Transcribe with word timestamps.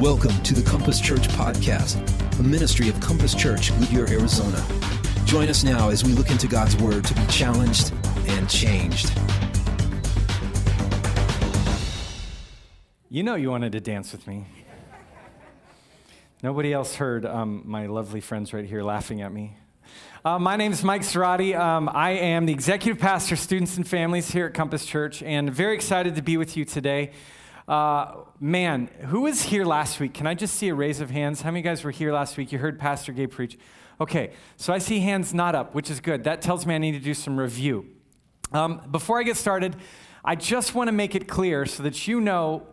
Welcome 0.00 0.42
to 0.44 0.54
the 0.54 0.62
Compass 0.62 0.98
Church 0.98 1.28
Podcast, 1.28 2.00
a 2.38 2.42
ministry 2.42 2.88
of 2.88 2.98
Compass 3.00 3.34
Church, 3.34 3.70
Goodyear, 3.80 4.08
Arizona. 4.08 4.64
Join 5.26 5.50
us 5.50 5.62
now 5.62 5.90
as 5.90 6.02
we 6.02 6.14
look 6.14 6.30
into 6.30 6.48
God's 6.48 6.74
Word 6.78 7.04
to 7.04 7.12
be 7.12 7.26
challenged 7.26 7.92
and 8.26 8.48
changed. 8.48 9.12
You 13.10 13.22
know 13.22 13.34
you 13.34 13.50
wanted 13.50 13.72
to 13.72 13.80
dance 13.80 14.12
with 14.12 14.26
me. 14.26 14.46
Nobody 16.42 16.72
else 16.72 16.94
heard 16.94 17.26
um, 17.26 17.64
my 17.66 17.84
lovely 17.84 18.22
friends 18.22 18.54
right 18.54 18.64
here 18.64 18.82
laughing 18.82 19.20
at 19.20 19.30
me. 19.30 19.58
Uh, 20.24 20.38
my 20.38 20.56
name 20.56 20.72
is 20.72 20.82
Mike 20.82 21.02
Cerati. 21.02 21.54
Um, 21.54 21.90
I 21.92 22.12
am 22.12 22.46
the 22.46 22.54
executive 22.54 22.98
pastor, 22.98 23.36
students 23.36 23.76
and 23.76 23.86
families 23.86 24.30
here 24.30 24.46
at 24.46 24.54
Compass 24.54 24.86
Church, 24.86 25.22
and 25.22 25.52
very 25.52 25.74
excited 25.74 26.14
to 26.14 26.22
be 26.22 26.38
with 26.38 26.56
you 26.56 26.64
today. 26.64 27.10
Uh, 27.70 28.24
man, 28.40 28.88
who 29.06 29.20
was 29.20 29.42
here 29.42 29.64
last 29.64 30.00
week? 30.00 30.12
Can 30.12 30.26
I 30.26 30.34
just 30.34 30.56
see 30.56 30.70
a 30.70 30.74
raise 30.74 31.00
of 31.00 31.10
hands? 31.10 31.42
How 31.42 31.52
many 31.52 31.60
of 31.60 31.64
you 31.64 31.70
guys 31.70 31.84
were 31.84 31.92
here 31.92 32.12
last 32.12 32.36
week? 32.36 32.50
You 32.50 32.58
heard 32.58 32.80
Pastor 32.80 33.12
Gabe 33.12 33.30
preach. 33.30 33.56
Okay, 34.00 34.32
so 34.56 34.72
I 34.72 34.78
see 34.78 34.98
hands 34.98 35.32
not 35.32 35.54
up, 35.54 35.72
which 35.72 35.88
is 35.88 36.00
good. 36.00 36.24
That 36.24 36.42
tells 36.42 36.66
me 36.66 36.74
I 36.74 36.78
need 36.78 36.92
to 36.92 36.98
do 36.98 37.14
some 37.14 37.38
review. 37.38 37.86
Um, 38.50 38.80
before 38.90 39.20
I 39.20 39.22
get 39.22 39.36
started, 39.36 39.76
I 40.24 40.34
just 40.34 40.74
want 40.74 40.88
to 40.88 40.92
make 40.92 41.14
it 41.14 41.28
clear 41.28 41.64
so 41.64 41.84
that 41.84 42.08
you 42.08 42.20
know 42.20 42.66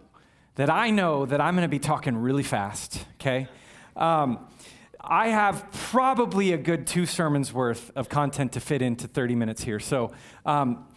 that 0.56 0.72
I 0.72 0.90
know 0.90 1.28
that 1.28 1.40
I'm 1.40 1.54
going 1.54 1.62
to 1.62 1.70
be 1.70 1.78
talking 1.78 2.18
really 2.18 2.42
fast, 2.42 3.06
okay? 3.22 3.48
Um, 3.95 4.48
I 5.00 5.28
have 5.28 5.72
probably 5.72 6.54
a 6.54 6.58
good 6.58 6.88
two 6.88 7.06
sermons 7.06 7.54
worth 7.54 7.92
of 7.95 8.09
content 8.09 8.54
to 8.54 8.59
fit 8.59 8.82
into 8.82 9.08
30 9.08 9.36
minutes 9.36 9.64
here. 9.64 9.80
So 9.80 10.12
um, 10.44 10.88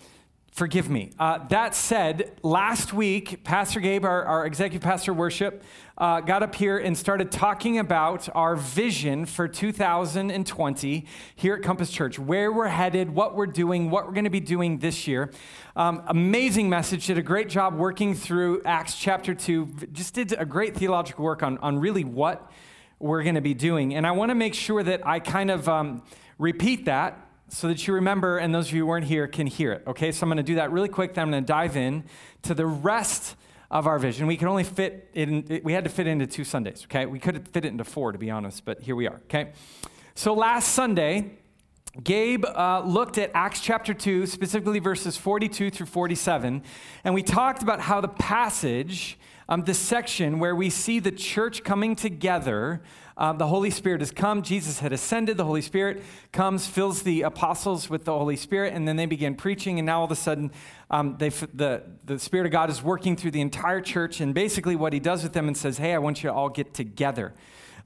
forgive 0.51 0.91
me. 0.91 1.11
Uh, 1.19 1.39
that 1.49 1.75
said, 1.75 2.33
last 2.43 2.93
week, 2.93 3.45
Pastor 3.45 3.81
Gabe, 3.81 4.05
our, 4.05 4.25
our 4.25 4.47
executive 4.47 4.83
pastor 4.83 5.15
worship, 5.15 5.63
uh, 5.97 6.21
got 6.21 6.43
up 6.43 6.55
here 6.55 6.79
and 6.79 6.97
started 6.97 7.31
talking 7.31 7.79
about 7.79 8.29
our 8.35 8.57
vision 8.57 9.27
for 9.27 9.47
2020 9.47 11.07
here 11.37 11.55
at 11.55 11.63
Compass 11.63 11.91
Church, 11.91 12.19
where 12.19 12.51
we're 12.51 12.69
headed, 12.69 13.11
what 13.11 13.35
we're 13.35 13.47
doing, 13.47 13.91
what 13.91 14.07
we're 14.07 14.13
going 14.13 14.25
to 14.25 14.31
be 14.31 14.41
doing 14.41 14.79
this 14.79 15.07
year. 15.07 15.31
Um, 15.77 16.03
amazing 16.07 16.69
message, 16.69 17.07
did 17.07 17.19
a 17.19 17.23
great 17.23 17.49
job 17.49 17.77
working 17.77 18.15
through 18.15 18.63
Acts 18.65 18.95
chapter 18.95 19.35
2, 19.35 19.67
just 19.93 20.15
did 20.15 20.33
a 20.33 20.45
great 20.45 20.77
theological 20.77 21.25
work 21.25 21.43
on, 21.43 21.59
on 21.59 21.79
really 21.79 22.05
what 22.05 22.51
we're 22.99 23.23
going 23.23 23.35
to 23.37 23.41
be 23.41 23.55
doing. 23.55 23.95
And 23.95 24.07
I 24.07 24.11
want 24.11 24.31
to 24.31 24.35
make 24.35 24.55
sure 24.55 24.83
that 24.83 25.07
I 25.07 25.21
kind 25.21 25.51
of 25.51 25.69
um, 25.69 26.03
repeat 26.39 26.87
that 26.87 27.30
so 27.51 27.69
that 27.69 27.87
you 27.87 27.95
remember, 27.95 28.39
and 28.39 28.55
those 28.55 28.69
of 28.69 28.75
you 28.75 28.83
who 28.83 28.87
weren't 28.87 29.07
here 29.07 29.27
can 29.27 29.47
hear 29.47 29.73
it. 29.73 29.83
Okay, 29.87 30.13
so 30.13 30.25
I'm 30.25 30.29
going 30.29 30.37
to 30.39 30.43
do 30.43 30.55
that 30.55 30.71
really 30.71 30.89
quick. 30.89 31.15
Then 31.15 31.23
I'm 31.23 31.31
going 31.31 31.43
to 31.43 31.47
dive 31.47 31.77
in 31.77 32.05
to 32.43 32.55
the 32.55 32.67
rest 32.67 33.37
of 33.71 33.87
our 33.87 33.99
vision. 33.99 34.27
We 34.27 34.37
can 34.37 34.49
only 34.49 34.65
fit 34.65 35.11
in, 35.15 35.61
we 35.63 35.73
had 35.73 35.85
to 35.85 35.91
fit 35.91 36.07
into 36.07 36.27
two 36.27 36.45
Sundays, 36.45 36.85
okay? 36.85 37.07
We 37.07 37.19
could 37.19 37.49
fit 37.49 37.65
it 37.65 37.69
into 37.69 37.85
four, 37.85 38.13
to 38.13 38.19
be 38.19 38.31
honest, 38.31 38.65
but 38.65 38.83
here 38.83 38.97
we 38.97 39.07
are, 39.07 39.21
okay? 39.25 39.53
So 40.15 40.35
last 40.35 40.73
Sunday, 40.73 41.39
Gabe 42.03 42.45
uh, 42.45 42.83
looked 42.85 43.19
at 43.19 43.31
Acts 43.35 43.61
chapter 43.61 43.95
2, 43.95 44.27
specifically 44.27 44.79
verses 44.79 45.17
42 45.17 45.71
through 45.71 45.87
47, 45.87 46.63
and 47.05 47.15
we 47.15 47.23
talked 47.23 47.63
about 47.63 47.81
how 47.81 48.01
the 48.01 48.09
passage, 48.09 49.19
um, 49.49 49.65
the 49.65 49.75
section 49.75 50.39
where 50.39 50.55
we 50.55 50.69
see 50.69 50.99
the 50.99 51.13
church 51.13 51.63
coming 51.63 51.95
together, 51.95 52.83
uh, 53.21 53.35
the 53.35 53.47
Holy 53.47 53.69
Spirit 53.69 54.01
has 54.01 54.11
come. 54.11 54.41
Jesus 54.41 54.79
had 54.79 54.95
ascended. 54.95 55.37
The 55.37 55.45
Holy 55.45 55.61
Spirit 55.61 56.03
comes, 56.33 56.67
fills 56.67 57.03
the 57.03 57.21
apostles 57.21 57.91
with 57.91 58.07
the 58.07 58.13
Holy 58.13 58.35
Spirit, 58.35 58.73
and 58.73 58.89
then 58.89 58.97
they 58.97 59.05
begin 59.05 59.35
preaching. 59.35 59.79
And 59.79 59.85
now 59.85 59.99
all 59.99 60.07
of 60.07 60.11
a 60.11 60.17
sudden, 60.17 60.51
um, 60.91 61.19
the, 61.19 61.83
the 62.07 62.19
Spirit 62.19 62.47
of 62.47 62.53
God 62.53 62.71
is 62.71 62.83
working 62.83 63.17
through 63.17 63.33
the 63.33 63.43
entire 63.43 63.83
church. 63.83 64.23
And 64.23 64.33
basically, 64.33 64.75
what 64.75 64.95
he 64.95 65.01
does 65.01 65.23
with 65.23 65.35
them 65.35 65.49
and 65.49 65.57
says, 65.57 65.77
Hey, 65.77 65.93
I 65.93 65.99
want 65.99 66.23
you 66.23 66.31
to 66.31 66.35
all 66.35 66.49
get 66.49 66.73
together. 66.73 67.35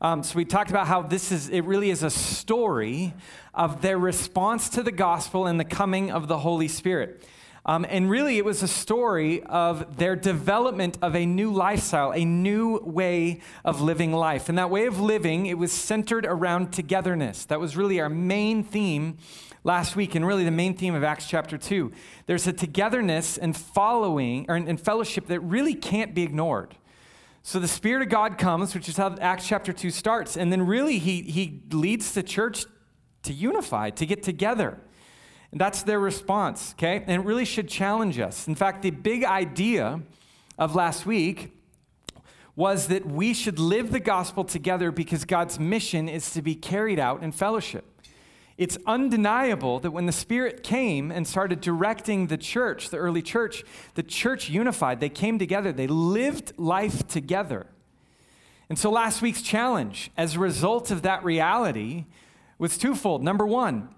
Um, 0.01 0.23
so 0.23 0.37
we 0.37 0.45
talked 0.45 0.71
about 0.71 0.87
how 0.87 1.03
this 1.03 1.33
is, 1.33 1.49
it 1.49 1.63
really 1.63 1.91
is 1.91 2.05
a 2.05 2.11
story 2.11 3.13
of 3.55 3.83
their 3.83 3.99
response 3.99 4.69
to 4.71 4.85
the 4.85 4.93
gospel 4.93 5.47
and 5.47 5.59
the 5.59 5.65
coming 5.65 6.13
of 6.13 6.29
the 6.29 6.39
Holy 6.39 6.69
Spirit. 6.69 7.27
Um, 7.67 7.87
and 7.89 8.11
really, 8.11 8.37
it 8.37 8.45
was 8.45 8.63
a 8.63 8.69
story 8.69 9.43
of 9.45 9.97
their 9.97 10.17
development 10.17 10.99
of 11.01 11.17
a 11.17 11.25
new 11.25 11.51
lifestyle, 11.51 12.13
a 12.13 12.25
new 12.25 12.79
way 12.85 13.41
of 13.65 13.81
living 13.81 14.13
life. 14.13 14.51
And 14.51 14.59
that 14.59 14.69
way 14.69 14.85
of 14.85 15.01
living, 15.01 15.47
it 15.47 15.57
was 15.57 15.73
centered 15.73 16.27
around 16.27 16.73
togetherness. 16.73 17.47
That 17.47 17.61
was 17.61 17.75
really 17.75 18.01
our 18.01 18.11
main 18.11 18.65
theme 18.65 19.17
last 19.65 19.97
week, 19.97 20.15
and 20.15 20.27
really 20.27 20.45
the 20.45 20.51
main 20.51 20.77
theme 20.77 20.95
of 20.95 21.03
Acts 21.03 21.27
chapter 21.27 21.57
2. 21.57 21.91
There's 22.27 22.47
a 22.47 22.53
togetherness 22.53 23.39
and 23.39 23.57
following, 23.57 24.45
or 24.51 24.57
in 24.57 24.77
fellowship 24.77 25.27
that 25.29 25.41
really 25.41 25.75
can't 25.75 26.15
be 26.15 26.23
ignored. 26.23 26.77
So 27.43 27.59
the 27.59 27.69
Spirit 27.69 28.03
of 28.03 28.11
God 28.11 28.37
comes, 28.37 28.75
which 28.75 28.91
is 28.91 28.99
how 28.99 29.17
Acts 29.21 29.49
chapter 29.49 29.73
2 29.73 29.91
starts, 29.91 30.37
and 30.37 30.53
then 30.53 30.67
really 30.67 30.99
he, 30.99 31.23
he 31.23 31.63
leads 31.73 32.13
the 32.13 32.23
church 32.23 32.67
to 33.23 33.33
unify, 33.33 33.89
to 33.89 34.05
get 34.05 34.23
together. 34.23 34.81
That's 35.55 35.85
their 35.85 36.01
response, 36.01 36.75
okay? 36.77 37.05
And 37.07 37.23
it 37.23 37.25
really 37.25 37.45
should 37.45 37.69
challenge 37.69 38.19
us. 38.19 38.49
In 38.49 38.55
fact, 38.55 38.83
the 38.83 38.91
big 38.91 39.25
idea 39.25 40.01
of 40.59 40.75
last 40.75 41.07
week 41.07 41.53
was 42.57 42.89
that 42.89 43.07
we 43.07 43.35
should 43.35 43.59
live 43.59 43.91
the 43.91 44.01
gospel 44.01 44.45
together 44.45 44.91
because 44.91 45.25
God's 45.25 45.59
mission 45.59 46.09
is 46.09 46.33
to 46.33 46.43
be 46.43 46.55
carried 46.55 46.99
out 46.99 47.23
in 47.23 47.33
fellowship. 47.33 47.85
It's 48.57 48.79
undeniable 48.87 49.81
that 49.81 49.91
when 49.91 50.07
the 50.07 50.13
Spirit 50.13 50.63
came 50.63 51.11
and 51.11 51.27
started 51.27 51.61
directing 51.61 52.29
the 52.29 52.39
church, 52.39 52.91
the 52.91 52.99
early 52.99 53.23
church, 53.23 53.65
the 53.95 54.03
church 54.05 54.49
unified. 54.49 55.01
They 55.01 55.09
came 55.09 55.39
together, 55.41 55.73
they 55.73 55.89
lived 55.89 56.53
life 56.57 57.07
together. 57.09 57.67
And 58.69 58.79
so 58.79 58.91
last 58.91 59.23
week's 59.23 59.43
challenge, 59.43 60.11
as 60.17 60.37
a 60.37 60.39
result 60.39 60.91
of 60.91 61.03
that 61.03 61.25
reality, 61.25 62.07
was 62.59 62.79
twofold. 62.79 63.23
Number 63.25 63.47
one, 63.47 63.89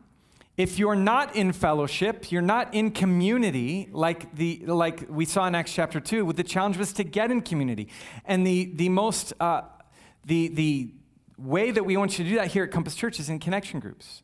if 0.57 0.79
you're 0.79 0.97
not 0.97 1.37
in 1.37 1.53
fellowship, 1.53 2.33
you're 2.33 2.41
not 2.41 2.73
in 2.73 2.91
community, 2.91 3.89
like, 3.93 4.35
the, 4.35 4.65
like 4.67 5.07
we 5.11 5.27
saw 5.27 5.47
in 5.47 5.55
Acts 5.55 5.73
chapter 5.73 6.01
2, 6.01 6.33
the 6.33 6.43
challenge 6.43 6.79
was 6.79 6.95
to 6.95 7.05
get 7.05 7.31
in 7.31 7.43
community. 7.43 7.89
And 8.25 8.47
the, 8.47 8.73
the 8.75 8.89
most, 8.89 9.35
uh, 9.39 9.63
the, 10.25 10.49
the 10.49 10.95
way 11.37 11.71
that 11.71 11.85
we 11.85 11.97
want 11.99 12.19
you 12.19 12.25
to 12.25 12.31
do 12.31 12.37
that 12.37 12.49
here 12.49 12.65
at 12.65 12.71
Compass 12.71 12.95
Church 12.95 13.21
is 13.21 13.29
in 13.29 13.39
connection 13.39 13.81
groups. 13.81 14.23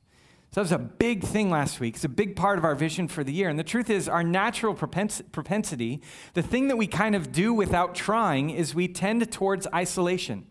So 0.52 0.60
that 0.60 0.62
was 0.62 0.72
a 0.72 0.78
big 0.78 1.22
thing 1.22 1.50
last 1.50 1.80
week. 1.80 1.96
It's 1.96 2.04
a 2.04 2.10
big 2.10 2.34
part 2.36 2.58
of 2.58 2.64
our 2.64 2.74
vision 2.74 3.08
for 3.08 3.24
the 3.24 3.32
year. 3.32 3.48
And 3.48 3.58
the 3.58 3.64
truth 3.64 3.88
is, 3.88 4.08
our 4.08 4.22
natural 4.22 4.74
propensity, 4.74 6.02
the 6.34 6.42
thing 6.42 6.68
that 6.68 6.76
we 6.76 6.86
kind 6.86 7.14
of 7.14 7.32
do 7.32 7.54
without 7.54 7.94
trying, 7.94 8.50
is 8.50 8.74
we 8.74 8.88
tend 8.88 9.30
towards 9.32 9.66
isolation 9.74 10.46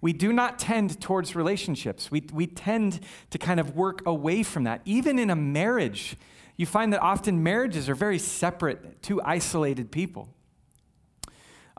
we 0.00 0.12
do 0.12 0.32
not 0.32 0.58
tend 0.58 1.00
towards 1.00 1.34
relationships. 1.34 2.10
We, 2.10 2.24
we 2.32 2.46
tend 2.46 3.00
to 3.30 3.38
kind 3.38 3.58
of 3.58 3.74
work 3.74 4.06
away 4.06 4.42
from 4.42 4.64
that. 4.64 4.80
Even 4.84 5.18
in 5.18 5.30
a 5.30 5.36
marriage, 5.36 6.16
you 6.56 6.66
find 6.66 6.92
that 6.92 7.00
often 7.00 7.42
marriages 7.42 7.88
are 7.88 7.94
very 7.94 8.18
separate, 8.18 9.02
two 9.02 9.20
isolated 9.22 9.90
people. 9.90 10.28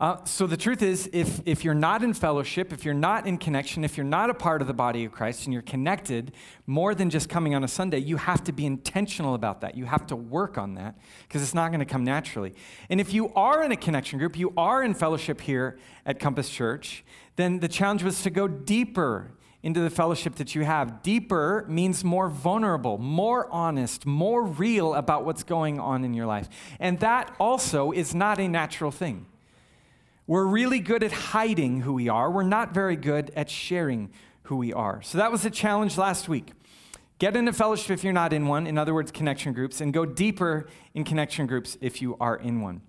Uh, 0.00 0.16
so 0.24 0.46
the 0.46 0.56
truth 0.56 0.80
is, 0.80 1.10
if, 1.12 1.42
if 1.44 1.62
you're 1.62 1.74
not 1.74 2.02
in 2.02 2.14
fellowship, 2.14 2.72
if 2.72 2.86
you're 2.86 2.94
not 2.94 3.26
in 3.26 3.36
connection, 3.36 3.84
if 3.84 3.98
you're 3.98 4.06
not 4.06 4.30
a 4.30 4.34
part 4.34 4.62
of 4.62 4.66
the 4.66 4.72
body 4.72 5.04
of 5.04 5.12
Christ 5.12 5.44
and 5.44 5.52
you're 5.52 5.60
connected 5.60 6.32
more 6.66 6.94
than 6.94 7.10
just 7.10 7.28
coming 7.28 7.54
on 7.54 7.62
a 7.64 7.68
Sunday, 7.68 7.98
you 7.98 8.16
have 8.16 8.42
to 8.44 8.52
be 8.52 8.64
intentional 8.64 9.34
about 9.34 9.60
that. 9.60 9.76
You 9.76 9.84
have 9.84 10.06
to 10.06 10.16
work 10.16 10.56
on 10.56 10.72
that 10.76 10.96
because 11.28 11.42
it's 11.42 11.52
not 11.52 11.68
going 11.68 11.80
to 11.80 11.84
come 11.84 12.02
naturally. 12.02 12.54
And 12.88 12.98
if 12.98 13.12
you 13.12 13.30
are 13.34 13.62
in 13.62 13.72
a 13.72 13.76
connection 13.76 14.18
group, 14.18 14.38
you 14.38 14.54
are 14.56 14.82
in 14.82 14.94
fellowship 14.94 15.42
here 15.42 15.78
at 16.06 16.18
Compass 16.18 16.48
Church, 16.48 17.04
then 17.36 17.60
the 17.60 17.68
challenge 17.68 18.02
was 18.02 18.22
to 18.22 18.30
go 18.30 18.48
deeper 18.48 19.32
into 19.62 19.80
the 19.80 19.90
fellowship 19.90 20.36
that 20.36 20.54
you 20.54 20.64
have. 20.64 21.02
Deeper 21.02 21.66
means 21.68 22.02
more 22.02 22.30
vulnerable, 22.30 22.96
more 22.96 23.52
honest, 23.52 24.06
more 24.06 24.44
real 24.46 24.94
about 24.94 25.26
what's 25.26 25.42
going 25.42 25.78
on 25.78 26.06
in 26.06 26.14
your 26.14 26.24
life. 26.24 26.48
And 26.78 26.98
that 27.00 27.36
also 27.38 27.92
is 27.92 28.14
not 28.14 28.40
a 28.40 28.48
natural 28.48 28.90
thing. 28.90 29.26
We're 30.30 30.46
really 30.46 30.78
good 30.78 31.02
at 31.02 31.10
hiding 31.10 31.80
who 31.80 31.92
we 31.92 32.08
are. 32.08 32.30
We're 32.30 32.44
not 32.44 32.72
very 32.72 32.94
good 32.94 33.32
at 33.34 33.50
sharing 33.50 34.10
who 34.44 34.54
we 34.54 34.72
are. 34.72 35.02
So 35.02 35.18
that 35.18 35.32
was 35.32 35.42
the 35.42 35.50
challenge 35.50 35.98
last 35.98 36.28
week. 36.28 36.52
Get 37.18 37.34
into 37.34 37.52
fellowship 37.52 37.90
if 37.90 38.04
you're 38.04 38.12
not 38.12 38.32
in 38.32 38.46
one, 38.46 38.64
in 38.68 38.78
other 38.78 38.94
words, 38.94 39.10
connection 39.10 39.52
groups, 39.52 39.80
and 39.80 39.92
go 39.92 40.06
deeper 40.06 40.68
in 40.94 41.02
connection 41.02 41.48
groups 41.48 41.76
if 41.80 42.00
you 42.00 42.16
are 42.20 42.36
in 42.36 42.60
one. 42.60 42.82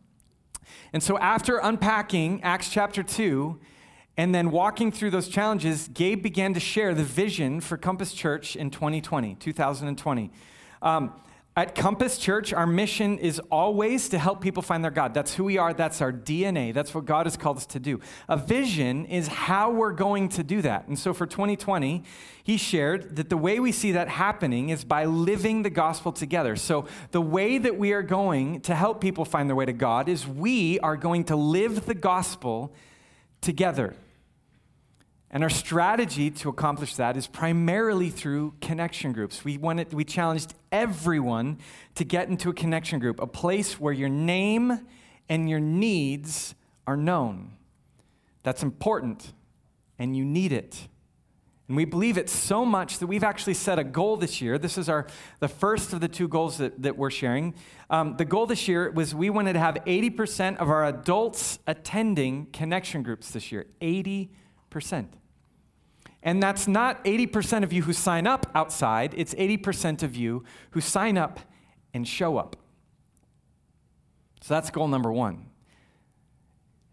And 0.93 1.01
so 1.01 1.17
after 1.17 1.57
unpacking 1.57 2.43
Acts 2.43 2.69
chapter 2.69 3.01
2, 3.01 3.59
and 4.17 4.35
then 4.35 4.51
walking 4.51 4.91
through 4.91 5.09
those 5.09 5.27
challenges, 5.27 5.87
Gabe 5.87 6.21
began 6.21 6.53
to 6.53 6.59
share 6.59 6.93
the 6.93 7.03
vision 7.03 7.59
for 7.59 7.75
Compass 7.75 8.13
Church 8.13 8.55
in 8.55 8.69
2020, 8.69 9.33
2020. 9.33 10.31
Um, 10.83 11.11
at 11.57 11.75
Compass 11.75 12.17
Church, 12.17 12.53
our 12.53 12.65
mission 12.65 13.17
is 13.17 13.37
always 13.51 14.07
to 14.09 14.17
help 14.17 14.39
people 14.39 14.63
find 14.63 14.83
their 14.83 14.91
God. 14.91 15.13
That's 15.13 15.33
who 15.33 15.43
we 15.43 15.57
are, 15.57 15.73
that's 15.73 16.01
our 16.01 16.13
DNA, 16.13 16.73
that's 16.73 16.95
what 16.95 17.03
God 17.03 17.25
has 17.25 17.35
called 17.35 17.57
us 17.57 17.65
to 17.67 17.79
do. 17.79 17.99
A 18.29 18.37
vision 18.37 19.05
is 19.05 19.27
how 19.27 19.69
we're 19.69 19.91
going 19.91 20.29
to 20.29 20.43
do 20.43 20.61
that. 20.61 20.87
And 20.87 20.97
so 20.97 21.13
for 21.13 21.25
2020, 21.25 22.03
he 22.41 22.55
shared 22.55 23.17
that 23.17 23.29
the 23.29 23.35
way 23.35 23.59
we 23.59 23.73
see 23.73 23.91
that 23.91 24.07
happening 24.07 24.69
is 24.69 24.85
by 24.85 25.03
living 25.03 25.63
the 25.63 25.69
gospel 25.69 26.13
together. 26.13 26.55
So 26.55 26.85
the 27.11 27.21
way 27.21 27.57
that 27.57 27.77
we 27.77 27.91
are 27.91 28.03
going 28.03 28.61
to 28.61 28.73
help 28.73 29.01
people 29.01 29.25
find 29.25 29.49
their 29.49 29.55
way 29.55 29.65
to 29.65 29.73
God 29.73 30.07
is 30.07 30.25
we 30.25 30.79
are 30.79 30.95
going 30.95 31.25
to 31.25 31.35
live 31.35 31.85
the 31.85 31.95
gospel 31.95 32.73
together. 33.41 33.93
And 35.33 35.43
our 35.43 35.49
strategy 35.49 36.29
to 36.29 36.49
accomplish 36.49 36.95
that 36.95 37.15
is 37.15 37.25
primarily 37.25 38.09
through 38.09 38.53
connection 38.59 39.13
groups. 39.13 39.45
We, 39.45 39.57
wanted, 39.57 39.93
we 39.93 40.03
challenged 40.03 40.53
everyone 40.73 41.59
to 41.95 42.03
get 42.03 42.27
into 42.27 42.49
a 42.49 42.53
connection 42.53 42.99
group, 42.99 43.21
a 43.21 43.27
place 43.27 43.79
where 43.79 43.93
your 43.93 44.09
name 44.09 44.85
and 45.29 45.49
your 45.49 45.61
needs 45.61 46.53
are 46.85 46.97
known. 46.97 47.53
That's 48.43 48.61
important, 48.61 49.31
and 49.97 50.17
you 50.17 50.25
need 50.25 50.51
it. 50.51 50.89
And 51.69 51.77
we 51.77 51.85
believe 51.85 52.17
it 52.17 52.29
so 52.29 52.65
much 52.65 52.99
that 52.99 53.07
we've 53.07 53.23
actually 53.23 53.53
set 53.53 53.79
a 53.79 53.85
goal 53.85 54.17
this 54.17 54.41
year. 54.41 54.57
This 54.57 54.77
is 54.77 54.89
our 54.89 55.07
the 55.39 55.47
first 55.47 55.93
of 55.93 56.01
the 56.01 56.09
two 56.09 56.27
goals 56.27 56.57
that, 56.57 56.81
that 56.81 56.97
we're 56.97 57.09
sharing. 57.09 57.53
Um, 57.89 58.17
the 58.17 58.25
goal 58.25 58.45
this 58.45 58.67
year 58.67 58.91
was 58.91 59.15
we 59.15 59.29
wanted 59.29 59.53
to 59.53 59.59
have 59.59 59.75
80% 59.75 60.57
of 60.57 60.69
our 60.69 60.83
adults 60.83 61.59
attending 61.67 62.47
connection 62.47 63.03
groups 63.03 63.31
this 63.31 63.53
year. 63.53 63.67
80%. 63.79 64.27
And 66.23 66.41
that's 66.41 66.67
not 66.67 67.03
80% 67.03 67.63
of 67.63 67.73
you 67.73 67.83
who 67.83 67.93
sign 67.93 68.27
up 68.27 68.49
outside, 68.53 69.13
it's 69.17 69.33
80% 69.33 70.03
of 70.03 70.15
you 70.15 70.43
who 70.71 70.81
sign 70.81 71.17
up 71.17 71.39
and 71.93 72.07
show 72.07 72.37
up. 72.37 72.55
So 74.41 74.53
that's 74.53 74.69
goal 74.69 74.87
number 74.87 75.11
one. 75.11 75.47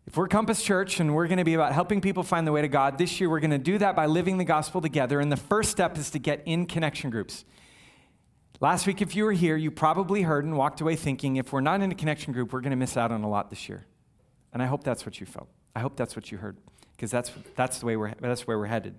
If 0.06 0.16
we're 0.16 0.28
Compass 0.28 0.62
Church 0.62 1.00
and 1.00 1.14
we're 1.14 1.26
going 1.26 1.38
to 1.38 1.44
be 1.44 1.52
about 1.52 1.72
helping 1.72 2.00
people 2.00 2.22
find 2.22 2.46
the 2.46 2.52
way 2.52 2.62
to 2.62 2.68
God, 2.68 2.96
this 2.96 3.20
year 3.20 3.28
we're 3.28 3.40
going 3.40 3.50
to 3.50 3.58
do 3.58 3.76
that 3.76 3.94
by 3.94 4.06
living 4.06 4.38
the 4.38 4.44
gospel 4.44 4.80
together. 4.80 5.20
And 5.20 5.30
the 5.30 5.36
first 5.36 5.70
step 5.70 5.98
is 5.98 6.10
to 6.12 6.18
get 6.18 6.42
in 6.46 6.64
connection 6.64 7.10
groups. 7.10 7.44
Last 8.60 8.86
week, 8.86 9.02
if 9.02 9.14
you 9.14 9.24
were 9.24 9.32
here, 9.32 9.54
you 9.54 9.70
probably 9.70 10.22
heard 10.22 10.44
and 10.44 10.56
walked 10.56 10.80
away 10.80 10.96
thinking 10.96 11.36
if 11.36 11.52
we're 11.52 11.60
not 11.60 11.82
in 11.82 11.92
a 11.92 11.94
connection 11.94 12.32
group, 12.32 12.52
we're 12.52 12.62
going 12.62 12.70
to 12.70 12.76
miss 12.76 12.96
out 12.96 13.12
on 13.12 13.22
a 13.22 13.28
lot 13.28 13.50
this 13.50 13.68
year. 13.68 13.84
And 14.52 14.62
I 14.62 14.66
hope 14.66 14.82
that's 14.82 15.04
what 15.04 15.20
you 15.20 15.26
felt. 15.26 15.48
I 15.76 15.80
hope 15.80 15.94
that's 15.94 16.16
what 16.16 16.32
you 16.32 16.38
heard, 16.38 16.56
because 16.96 17.10
that's, 17.10 17.30
that's, 17.54 17.78
the 17.78 17.86
way 17.86 17.96
we're, 17.96 18.14
that's 18.18 18.46
where 18.46 18.58
we're 18.58 18.66
headed. 18.66 18.94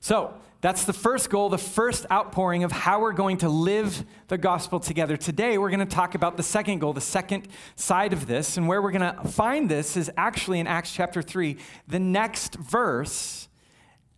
So, 0.00 0.34
that's 0.60 0.84
the 0.84 0.92
first 0.92 1.30
goal, 1.30 1.48
the 1.50 1.56
first 1.56 2.04
outpouring 2.10 2.64
of 2.64 2.72
how 2.72 3.00
we're 3.00 3.12
going 3.12 3.36
to 3.38 3.48
live 3.48 4.04
the 4.26 4.36
gospel 4.36 4.80
together. 4.80 5.16
Today, 5.16 5.56
we're 5.56 5.70
going 5.70 5.78
to 5.78 5.86
talk 5.86 6.16
about 6.16 6.36
the 6.36 6.42
second 6.42 6.80
goal, 6.80 6.92
the 6.92 7.00
second 7.00 7.46
side 7.76 8.12
of 8.12 8.26
this. 8.26 8.56
And 8.56 8.66
where 8.66 8.82
we're 8.82 8.90
going 8.90 9.14
to 9.14 9.28
find 9.28 9.68
this 9.68 9.96
is 9.96 10.10
actually 10.16 10.58
in 10.58 10.66
Acts 10.66 10.92
chapter 10.92 11.22
3, 11.22 11.56
the 11.86 12.00
next 12.00 12.56
verse 12.56 13.48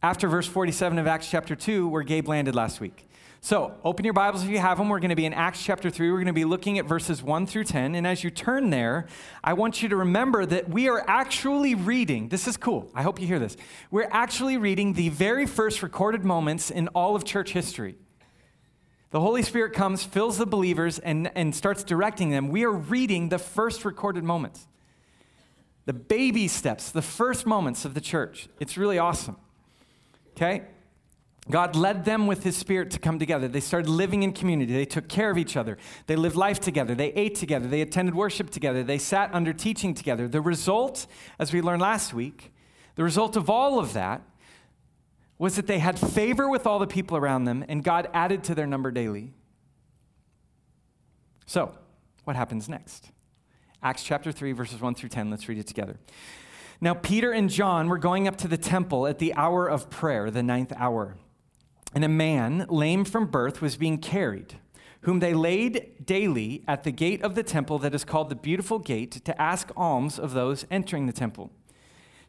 after 0.02 0.28
verse 0.28 0.46
47 0.46 0.98
of 0.98 1.06
Acts 1.06 1.30
chapter 1.30 1.54
2, 1.54 1.86
where 1.88 2.02
Gabe 2.02 2.26
landed 2.26 2.54
last 2.54 2.80
week. 2.80 3.09
So, 3.42 3.74
open 3.84 4.04
your 4.04 4.12
Bibles 4.12 4.44
if 4.44 4.50
you 4.50 4.58
have 4.58 4.76
them. 4.76 4.90
We're 4.90 5.00
going 5.00 5.08
to 5.08 5.16
be 5.16 5.24
in 5.24 5.32
Acts 5.32 5.62
chapter 5.64 5.88
3. 5.88 6.10
We're 6.10 6.18
going 6.18 6.26
to 6.26 6.32
be 6.34 6.44
looking 6.44 6.78
at 6.78 6.84
verses 6.84 7.22
1 7.22 7.46
through 7.46 7.64
10. 7.64 7.94
And 7.94 8.06
as 8.06 8.22
you 8.22 8.28
turn 8.28 8.68
there, 8.68 9.06
I 9.42 9.54
want 9.54 9.82
you 9.82 9.88
to 9.88 9.96
remember 9.96 10.44
that 10.44 10.68
we 10.68 10.90
are 10.90 11.02
actually 11.08 11.74
reading, 11.74 12.28
this 12.28 12.46
is 12.46 12.58
cool. 12.58 12.90
I 12.94 13.00
hope 13.02 13.18
you 13.18 13.26
hear 13.26 13.38
this. 13.38 13.56
We're 13.90 14.10
actually 14.10 14.58
reading 14.58 14.92
the 14.92 15.08
very 15.08 15.46
first 15.46 15.82
recorded 15.82 16.22
moments 16.22 16.70
in 16.70 16.88
all 16.88 17.16
of 17.16 17.24
church 17.24 17.52
history. 17.52 17.96
The 19.10 19.20
Holy 19.20 19.42
Spirit 19.42 19.72
comes, 19.72 20.04
fills 20.04 20.36
the 20.36 20.46
believers, 20.46 20.98
and, 20.98 21.30
and 21.34 21.54
starts 21.54 21.82
directing 21.82 22.28
them. 22.28 22.50
We 22.50 22.64
are 22.64 22.70
reading 22.70 23.30
the 23.30 23.38
first 23.38 23.86
recorded 23.86 24.22
moments, 24.22 24.68
the 25.86 25.94
baby 25.94 26.46
steps, 26.46 26.90
the 26.90 27.00
first 27.00 27.46
moments 27.46 27.86
of 27.86 27.94
the 27.94 28.02
church. 28.02 28.50
It's 28.60 28.76
really 28.76 28.98
awesome. 28.98 29.38
Okay? 30.36 30.64
God 31.50 31.76
led 31.76 32.04
them 32.04 32.26
with 32.26 32.42
His 32.42 32.56
Spirit 32.56 32.90
to 32.92 32.98
come 32.98 33.18
together. 33.18 33.48
They 33.48 33.60
started 33.60 33.88
living 33.88 34.22
in 34.22 34.32
community. 34.32 34.72
They 34.72 34.84
took 34.84 35.08
care 35.08 35.30
of 35.30 35.38
each 35.38 35.56
other. 35.56 35.78
They 36.06 36.16
lived 36.16 36.36
life 36.36 36.60
together. 36.60 36.94
They 36.94 37.12
ate 37.12 37.34
together. 37.34 37.66
They 37.66 37.80
attended 37.80 38.14
worship 38.14 38.50
together. 38.50 38.82
They 38.82 38.98
sat 38.98 39.34
under 39.34 39.52
teaching 39.52 39.94
together. 39.94 40.28
The 40.28 40.40
result, 40.40 41.06
as 41.38 41.52
we 41.52 41.62
learned 41.62 41.82
last 41.82 42.12
week, 42.12 42.52
the 42.96 43.04
result 43.04 43.36
of 43.36 43.48
all 43.48 43.78
of 43.78 43.92
that 43.94 44.22
was 45.38 45.56
that 45.56 45.66
they 45.66 45.78
had 45.78 45.98
favor 45.98 46.48
with 46.48 46.66
all 46.66 46.78
the 46.78 46.86
people 46.86 47.16
around 47.16 47.44
them, 47.44 47.64
and 47.68 47.82
God 47.82 48.08
added 48.12 48.44
to 48.44 48.54
their 48.54 48.66
number 48.66 48.90
daily. 48.90 49.32
So, 51.46 51.74
what 52.24 52.36
happens 52.36 52.68
next? 52.68 53.10
Acts 53.82 54.02
chapter 54.02 54.32
3, 54.32 54.52
verses 54.52 54.80
1 54.80 54.94
through 54.94 55.08
10. 55.08 55.30
Let's 55.30 55.48
read 55.48 55.58
it 55.58 55.66
together. 55.66 55.96
Now, 56.82 56.94
Peter 56.94 57.32
and 57.32 57.48
John 57.48 57.88
were 57.88 57.98
going 57.98 58.28
up 58.28 58.36
to 58.38 58.48
the 58.48 58.58
temple 58.58 59.06
at 59.06 59.18
the 59.18 59.34
hour 59.34 59.66
of 59.66 59.88
prayer, 59.88 60.30
the 60.30 60.42
ninth 60.42 60.72
hour. 60.76 61.16
And 61.94 62.04
a 62.04 62.08
man, 62.08 62.66
lame 62.68 63.04
from 63.04 63.26
birth, 63.26 63.60
was 63.60 63.76
being 63.76 63.98
carried, 63.98 64.54
whom 65.02 65.18
they 65.18 65.34
laid 65.34 66.06
daily 66.06 66.62
at 66.68 66.84
the 66.84 66.92
gate 66.92 67.22
of 67.22 67.34
the 67.34 67.42
temple 67.42 67.78
that 67.80 67.94
is 67.94 68.04
called 68.04 68.28
the 68.28 68.36
Beautiful 68.36 68.78
Gate 68.78 69.24
to 69.24 69.40
ask 69.40 69.70
alms 69.76 70.18
of 70.18 70.32
those 70.32 70.66
entering 70.70 71.06
the 71.06 71.12
temple. 71.12 71.50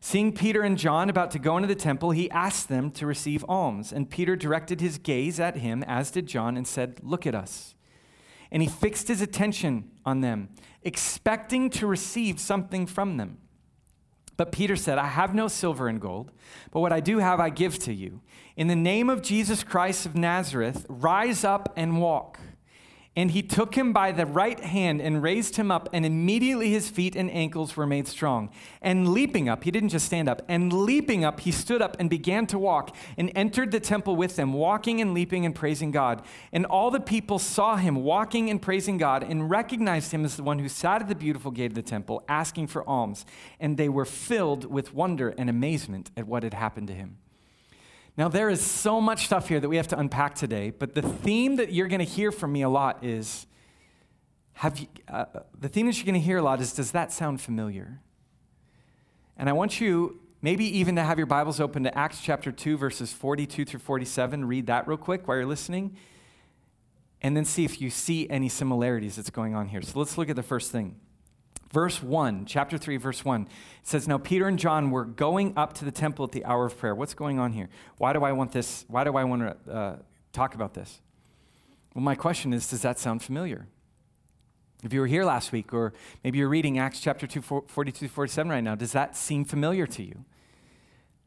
Seeing 0.04 0.34
Peter 0.34 0.64
and 0.64 0.80
John 0.80 1.12
about 1.12 1.30
to 1.32 1.40
go 1.40 1.58
into 1.58 1.68
the 1.68 1.76
temple, 1.76 2.10
he 2.10 2.30
asked 2.32 2.70
them 2.70 2.90
to 2.92 3.06
receive 3.06 3.46
alms. 3.48 3.94
And 3.94 4.10
Peter 4.10 4.36
directed 4.36 4.82
his 4.82 4.98
gaze 4.98 5.40
at 5.40 5.58
him, 5.58 5.84
as 5.84 6.10
did 6.10 6.26
John, 6.26 6.58
and 6.58 6.68
said, 6.68 7.00
Look 7.04 7.28
at 7.28 7.36
us. 7.36 7.76
And 8.52 8.64
he 8.64 8.68
fixed 8.68 9.08
his 9.08 9.22
attention 9.22 9.92
on 10.04 10.22
them, 10.22 10.50
expecting 10.82 11.70
to 11.70 11.86
receive 11.86 12.40
something 12.40 12.88
from 12.88 13.18
them. 13.18 13.38
But 14.42 14.52
Peter 14.52 14.76
said, 14.76 14.98
I 14.98 15.06
have 15.06 15.36
no 15.36 15.48
silver 15.48 15.88
and 15.88 16.02
gold, 16.02 16.32
but 16.72 16.80
what 16.80 16.92
I 16.92 17.00
do 17.00 17.20
have 17.20 17.40
I 17.40 17.52
give 17.52 17.78
to 17.78 17.94
you. 17.94 18.22
In 18.58 18.66
the 18.66 18.76
name 18.76 19.08
of 19.08 19.22
Jesus 19.22 19.64
Christ 19.64 20.08
of 20.08 20.16
Nazareth, 20.16 20.84
rise 20.90 21.44
up 21.44 21.72
and 21.76 22.02
walk. 22.02 22.40
And 23.14 23.32
he 23.32 23.42
took 23.44 23.76
him 23.76 23.92
by 23.92 24.14
the 24.14 24.26
right 24.26 24.58
hand 24.58 25.02
and 25.02 25.22
raised 25.22 25.58
him 25.58 25.70
up, 25.70 25.90
and 25.92 26.06
immediately 26.06 26.72
his 26.72 26.90
feet 26.90 27.14
and 27.14 27.30
ankles 27.30 27.76
were 27.76 27.86
made 27.86 28.08
strong. 28.08 28.50
And 28.82 29.10
leaping 29.10 29.50
up, 29.50 29.66
he 29.66 29.72
didn't 29.72 29.90
just 29.90 30.06
stand 30.06 30.30
up, 30.30 30.42
and 30.48 30.72
leaping 30.72 31.26
up, 31.26 31.42
he 31.42 31.52
stood 31.52 31.82
up 31.82 31.98
and 32.00 32.10
began 32.10 32.48
to 32.48 32.58
walk, 32.58 32.96
and 33.18 33.30
entered 33.36 33.72
the 33.72 33.82
temple 33.82 34.16
with 34.16 34.38
them, 34.38 34.54
walking 34.54 35.02
and 35.02 35.14
leaping 35.14 35.46
and 35.46 35.54
praising 35.54 35.92
God. 35.92 36.22
And 36.54 36.66
all 36.66 36.90
the 36.90 37.02
people 37.02 37.38
saw 37.38 37.76
him 37.76 37.96
walking 37.96 38.50
and 38.50 38.62
praising 38.62 38.98
God, 38.98 39.24
and 39.24 39.50
recognized 39.50 40.14
him 40.14 40.24
as 40.24 40.38
the 40.38 40.44
one 40.44 40.60
who 40.60 40.70
sat 40.70 41.02
at 41.02 41.10
the 41.10 41.16
beautiful 41.16 41.52
gate 41.52 41.72
of 41.72 41.76
the 41.76 41.82
temple, 41.82 42.24
asking 42.30 42.68
for 42.68 42.88
alms. 42.88 43.26
And 43.60 43.76
they 43.76 43.90
were 43.90 44.06
filled 44.06 44.64
with 44.64 44.94
wonder 44.94 45.36
and 45.38 45.50
amazement 45.50 46.12
at 46.16 46.28
what 46.28 46.44
had 46.44 46.54
happened 46.54 46.88
to 46.88 46.94
him. 46.94 47.18
Now, 48.18 48.28
there 48.28 48.50
is 48.50 48.62
so 48.62 49.00
much 49.00 49.26
stuff 49.26 49.48
here 49.48 49.60
that 49.60 49.70
we 49.70 49.78
have 49.78 49.88
to 49.90 50.00
unpack 50.00 50.36
today, 50.36 50.72
but 50.72 50.94
the 50.94 51.02
theme 51.02 51.56
that 51.56 51.72
you're 51.72 51.88
going 51.88 52.00
to 52.00 52.06
hear 52.06 52.32
from 52.32 52.52
me 52.52 52.62
a 52.62 52.70
lot 52.70 53.04
is 53.04 53.46
have 54.54 54.78
you, 54.78 54.88
uh, 55.08 55.26
the 55.60 55.70
theme 55.70 55.88
that 55.88 55.96
you're 55.96 56.06
going 56.06 56.14
to 56.14 56.20
hear 56.20 56.38
a 56.38 56.42
lot 56.42 56.60
is 56.60 56.74
does 56.74 56.92
that 56.92 57.12
sound 57.12 57.42
familiar? 57.42 58.02
And 59.38 59.50
I 59.50 59.54
want 59.54 59.80
you 59.80 60.20
maybe 60.42 60.66
even 60.78 60.96
to 60.98 61.04
have 61.04 61.18
your 61.18 61.26
Bibles 61.26 61.60
open 61.60 61.84
to 61.84 61.98
Acts 61.98 62.22
chapter 62.22 62.52
2, 62.52 62.78
verses 62.78 63.14
42 63.14 63.66
through 63.66 63.80
47. 63.80 64.46
Read 64.46 64.68
that 64.68 64.88
real 64.88 64.98
quick 64.98 65.28
while 65.28 65.38
you're 65.38 65.46
listening, 65.46 65.96
and 67.22 67.36
then 67.36 67.46
see 67.46 67.64
if 67.64 67.80
you 67.80 67.90
see 67.90 68.30
any 68.30 68.50
similarities 68.50 69.16
that's 69.16 69.30
going 69.30 69.56
on 69.56 69.70
here. 69.70 69.82
So 69.82 69.98
let's 69.98 70.18
look 70.18 70.30
at 70.30 70.36
the 70.36 70.44
first 70.44 70.72
thing. 70.72 70.98
Verse 71.72 72.04
1, 72.04 72.46
chapter 72.46 72.78
3, 72.78 72.98
verse 72.98 73.24
1, 73.24 73.44
it 73.44 73.48
says, 73.84 74.06
Now 74.06 74.18
Peter 74.18 74.48
and 74.48 74.60
John 74.60 74.92
were 74.92 75.06
going 75.06 75.54
up 75.56 75.74
to 75.76 75.86
the 75.86 75.92
temple 75.92 76.26
at 76.26 76.34
the 76.34 76.44
hour 76.44 76.66
of 76.66 76.78
prayer. 76.78 76.94
What's 76.94 77.14
going 77.14 77.40
on 77.40 77.54
here? 77.54 77.70
Why 77.98 78.12
do 78.12 78.26
I 78.26 78.34
want 78.34 78.52
this? 78.52 78.84
Why 78.90 79.06
do 79.06 79.16
I 79.16 79.24
want 79.24 79.42
to 79.42 79.72
uh, 79.72 79.96
talk 80.34 80.54
about 80.54 80.74
this? 80.74 81.00
Well, 81.96 82.04
my 82.04 82.16
question 82.16 82.52
is 82.52 82.70
Does 82.70 82.82
that 82.82 83.00
sound 83.00 83.24
familiar? 83.24 83.68
If 84.84 84.92
you 84.92 85.00
were 85.00 85.08
here 85.08 85.24
last 85.24 85.54
week, 85.54 85.74
or 85.74 85.94
maybe 86.24 86.40
you're 86.40 86.50
reading 86.50 86.78
Acts 86.78 87.00
chapter 87.00 87.26
2, 87.26 87.64
42 87.68 88.08
47 88.10 88.52
right 88.52 88.64
now, 88.64 88.76
does 88.76 88.92
that 88.92 89.16
seem 89.16 89.46
familiar 89.46 89.88
to 89.88 90.04
you? 90.04 90.26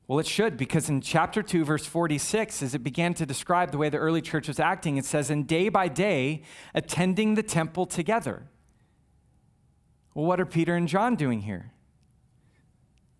Well, 0.07 0.19
it 0.19 0.27
should, 0.27 0.59
because 0.59 0.91
in 0.91 1.01
chapter 1.01 1.43
2, 1.43 1.65
verse 1.65 1.87
46, 1.87 2.63
as 2.63 2.75
it 2.75 2.81
began 2.81 3.15
to 3.15 3.25
describe 3.25 3.71
the 3.71 3.79
way 3.79 3.89
the 3.89 3.97
early 3.97 4.21
church 4.21 4.49
was 4.49 4.61
acting, 4.61 4.99
it 4.99 5.07
says, 5.07 5.31
And 5.31 5.47
day 5.47 5.71
by 5.71 5.89
day, 5.89 6.43
attending 6.75 7.35
the 7.35 7.43
temple 7.43 7.87
together 7.87 8.43
well, 10.14 10.26
what 10.26 10.40
are 10.40 10.47
Peter 10.47 10.75
and 10.75 10.88
John 10.88 11.16
doing 11.16 11.42
here? 11.42 11.73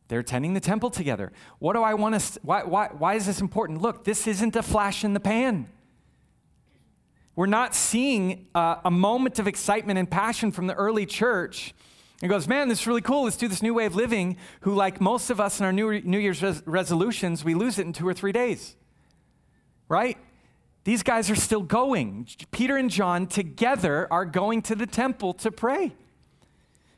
They're 0.09 0.21
attending 0.21 0.55
the 0.55 0.61
temple 0.61 0.91
together. 0.91 1.33
What 1.59 1.73
do 1.73 1.83
I 1.83 1.95
want 1.95 2.21
to, 2.21 2.41
why, 2.43 2.63
why, 2.63 2.89
why 2.97 3.15
is 3.15 3.27
this 3.27 3.41
important? 3.41 3.81
Look, 3.81 4.05
this 4.05 4.27
isn't 4.27 4.55
a 4.55 4.63
flash 4.63 5.03
in 5.03 5.15
the 5.15 5.21
pan. 5.21 5.69
We're 7.37 7.47
not 7.47 7.75
seeing 7.75 8.47
a 8.55 8.91
moment 8.91 9.41
of 9.41 9.49
excitement 9.49 9.99
and 9.99 10.09
passion 10.09 10.53
from 10.53 10.69
the 10.69 10.75
early 10.75 11.05
church. 11.05 11.75
It 12.23 12.29
goes, 12.29 12.47
man, 12.47 12.69
this 12.69 12.83
is 12.83 12.87
really 12.87 13.01
cool. 13.01 13.25
Let's 13.25 13.37
do 13.37 13.49
this 13.49 13.61
new 13.61 13.75
way 13.75 13.87
of 13.87 13.97
living. 13.97 14.37
Who, 14.61 14.73
like 14.73 15.01
most 15.01 15.31
of 15.31 15.41
us 15.41 15.59
in 15.59 15.67
our 15.67 15.73
New, 15.73 16.01
new 16.03 16.19
Year's 16.19 16.41
res- 16.43 16.63
resolutions, 16.65 17.45
we 17.45 17.55
lose 17.55 17.81
it 17.81 17.87
in 17.87 17.93
two 17.93 18.07
or 18.07 18.15
three 18.15 18.31
days. 18.31 18.77
Right? 19.89 20.17
These 20.85 21.03
guys 21.03 21.29
are 21.29 21.35
still 21.35 21.63
going. 21.63 22.29
Peter 22.53 22.77
and 22.77 22.89
John 22.89 23.27
together 23.27 24.07
are 24.13 24.25
going 24.25 24.63
to 24.63 24.77
the 24.77 24.87
temple 24.87 25.35
to 25.35 25.51
pray. 25.51 25.93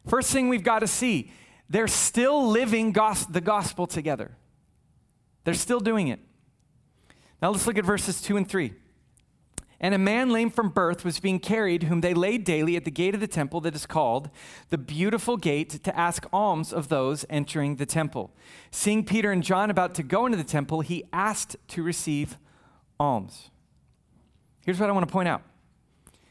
First 0.06 0.32
thing 0.32 0.48
we've 0.48 0.62
got 0.62 0.80
to 0.80 0.86
see 0.86 1.32
they're 1.68 1.88
still 1.88 2.48
living 2.48 2.92
gos- 2.92 3.26
the 3.26 3.40
gospel 3.40 3.86
together. 3.86 4.36
They're 5.44 5.54
still 5.54 5.80
doing 5.80 6.08
it. 6.08 6.20
Now 7.42 7.50
let's 7.50 7.66
look 7.66 7.78
at 7.78 7.84
verses 7.84 8.22
2 8.22 8.36
and 8.36 8.48
3. 8.48 8.72
And 9.78 9.94
a 9.94 9.98
man 9.98 10.30
lame 10.30 10.50
from 10.50 10.70
birth 10.70 11.04
was 11.04 11.20
being 11.20 11.38
carried, 11.38 11.84
whom 11.84 12.00
they 12.00 12.14
laid 12.14 12.44
daily 12.44 12.76
at 12.76 12.84
the 12.84 12.90
gate 12.90 13.14
of 13.14 13.20
the 13.20 13.26
temple 13.26 13.60
that 13.60 13.74
is 13.74 13.84
called 13.84 14.30
the 14.70 14.78
Beautiful 14.78 15.36
Gate, 15.36 15.70
to 15.84 15.96
ask 15.96 16.24
alms 16.32 16.72
of 16.72 16.88
those 16.88 17.26
entering 17.28 17.76
the 17.76 17.84
temple. 17.84 18.30
Seeing 18.70 19.04
Peter 19.04 19.32
and 19.32 19.42
John 19.42 19.70
about 19.70 19.94
to 19.96 20.02
go 20.02 20.24
into 20.24 20.38
the 20.38 20.44
temple, 20.44 20.80
he 20.80 21.04
asked 21.12 21.56
to 21.68 21.82
receive 21.82 22.38
alms. 22.98 23.50
Here's 24.64 24.80
what 24.80 24.88
I 24.88 24.92
want 24.92 25.06
to 25.06 25.12
point 25.12 25.28
out 25.28 25.42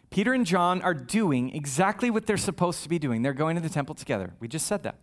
Peter 0.10 0.34
and 0.34 0.46
John 0.46 0.82
are 0.82 0.94
doing 0.94 1.54
exactly 1.56 2.10
what 2.10 2.26
they're 2.26 2.38
supposed 2.38 2.84
to 2.84 2.90
be 2.90 3.00
doing. 3.00 3.22
They're 3.22 3.34
going 3.34 3.56
to 3.56 3.62
the 3.62 3.70
temple 3.70 3.96
together. 3.96 4.34
We 4.40 4.48
just 4.48 4.68
said 4.68 4.84
that. 4.84 4.96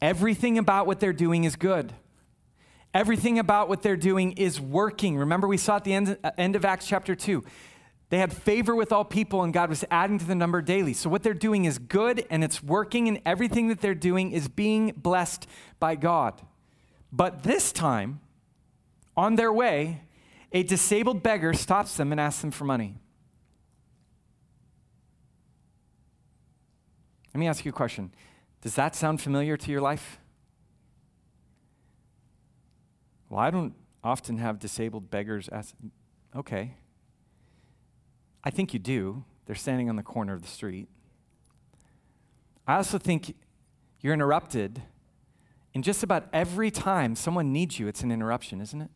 Everything 0.00 0.58
about 0.58 0.86
what 0.86 1.00
they're 1.00 1.12
doing 1.12 1.44
is 1.44 1.56
good. 1.56 1.92
Everything 2.94 3.38
about 3.38 3.68
what 3.68 3.82
they're 3.82 3.96
doing 3.96 4.32
is 4.32 4.60
working. 4.60 5.16
Remember, 5.16 5.48
we 5.48 5.56
saw 5.56 5.76
at 5.76 5.84
the 5.84 5.94
end, 5.94 6.18
uh, 6.22 6.30
end 6.36 6.56
of 6.56 6.64
Acts 6.64 6.86
chapter 6.86 7.14
2. 7.14 7.42
They 8.10 8.18
had 8.18 8.32
favor 8.32 8.76
with 8.76 8.92
all 8.92 9.06
people, 9.06 9.42
and 9.42 9.54
God 9.54 9.70
was 9.70 9.86
adding 9.90 10.18
to 10.18 10.26
the 10.26 10.34
number 10.34 10.60
daily. 10.60 10.92
So, 10.92 11.08
what 11.08 11.22
they're 11.22 11.32
doing 11.32 11.64
is 11.64 11.78
good, 11.78 12.26
and 12.28 12.44
it's 12.44 12.62
working, 12.62 13.08
and 13.08 13.22
everything 13.24 13.68
that 13.68 13.80
they're 13.80 13.94
doing 13.94 14.32
is 14.32 14.48
being 14.48 14.92
blessed 14.94 15.46
by 15.80 15.94
God. 15.94 16.42
But 17.10 17.42
this 17.42 17.72
time, 17.72 18.20
on 19.16 19.36
their 19.36 19.52
way, 19.52 20.02
a 20.52 20.62
disabled 20.62 21.22
beggar 21.22 21.54
stops 21.54 21.96
them 21.96 22.12
and 22.12 22.20
asks 22.20 22.42
them 22.42 22.50
for 22.50 22.64
money. 22.64 22.96
Let 27.34 27.38
me 27.38 27.48
ask 27.48 27.64
you 27.64 27.70
a 27.70 27.74
question 27.74 28.12
Does 28.60 28.74
that 28.74 28.94
sound 28.94 29.20
familiar 29.20 29.56
to 29.56 29.70
your 29.70 29.80
life? 29.80 30.18
Well, 33.28 33.40
I 33.40 33.50
don't 33.50 33.74
often 34.04 34.38
have 34.38 34.58
disabled 34.58 35.10
beggars 35.10 35.48
ask. 35.50 35.74
Okay. 36.36 36.76
I 38.44 38.50
think 38.50 38.74
you 38.74 38.78
do. 38.78 39.24
They're 39.46 39.56
standing 39.56 39.88
on 39.88 39.96
the 39.96 40.02
corner 40.02 40.34
of 40.34 40.42
the 40.42 40.48
street. 40.48 40.88
I 42.66 42.76
also 42.76 42.98
think 42.98 43.34
you're 44.00 44.14
interrupted. 44.14 44.82
And 45.74 45.82
just 45.82 46.02
about 46.02 46.28
every 46.32 46.70
time 46.70 47.16
someone 47.16 47.52
needs 47.52 47.78
you, 47.78 47.88
it's 47.88 48.02
an 48.02 48.12
interruption, 48.12 48.60
isn't 48.60 48.82
it? 48.82 48.90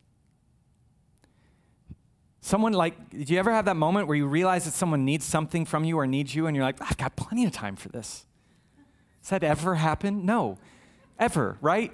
Someone 2.47 2.75
like, 2.75 3.11
did 3.11 3.29
you 3.29 3.41
ever 3.41 3.53
have 3.53 3.65
that 3.65 3.75
moment 3.75 4.07
where 4.07 4.17
you 4.17 4.25
realize 4.25 4.67
that 4.67 4.71
someone 4.73 5.05
needs 5.05 5.25
something 5.25 5.65
from 5.65 5.83
you 5.83 5.99
or 5.99 6.07
needs 6.07 6.33
you 6.33 6.47
and 6.47 6.55
you're 6.55 6.65
like, 6.65 6.81
I've 6.81 6.97
got 6.97 7.17
plenty 7.17 7.45
of 7.45 7.51
time 7.51 7.75
for 7.75 7.89
this? 7.89 8.25
Has 9.23 9.31
that 9.31 9.43
ever 9.43 9.75
happened? 9.75 10.25
No, 10.25 10.57
ever, 11.19 11.59
right? 11.61 11.93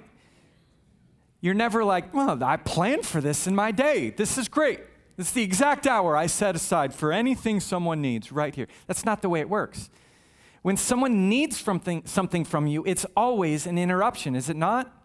You're 1.41 1.55
never 1.55 1.83
like, 1.83 2.13
well, 2.13 2.43
I 2.43 2.57
planned 2.57 3.03
for 3.03 3.19
this 3.19 3.47
in 3.47 3.55
my 3.55 3.71
day. 3.71 4.11
This 4.11 4.37
is 4.37 4.47
great. 4.47 4.81
This 5.17 5.29
is 5.29 5.33
the 5.33 5.41
exact 5.41 5.87
hour 5.87 6.15
I 6.15 6.27
set 6.27 6.55
aside 6.55 6.93
for 6.93 7.11
anything 7.11 7.59
someone 7.59 7.99
needs 7.99 8.31
right 8.31 8.53
here. 8.53 8.67
That's 8.85 9.03
not 9.03 9.23
the 9.23 9.29
way 9.29 9.39
it 9.39 9.49
works. 9.49 9.89
When 10.61 10.77
someone 10.77 11.29
needs 11.29 11.57
something 11.57 12.45
from 12.45 12.67
you, 12.67 12.83
it's 12.85 13.07
always 13.17 13.65
an 13.65 13.79
interruption, 13.79 14.35
is 14.35 14.49
it 14.49 14.55
not? 14.55 15.02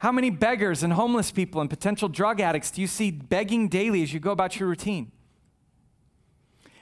How 0.00 0.10
many 0.10 0.30
beggars 0.30 0.82
and 0.82 0.94
homeless 0.94 1.30
people 1.30 1.60
and 1.60 1.68
potential 1.68 2.08
drug 2.08 2.40
addicts 2.40 2.70
do 2.70 2.80
you 2.80 2.86
see 2.86 3.10
begging 3.10 3.68
daily 3.68 4.02
as 4.02 4.14
you 4.14 4.18
go 4.18 4.30
about 4.30 4.58
your 4.58 4.68
routine? 4.68 5.12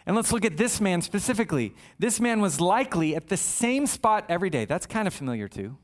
And 0.07 0.15
let's 0.15 0.33
look 0.33 0.45
at 0.45 0.57
this 0.57 0.81
man 0.81 1.03
specifically. 1.03 1.75
This 1.99 2.21
man 2.21 2.41
was 2.41 2.61
likely 2.61 3.17
at 3.17 3.29
the 3.29 3.37
same 3.37 3.87
spot 3.87 4.25
every 4.29 4.51
day. 4.51 4.65
That's 4.65 4.87
kind 4.87 5.09
of 5.09 5.13
familiar 5.13 5.49
too. 5.49 5.77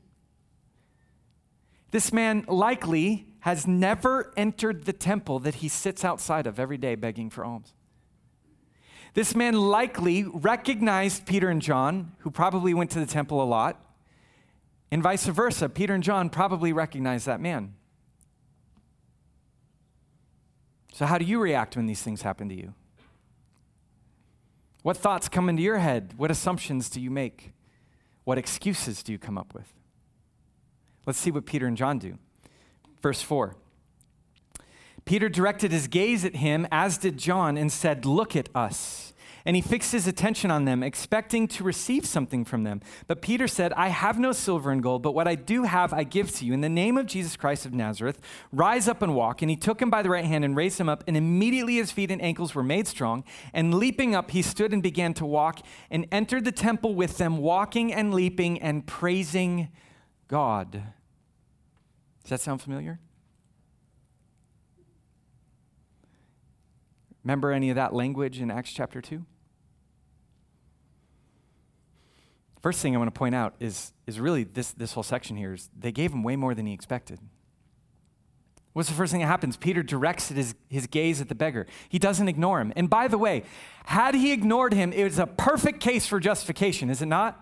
This 1.91 2.13
man 2.13 2.45
likely 2.47 3.27
has 3.41 3.67
never 3.67 4.33
entered 4.37 4.85
the 4.85 4.93
temple 4.93 5.39
that 5.39 5.55
he 5.55 5.67
sits 5.67 6.05
outside 6.05 6.47
of 6.47 6.57
every 6.57 6.77
day 6.77 6.95
begging 6.95 7.29
for 7.29 7.43
alms. 7.43 7.73
This 9.13 9.35
man 9.35 9.53
likely 9.53 10.23
recognized 10.23 11.25
Peter 11.25 11.49
and 11.49 11.61
John, 11.61 12.13
who 12.19 12.31
probably 12.31 12.73
went 12.73 12.91
to 12.91 12.99
the 12.99 13.05
temple 13.05 13.43
a 13.43 13.45
lot, 13.45 13.81
and 14.95 15.03
vice 15.03 15.25
versa. 15.25 15.67
Peter 15.67 15.93
and 15.93 16.01
John 16.01 16.29
probably 16.29 16.71
recognize 16.71 17.25
that 17.25 17.41
man. 17.41 17.73
So, 20.93 21.05
how 21.05 21.17
do 21.17 21.25
you 21.25 21.37
react 21.37 21.75
when 21.75 21.85
these 21.85 22.01
things 22.01 22.21
happen 22.21 22.47
to 22.47 22.55
you? 22.55 22.73
What 24.83 24.95
thoughts 24.95 25.27
come 25.27 25.49
into 25.49 25.61
your 25.61 25.79
head? 25.79 26.13
What 26.15 26.31
assumptions 26.31 26.89
do 26.89 27.01
you 27.01 27.11
make? 27.11 27.51
What 28.23 28.37
excuses 28.37 29.03
do 29.03 29.11
you 29.11 29.19
come 29.19 29.37
up 29.37 29.53
with? 29.53 29.73
Let's 31.05 31.19
see 31.19 31.29
what 31.29 31.45
Peter 31.45 31.67
and 31.67 31.75
John 31.75 31.99
do. 31.99 32.17
Verse 33.01 33.21
4. 33.21 33.53
Peter 35.03 35.27
directed 35.27 35.73
his 35.73 35.89
gaze 35.89 36.23
at 36.23 36.37
him, 36.37 36.65
as 36.71 36.97
did 36.97 37.17
John, 37.17 37.57
and 37.57 37.69
said, 37.69 38.05
Look 38.05 38.33
at 38.33 38.47
us. 38.55 39.04
And 39.47 39.55
he 39.55 39.61
fixed 39.61 39.91
his 39.91 40.07
attention 40.07 40.49
on 40.49 40.65
them, 40.65 40.81
expecting 40.81 41.47
to 41.49 41.63
receive 41.63 42.07
something 42.07 42.45
from 42.45 42.63
them. 42.63 42.81
But 43.05 43.21
Peter 43.21 43.47
said, 43.47 43.73
I 43.73 43.89
have 43.89 44.17
no 44.17 44.31
silver 44.31 44.71
and 44.71 44.81
gold, 44.81 45.03
but 45.03 45.13
what 45.13 45.27
I 45.27 45.35
do 45.35 45.63
have 45.63 45.93
I 45.93 46.03
give 46.03 46.31
to 46.37 46.45
you. 46.45 46.53
In 46.53 46.61
the 46.61 46.69
name 46.69 46.97
of 46.97 47.05
Jesus 47.05 47.37
Christ 47.37 47.63
of 47.63 47.71
Nazareth, 47.71 48.19
rise 48.51 48.87
up 48.87 49.03
and 49.03 49.13
walk. 49.13 49.43
And 49.43 49.51
he 49.51 49.55
took 49.55 49.79
him 49.79 49.91
by 49.91 50.01
the 50.01 50.09
right 50.09 50.25
hand 50.25 50.43
and 50.43 50.55
raised 50.55 50.79
him 50.79 50.89
up, 50.89 51.03
and 51.05 51.15
immediately 51.15 51.75
his 51.75 51.91
feet 51.91 52.09
and 52.09 52.21
ankles 52.23 52.55
were 52.55 52.63
made 52.63 52.87
strong. 52.87 53.23
And 53.53 53.75
leaping 53.75 54.15
up, 54.15 54.31
he 54.31 54.41
stood 54.41 54.73
and 54.73 54.81
began 54.81 55.13
to 55.15 55.25
walk, 55.27 55.59
and 55.91 56.07
entered 56.11 56.43
the 56.43 56.51
temple 56.51 56.95
with 56.95 57.19
them, 57.19 57.37
walking 57.37 57.93
and 57.93 58.15
leaping 58.15 58.59
and 58.59 58.87
praising 58.87 59.69
God. 60.27 60.71
Does 62.23 62.29
that 62.31 62.41
sound 62.41 62.63
familiar? 62.63 62.99
Remember 67.23 67.51
any 67.51 67.69
of 67.69 67.75
that 67.75 67.93
language 67.93 68.39
in 68.39 68.49
Acts 68.49 68.71
chapter 68.71 69.01
2? 69.01 69.23
First 72.65 72.81
thing 72.81 72.95
I 72.95 72.97
want 72.97 73.13
to 73.13 73.19
point 73.19 73.35
out 73.35 73.53
is, 73.59 73.93
is 74.07 74.19
really 74.19 74.43
this, 74.43 74.71
this 74.71 74.93
whole 74.93 75.03
section 75.03 75.37
here 75.37 75.53
is 75.53 75.69
they 75.77 75.91
gave 75.91 76.11
him 76.11 76.23
way 76.23 76.35
more 76.35 76.55
than 76.55 76.65
he 76.65 76.73
expected. 76.73 77.19
What's 78.73 78.89
the 78.89 78.95
first 78.95 79.11
thing 79.11 79.21
that 79.21 79.27
happens? 79.27 79.55
Peter 79.55 79.83
directs 79.83 80.29
his, 80.29 80.55
his 80.67 80.87
gaze 80.87 81.21
at 81.21 81.29
the 81.29 81.35
beggar. 81.35 81.67
He 81.89 81.99
doesn't 81.99 82.27
ignore 82.27 82.59
him. 82.59 82.73
And 82.75 82.89
by 82.89 83.07
the 83.07 83.19
way, 83.19 83.43
had 83.85 84.15
he 84.15 84.31
ignored 84.31 84.73
him, 84.73 84.91
it 84.93 85.03
was 85.03 85.19
a 85.19 85.27
perfect 85.27 85.79
case 85.79 86.07
for 86.07 86.19
justification, 86.19 86.89
is 86.89 87.03
it 87.03 87.05
not? 87.05 87.39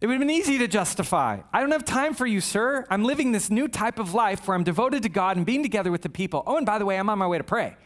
It 0.00 0.06
would 0.06 0.12
have 0.12 0.20
been 0.20 0.30
easy 0.30 0.56
to 0.58 0.68
justify. 0.68 1.40
I 1.52 1.60
don't 1.60 1.72
have 1.72 1.84
time 1.84 2.14
for 2.14 2.28
you, 2.28 2.40
sir. 2.40 2.86
I'm 2.88 3.02
living 3.02 3.32
this 3.32 3.50
new 3.50 3.66
type 3.66 3.98
of 3.98 4.14
life 4.14 4.46
where 4.46 4.54
I'm 4.54 4.62
devoted 4.62 5.02
to 5.02 5.08
God 5.08 5.36
and 5.36 5.44
being 5.44 5.64
together 5.64 5.90
with 5.90 6.02
the 6.02 6.10
people. 6.10 6.44
Oh, 6.46 6.58
and 6.58 6.64
by 6.64 6.78
the 6.78 6.86
way, 6.86 6.96
I'm 6.96 7.10
on 7.10 7.18
my 7.18 7.26
way 7.26 7.38
to 7.38 7.44
pray. 7.44 7.76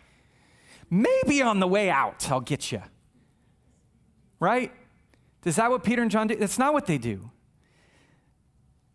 Maybe 0.91 1.41
on 1.41 1.61
the 1.61 1.67
way 1.67 1.89
out, 1.89 2.31
I'll 2.31 2.43
get 2.43 2.71
you. 2.71 2.83
Right? 4.39 4.71
Is 5.45 5.57
that 5.57 5.71
what 5.71 5.85
Peter 5.85 6.03
and 6.03 6.11
John 6.11 6.27
do? 6.27 6.37
That's 6.37 6.59
not 6.59 6.73
what 6.73 6.87
they 6.87 6.99
do. 6.99 7.31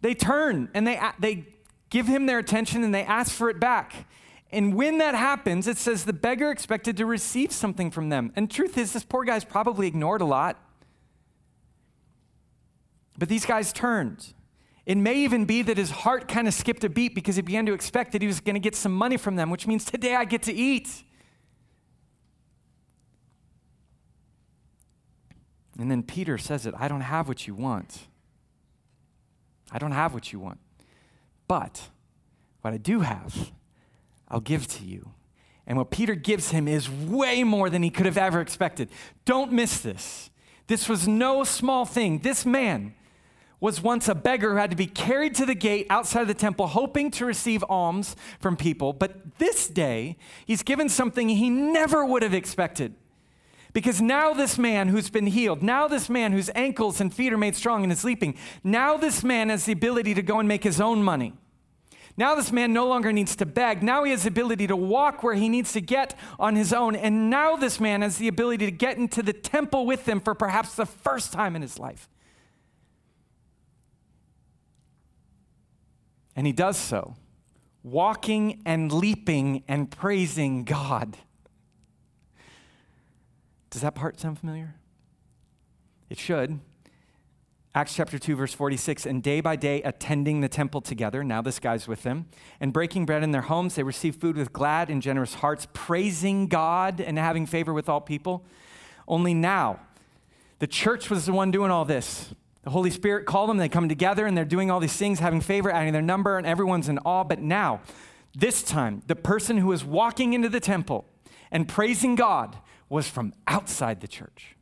They 0.01 0.13
turn 0.13 0.69
and 0.73 0.85
they, 0.85 1.01
they 1.19 1.47
give 1.89 2.07
him 2.07 2.25
their 2.25 2.37
attention 2.37 2.83
and 2.83 2.93
they 2.93 3.03
ask 3.03 3.31
for 3.31 3.49
it 3.49 3.59
back. 3.59 4.07
And 4.51 4.75
when 4.75 4.99
that 4.99 5.15
happens, 5.15 5.67
it 5.67 5.77
says 5.77 6.05
the 6.05 6.13
beggar 6.13 6.51
expected 6.51 6.97
to 6.97 7.05
receive 7.05 7.51
something 7.51 7.89
from 7.89 8.09
them. 8.09 8.31
And 8.35 8.49
truth 8.49 8.77
is, 8.77 8.93
this 8.93 9.03
poor 9.03 9.25
guy's 9.25 9.43
probably 9.43 9.87
ignored 9.87 10.21
a 10.21 10.25
lot. 10.25 10.61
But 13.17 13.29
these 13.29 13.45
guys 13.45 13.73
turned. 13.73 14.33
It 14.85 14.97
may 14.97 15.15
even 15.15 15.45
be 15.45 15.61
that 15.63 15.77
his 15.77 15.89
heart 15.89 16.27
kind 16.27 16.47
of 16.47 16.53
skipped 16.53 16.83
a 16.83 16.89
beat 16.89 17.15
because 17.15 17.37
he 17.37 17.41
began 17.41 17.65
to 17.65 17.73
expect 17.73 18.11
that 18.11 18.21
he 18.21 18.27
was 18.27 18.39
going 18.39 18.53
to 18.53 18.59
get 18.59 18.75
some 18.75 18.93
money 18.93 19.17
from 19.17 19.35
them, 19.35 19.49
which 19.49 19.65
means 19.65 19.83
today 19.83 20.15
I 20.15 20.25
get 20.25 20.43
to 20.43 20.53
eat. 20.53 21.03
And 25.77 25.91
then 25.91 26.03
Peter 26.03 26.37
says 26.37 26.65
it 26.65 26.73
I 26.77 26.87
don't 26.87 27.01
have 27.01 27.27
what 27.27 27.47
you 27.47 27.55
want. 27.55 28.07
I 29.71 29.79
don't 29.79 29.91
have 29.91 30.13
what 30.13 30.31
you 30.31 30.39
want. 30.39 30.59
But 31.47 31.89
what 32.61 32.73
I 32.73 32.77
do 32.77 33.01
have, 33.01 33.51
I'll 34.27 34.39
give 34.39 34.67
to 34.67 34.83
you. 34.83 35.11
And 35.67 35.77
what 35.77 35.89
Peter 35.89 36.15
gives 36.15 36.51
him 36.51 36.67
is 36.67 36.89
way 36.89 37.43
more 37.43 37.69
than 37.69 37.81
he 37.81 37.89
could 37.89 38.05
have 38.05 38.17
ever 38.17 38.39
expected. 38.39 38.89
Don't 39.25 39.51
miss 39.51 39.79
this. 39.79 40.29
This 40.67 40.87
was 40.87 41.07
no 41.07 41.43
small 41.43 41.85
thing. 41.85 42.19
This 42.19 42.45
man, 42.45 42.93
was 43.59 43.81
once 43.81 44.07
a 44.07 44.15
beggar 44.15 44.51
who 44.51 44.57
had 44.57 44.69
to 44.69 44.75
be 44.75 44.85
carried 44.85 45.33
to 45.35 45.45
the 45.45 45.55
gate 45.55 45.87
outside 45.89 46.21
of 46.21 46.27
the 46.27 46.33
temple, 46.33 46.67
hoping 46.67 47.09
to 47.09 47.25
receive 47.25 47.63
alms 47.69 48.15
from 48.39 48.55
people. 48.55 48.93
But 48.93 49.37
this 49.39 49.67
day, 49.67 50.17
he's 50.45 50.61
given 50.61 50.89
something 50.89 51.29
he 51.29 51.49
never 51.49 52.05
would 52.05 52.21
have 52.21 52.33
expected. 52.33 52.93
Because 53.75 54.01
now, 54.01 54.33
this 54.33 54.57
man 54.57 54.87
who's 54.87 55.09
been 55.09 55.27
healed, 55.27 55.61
now, 55.61 55.85
this 55.89 56.09
man 56.09 56.31
whose 56.31 56.49
ankles 56.55 57.01
and 57.01 57.13
feet 57.13 57.33
are 57.33 57.37
made 57.37 57.57
strong 57.57 57.83
and 57.83 57.91
is 57.91 58.05
leaping, 58.05 58.37
now, 58.63 58.95
this 58.95 59.21
man 59.21 59.49
has 59.49 59.65
the 59.65 59.73
ability 59.73 60.13
to 60.13 60.21
go 60.21 60.39
and 60.39 60.47
make 60.47 60.63
his 60.63 60.79
own 60.79 61.03
money. 61.03 61.33
Now, 62.15 62.35
this 62.35 62.53
man 62.53 62.71
no 62.71 62.87
longer 62.87 63.11
needs 63.11 63.35
to 63.35 63.45
beg. 63.45 63.83
Now, 63.83 64.05
he 64.05 64.11
has 64.11 64.23
the 64.23 64.29
ability 64.29 64.67
to 64.67 64.77
walk 64.77 65.23
where 65.23 65.33
he 65.33 65.49
needs 65.49 65.73
to 65.73 65.81
get 65.81 66.17
on 66.39 66.55
his 66.55 66.71
own. 66.71 66.95
And 66.95 67.29
now, 67.29 67.57
this 67.57 67.81
man 67.81 68.01
has 68.01 68.17
the 68.17 68.29
ability 68.29 68.63
to 68.63 68.71
get 68.71 68.95
into 68.97 69.21
the 69.21 69.33
temple 69.33 69.85
with 69.85 70.05
them 70.05 70.21
for 70.21 70.33
perhaps 70.33 70.75
the 70.75 70.85
first 70.85 71.33
time 71.33 71.53
in 71.53 71.61
his 71.61 71.77
life. 71.77 72.07
And 76.33 76.47
he 76.47 76.53
does 76.53 76.77
so, 76.77 77.17
walking 77.83 78.61
and 78.65 78.89
leaping 78.89 79.65
and 79.67 79.91
praising 79.91 80.63
God. 80.63 81.17
Does 83.75 83.81
that 83.81 83.93
part 83.93 84.17
sound 84.17 84.39
familiar? 84.39 84.75
It 86.09 86.17
should. 86.17 86.61
Acts 87.73 87.93
chapter 87.93 88.17
2, 88.17 88.37
verse 88.37 88.53
46, 88.53 89.05
and 89.05 89.21
day 89.21 89.41
by 89.41 89.57
day 89.57 89.81
attending 89.81 90.39
the 90.39 90.47
temple 90.47 90.79
together, 90.79 91.25
now 91.25 91.41
this 91.41 91.59
guy's 91.59 91.85
with 91.85 92.03
them, 92.03 92.27
and 92.61 92.71
breaking 92.71 93.05
bread 93.05 93.21
in 93.21 93.31
their 93.31 93.41
homes, 93.41 93.75
they 93.75 93.83
received 93.83 94.21
food 94.21 94.37
with 94.37 94.53
glad 94.53 94.89
and 94.89 95.01
generous 95.01 95.33
hearts, 95.33 95.67
praising 95.73 96.47
God 96.47 97.01
and 97.01 97.17
having 97.17 97.45
favor 97.45 97.73
with 97.73 97.89
all 97.89 97.99
people. 97.99 98.45
Only 99.09 99.33
now, 99.33 99.81
the 100.59 100.67
church 100.67 101.09
was 101.09 101.25
the 101.25 101.33
one 101.33 101.51
doing 101.51 101.69
all 101.69 101.83
this. 101.83 102.33
The 102.63 102.69
Holy 102.69 102.91
Spirit 102.91 103.25
called 103.25 103.49
them, 103.49 103.57
they 103.57 103.67
come 103.67 103.89
together 103.89 104.25
and 104.25 104.37
they're 104.37 104.45
doing 104.45 104.71
all 104.71 104.79
these 104.79 104.95
things, 104.95 105.19
having 105.19 105.41
favor, 105.41 105.69
adding 105.69 105.91
their 105.91 106.01
number, 106.01 106.37
and 106.37 106.47
everyone's 106.47 106.87
in 106.87 106.97
awe. 106.99 107.25
But 107.25 107.41
now, 107.41 107.81
this 108.33 108.63
time, 108.63 109.01
the 109.07 109.17
person 109.17 109.57
who 109.57 109.73
is 109.73 109.83
walking 109.83 110.31
into 110.31 110.47
the 110.47 110.61
temple 110.61 111.03
and 111.51 111.67
praising 111.67 112.15
God 112.15 112.57
was 112.89 113.07
from 113.07 113.33
outside 113.47 114.01
the 114.01 114.07
church. 114.07 114.55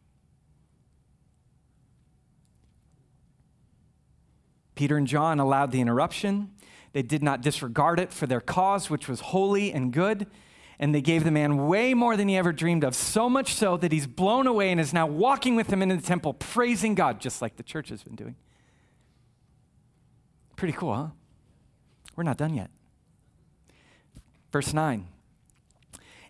Peter 4.76 4.98
and 4.98 5.08
John 5.08 5.40
allowed 5.40 5.72
the 5.72 5.82
interruption. 5.82 6.52
They 6.94 7.02
did 7.02 7.24
not 7.24 7.42
disregard 7.42 8.00
it 8.00 8.12
for 8.12 8.28
their 8.28 8.42
cause, 8.42 8.90
which 8.90 9.08
was 9.08 9.20
holy 9.20 9.72
and 9.72 9.92
good. 9.92 10.28
And 10.80 10.94
they 10.94 11.02
gave 11.02 11.24
the 11.24 11.32
man 11.32 11.68
way 11.68 11.94
more 11.94 12.18
than 12.18 12.28
he 12.28 12.36
ever 12.36 12.52
dreamed 12.52 12.84
of, 12.84 12.96
so 12.96 13.30
much 13.30 13.54
so 13.54 13.78
that 13.78 13.92
he's 13.92 14.08
blown 14.08 14.48
away 14.48 14.72
and 14.72 14.80
is 14.80 14.94
now 14.94 15.06
walking 15.06 15.56
with 15.56 15.68
them 15.68 15.82
into 15.82 15.96
the 15.96 16.02
temple, 16.02 16.34
praising 16.34 16.96
God, 16.96 17.22
just 17.22 17.42
like 17.42 17.56
the 17.56 17.64
church 17.64 17.90
has 17.90 18.04
been 18.04 18.16
doing. 18.16 18.36
Pretty 20.56 20.74
cool, 20.74 20.94
huh? 20.94 21.08
We're 22.16 22.24
not 22.24 22.38
done 22.38 22.54
yet. 22.54 22.70
Verse 24.52 24.74
9. 24.74 25.08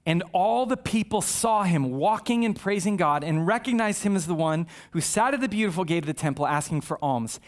And 0.06 0.24
all 0.34 0.66
the 0.66 0.78
people 0.78 1.22
saw 1.22 1.64
him 1.64 1.92
walking 1.92 2.44
and 2.44 2.60
praising 2.60 2.98
God 2.98 3.24
and 3.24 3.48
recognized 3.48 4.04
him 4.04 4.16
as 4.16 4.28
the 4.28 4.34
one 4.34 4.68
who 4.92 5.00
sat 5.00 5.34
at 5.34 5.40
the 5.40 5.48
beautiful 5.48 5.86
gate 5.86 6.04
of 6.04 6.08
the 6.08 6.14
temple 6.14 6.46
asking 6.46 6.82
for 6.82 6.98
alms 7.02 7.40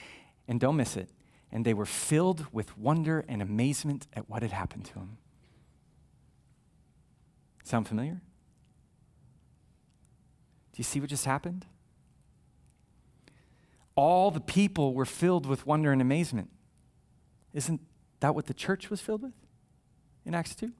and 0.47 0.59
don't 0.59 0.77
miss 0.77 0.95
it. 0.95 1.09
And 1.51 1.65
they 1.65 1.74
were 1.74 1.85
filled 1.85 2.47
with 2.53 2.77
wonder 2.77 3.25
and 3.27 3.41
amazement 3.41 4.07
at 4.13 4.29
what 4.29 4.41
had 4.41 4.51
happened 4.51 4.85
to 4.85 4.93
him. 4.93 5.17
Sound 7.63 7.88
familiar? 7.88 8.21
Do 10.71 10.77
you 10.77 10.83
see 10.83 11.00
what 11.00 11.09
just 11.09 11.25
happened? 11.25 11.65
All 13.95 14.29
the 14.29 14.41
people 14.41 14.93
were 14.93 15.05
filled 15.05 15.45
with 15.45 15.65
wonder 15.65 15.91
and 15.91 16.01
amazement. 16.01 16.51
Isn't 17.53 17.81
that 18.19 18.35
what 18.35 18.45
the 18.45 18.53
church 18.53 18.89
was 18.89 19.01
filled 19.01 19.24
with 19.24 19.33
in 20.25 20.35
Acts 20.35 20.55
2? 20.55 20.71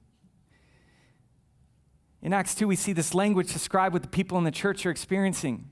In 2.22 2.32
Acts 2.32 2.54
2, 2.54 2.66
we 2.66 2.76
see 2.76 2.92
this 2.92 3.14
language 3.14 3.52
describe 3.52 3.92
what 3.92 4.02
the 4.02 4.08
people 4.08 4.38
in 4.38 4.44
the 4.44 4.50
church 4.50 4.84
are 4.86 4.90
experiencing. 4.90 5.70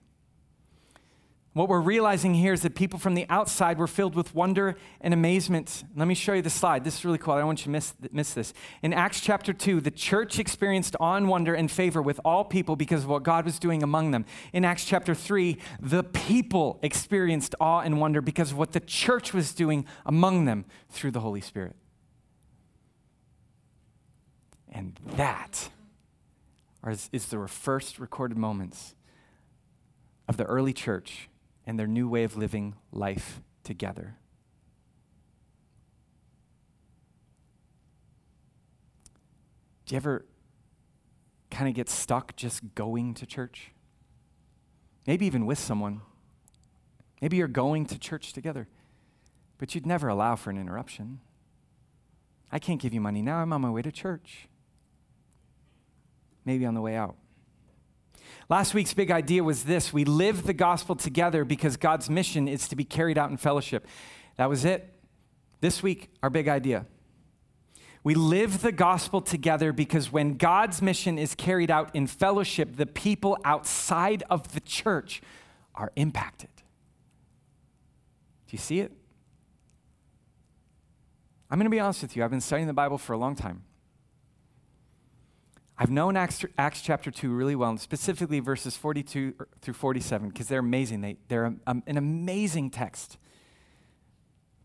What 1.54 1.68
we're 1.68 1.80
realizing 1.80 2.34
here 2.34 2.52
is 2.52 2.62
that 2.62 2.74
people 2.74 2.98
from 2.98 3.14
the 3.14 3.26
outside 3.30 3.78
were 3.78 3.86
filled 3.86 4.16
with 4.16 4.34
wonder 4.34 4.76
and 5.00 5.14
amazement. 5.14 5.84
Let 5.94 6.08
me 6.08 6.14
show 6.14 6.32
you 6.32 6.42
the 6.42 6.50
slide. 6.50 6.82
This 6.82 6.98
is 6.98 7.04
really 7.04 7.18
cool. 7.18 7.34
I 7.34 7.38
don't 7.38 7.46
want 7.46 7.60
you 7.60 7.64
to 7.64 7.70
miss, 7.70 7.94
miss 8.10 8.34
this. 8.34 8.52
In 8.82 8.92
Acts 8.92 9.20
chapter 9.20 9.52
2, 9.52 9.80
the 9.80 9.92
church 9.92 10.40
experienced 10.40 10.96
awe 10.98 11.14
and 11.14 11.28
wonder 11.28 11.54
and 11.54 11.70
favor 11.70 12.02
with 12.02 12.18
all 12.24 12.44
people 12.44 12.74
because 12.74 13.04
of 13.04 13.08
what 13.08 13.22
God 13.22 13.44
was 13.44 13.60
doing 13.60 13.84
among 13.84 14.10
them. 14.10 14.24
In 14.52 14.64
Acts 14.64 14.84
chapter 14.84 15.14
3, 15.14 15.56
the 15.80 16.02
people 16.02 16.80
experienced 16.82 17.54
awe 17.60 17.82
and 17.82 18.00
wonder 18.00 18.20
because 18.20 18.50
of 18.50 18.58
what 18.58 18.72
the 18.72 18.80
church 18.80 19.32
was 19.32 19.54
doing 19.54 19.86
among 20.04 20.46
them 20.46 20.64
through 20.90 21.12
the 21.12 21.20
Holy 21.20 21.40
Spirit. 21.40 21.76
And 24.72 24.98
that 25.16 25.68
is, 26.90 27.08
is 27.12 27.26
the 27.26 27.46
first 27.48 27.98
recorded 27.98 28.36
moments 28.36 28.94
of 30.28 30.36
the 30.36 30.44
early 30.44 30.72
church 30.72 31.28
and 31.66 31.78
their 31.78 31.86
new 31.86 32.08
way 32.08 32.24
of 32.24 32.36
living 32.36 32.74
life 32.92 33.40
together. 33.62 34.16
Do 39.86 39.94
you 39.94 39.97
ever 39.97 40.25
kind 41.50 41.68
of 41.68 41.75
get 41.75 41.88
stuck 41.88 42.36
just 42.36 42.75
going 42.75 43.14
to 43.14 43.26
church? 43.26 43.73
Maybe 45.06 45.26
even 45.26 45.47
with 45.47 45.58
someone. 45.58 46.00
Maybe 47.20 47.36
you're 47.36 47.49
going 47.49 47.86
to 47.86 47.99
church 47.99 48.32
together, 48.32 48.68
but 49.58 49.75
you'd 49.75 49.86
never 49.86 50.08
allow 50.08 50.36
for 50.36 50.50
an 50.50 50.58
interruption. 50.58 51.20
I 52.50 52.58
can't 52.58 52.80
give 52.80 52.94
you 52.94 53.00
money 53.00 53.23
now, 53.23 53.38
I'm 53.38 53.52
on 53.52 53.60
my 53.60 53.70
way 53.70 53.82
to 53.82 53.92
church. 53.92 54.49
Maybe 56.45 56.67
on 56.67 56.75
the 56.75 56.80
way 56.80 56.97
out. 56.97 57.17
Last 58.49 58.75
week's 58.75 58.93
big 58.93 59.11
idea 59.11 59.43
was 59.43 59.65
this 59.65 59.93
we 59.93 60.04
live 60.04 60.45
the 60.45 60.52
gospel 60.52 60.95
together 60.95 61.45
because 61.45 61.76
God's 61.76 62.11
mission 62.11 62.47
is 62.47 62.69
to 62.69 62.76
be 62.76 62.85
carried 62.85 63.17
out 63.17 63.30
in 63.30 63.37
fellowship. 63.37 63.87
That 64.37 64.49
was 64.49 64.65
it. 64.65 64.93
This 65.61 65.83
week, 65.83 66.11
our 66.23 66.28
big 66.28 66.49
idea. 66.49 66.87
We 68.02 68.15
live 68.15 68.61
the 68.61 68.73
gospel 68.73 69.23
together 69.23 69.73
because 69.73 70.13
when 70.13 70.37
God's 70.37 70.83
mission 70.83 71.19
is 71.19 71.35
carried 71.35 71.71
out 71.71 71.91
in 71.95 72.07
fellowship, 72.07 72.76
the 72.76 72.85
people 72.85 73.39
outside 73.45 74.23
of 74.28 74.52
the 74.52 74.61
church 74.61 75.23
are 75.75 75.91
impacted. 75.97 76.50
Do 76.54 78.50
you 78.50 78.59
see 78.59 78.80
it? 78.80 78.93
I'm 81.50 81.59
going 81.59 81.65
to 81.65 81.71
be 81.71 81.80
honest 81.80 82.02
with 82.02 82.15
you. 82.15 82.23
I've 82.25 82.30
been 82.30 82.43
studying 82.43 82.67
the 82.67 82.75
Bible 82.75 82.99
for 82.99 83.15
a 83.15 83.19
long 83.19 83.35
time. 83.35 83.63
I've 85.76 85.91
known 85.91 86.17
Acts, 86.17 86.45
Acts, 86.56 86.82
chapter 86.82 87.10
2 87.10 87.30
really 87.30 87.56
well, 87.56 87.71
and 87.71 87.80
specifically 87.80 88.39
verses 88.39 88.76
42 88.76 89.34
through 89.60 89.75
47, 89.75 90.28
because 90.28 90.47
they're 90.47 90.60
amazing. 90.60 91.00
They, 91.00 91.17
they're 91.28 91.47
a, 91.47 91.54
um, 91.67 91.82
an 91.87 91.97
amazing 91.97 92.71
text. 92.71 93.19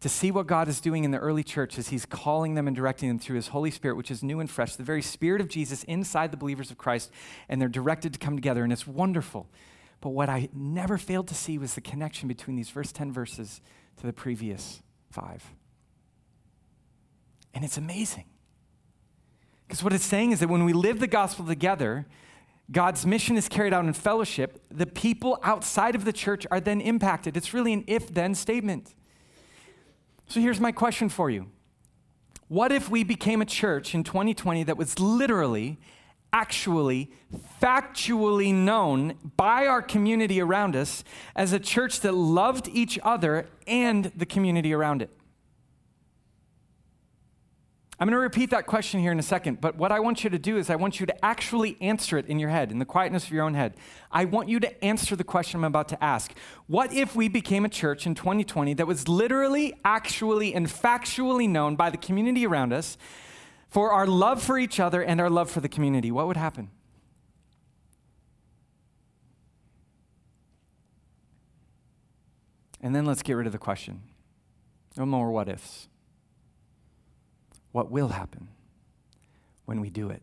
To 0.02 0.08
see 0.08 0.32
what 0.32 0.48
God 0.48 0.70
is 0.70 0.80
doing 0.80 1.04
in 1.04 1.12
the 1.12 1.18
early 1.18 1.44
church 1.44 1.78
as 1.78 1.90
He's 1.90 2.06
calling 2.06 2.54
them 2.54 2.68
and 2.68 2.76
directing 2.76 3.10
them 3.10 3.20
through 3.20 3.36
His 3.36 3.50
Holy 3.50 3.72
Spirit, 3.72 3.96
which 3.96 4.12
is 4.12 4.24
new 4.24 4.40
and 4.40 4.50
fresh, 4.50 4.76
the 4.76 4.84
very 4.84 5.02
Spirit 5.02 5.42
of 5.42 5.50
Jesus 5.50 5.84
inside 5.84 6.32
the 6.32 6.38
believers 6.38 6.72
of 6.72 6.78
Christ, 6.78 7.12
and 7.50 7.60
they're 7.60 7.68
directed 7.68 8.14
to 8.14 8.20
come 8.20 8.36
together, 8.36 8.64
and 8.64 8.72
it's 8.72 8.88
wonderful. 8.88 9.50
But 10.00 10.12
what 10.12 10.30
I 10.30 10.48
never 10.54 10.98
failed 10.98 11.28
to 11.30 11.36
see 11.36 11.58
was 11.58 11.74
the 11.74 11.82
connection 11.82 12.28
between 12.28 12.56
these 12.56 12.70
first 12.70 12.96
10 12.96 13.12
verses 13.12 13.62
to 13.98 14.06
the 14.06 14.14
previous 14.14 14.82
five. 15.12 15.44
And 17.54 17.66
it's 17.66 17.78
amazing. 17.78 18.26
Because 19.70 19.84
what 19.84 19.94
it's 19.94 20.04
saying 20.04 20.32
is 20.32 20.40
that 20.40 20.50
when 20.50 20.66
we 20.66 20.74
live 20.74 21.00
the 21.00 21.06
gospel 21.06 21.46
together, 21.46 22.08
God's 22.72 23.06
mission 23.06 23.38
is 23.38 23.48
carried 23.48 23.72
out 23.72 23.86
in 23.86 23.94
fellowship. 23.94 24.64
The 24.72 24.88
people 24.88 25.38
outside 25.44 25.94
of 25.94 26.06
the 26.06 26.12
church 26.12 26.48
are 26.50 26.60
then 26.60 26.82
impacted. 26.82 27.38
It's 27.38 27.54
really 27.54 27.74
an 27.74 27.84
if 27.86 28.12
then 28.12 28.34
statement. 28.34 28.96
So 30.26 30.40
here's 30.40 30.60
my 30.60 30.72
question 30.72 31.08
for 31.08 31.30
you 31.30 31.52
What 32.48 32.72
if 32.72 32.90
we 32.90 33.04
became 33.04 33.44
a 33.44 33.46
church 33.46 33.94
in 33.94 34.04
2020 34.04 34.64
that 34.64 34.76
was 34.76 35.00
literally, 35.00 35.78
actually, 36.34 37.12
factually 37.62 38.52
known 38.52 39.20
by 39.38 39.68
our 39.68 39.84
community 39.84 40.42
around 40.42 40.76
us 40.76 41.04
as 41.36 41.54
a 41.54 41.60
church 41.60 42.00
that 42.02 42.16
loved 42.16 42.68
each 42.70 42.98
other 43.04 43.48
and 43.68 44.12
the 44.16 44.26
community 44.26 44.74
around 44.74 45.04
it? 45.04 45.19
I'm 48.02 48.08
going 48.08 48.16
to 48.16 48.22
repeat 48.22 48.52
that 48.52 48.66
question 48.66 49.02
here 49.02 49.12
in 49.12 49.20
a 49.20 49.24
second, 49.24 49.60
but 49.60 49.76
what 49.76 49.92
I 49.92 50.00
want 50.00 50.24
you 50.24 50.30
to 50.30 50.40
do 50.40 50.56
is 50.56 50.70
I 50.70 50.78
want 50.78 51.02
you 51.02 51.06
to 51.06 51.26
actually 51.26 51.76
answer 51.82 52.18
it 52.18 52.28
in 52.28 52.40
your 52.40 52.50
head, 52.50 52.72
in 52.72 52.80
the 52.80 52.86
quietness 52.86 53.26
of 53.26 53.32
your 53.32 53.44
own 53.44 53.56
head. 53.56 53.76
I 54.10 54.24
want 54.24 54.48
you 54.48 54.58
to 54.62 54.84
answer 54.84 55.18
the 55.18 55.26
question 55.26 55.60
I'm 55.60 55.66
about 55.66 55.90
to 55.90 56.02
ask. 56.02 56.34
What 56.68 56.94
if 56.94 57.14
we 57.14 57.28
became 57.28 57.66
a 57.66 57.70
church 57.70 58.06
in 58.06 58.16
2020 58.16 58.74
that 58.76 58.88
was 58.88 59.10
literally, 59.10 59.74
actually, 59.84 60.54
and 60.54 60.68
factually 60.68 61.50
known 61.50 61.76
by 61.76 61.90
the 61.90 61.98
community 61.98 62.48
around 62.48 62.72
us 62.72 62.98
for 63.68 63.92
our 63.92 64.08
love 64.08 64.42
for 64.42 64.58
each 64.58 64.80
other 64.80 65.04
and 65.04 65.20
our 65.20 65.30
love 65.30 65.52
for 65.52 65.60
the 65.60 65.70
community? 65.70 66.10
What 66.10 66.26
would 66.28 66.38
happen? 66.38 66.72
And 72.80 72.96
then 72.96 73.04
let's 73.06 73.22
get 73.22 73.34
rid 73.34 73.46
of 73.46 73.52
the 73.52 73.60
question. 73.60 74.04
No 74.96 75.06
more 75.06 75.32
what 75.32 75.50
ifs 75.50 75.89
what 77.72 77.92
will 77.92 78.10
happen 78.10 78.48
when 79.66 79.82
we 79.82 79.90
do 79.90 80.10
it. 80.10 80.22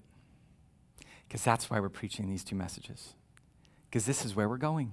Because 1.27 1.43
that's 1.43 1.71
why 1.71 1.81
we're 1.81 1.89
preaching 1.89 2.29
these 2.29 2.45
two 2.45 2.57
messages, 2.57 3.15
because 3.89 4.07
this 4.07 4.25
is 4.25 4.35
where 4.35 4.49
we're 4.49 4.57
going. 4.57 4.93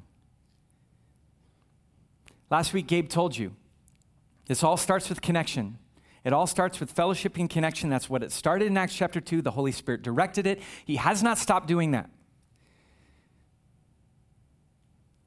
Last 2.49 2.73
week, 2.73 2.87
Gabe 2.87 3.09
told 3.09 3.37
you 3.37 3.55
this 4.47 4.63
all 4.63 4.77
starts 4.77 5.09
with 5.09 5.21
connection. 5.21 5.77
It 6.23 6.33
all 6.33 6.47
starts 6.47 6.79
with 6.79 6.91
fellowship 6.91 7.37
and 7.37 7.49
connection. 7.49 7.89
That's 7.89 8.09
what 8.09 8.23
it 8.23 8.31
started 8.31 8.67
in 8.67 8.77
Acts 8.77 8.95
chapter 8.95 9.19
2. 9.19 9.41
The 9.41 9.51
Holy 9.51 9.71
Spirit 9.71 10.03
directed 10.03 10.47
it. 10.47 10.61
He 10.85 10.95
has 10.95 11.21
not 11.21 11.37
stopped 11.37 11.67
doing 11.67 11.91
that. 11.91 12.09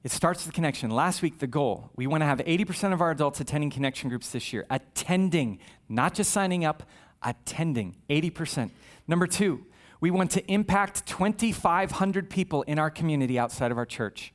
It 0.05 0.13
starts 0.13 0.47
with 0.47 0.55
connection. 0.55 0.91
Last 0.91 1.21
week, 1.21 1.41
the 1.41 1.49
goal 1.49 1.91
we 1.97 2.07
want 2.07 2.21
to 2.21 2.27
have 2.27 2.39
80% 2.39 2.93
of 2.93 3.01
our 3.01 3.11
adults 3.11 3.41
attending 3.41 3.71
connection 3.71 4.09
groups 4.09 4.31
this 4.31 4.53
year. 4.53 4.65
Attending, 4.71 5.59
not 5.89 6.15
just 6.15 6.31
signing 6.31 6.65
up, 6.65 6.85
attending 7.23 7.97
80%. 8.09 8.71
Number 9.09 9.27
two, 9.27 9.65
We 10.01 10.11
want 10.11 10.31
to 10.33 10.53
impact 10.53 11.07
2,500 11.07 12.29
people 12.29 12.63
in 12.63 12.79
our 12.79 12.91
community 12.91 13.39
outside 13.39 13.71
of 13.71 13.79
our 13.79 13.87
church 13.87 14.35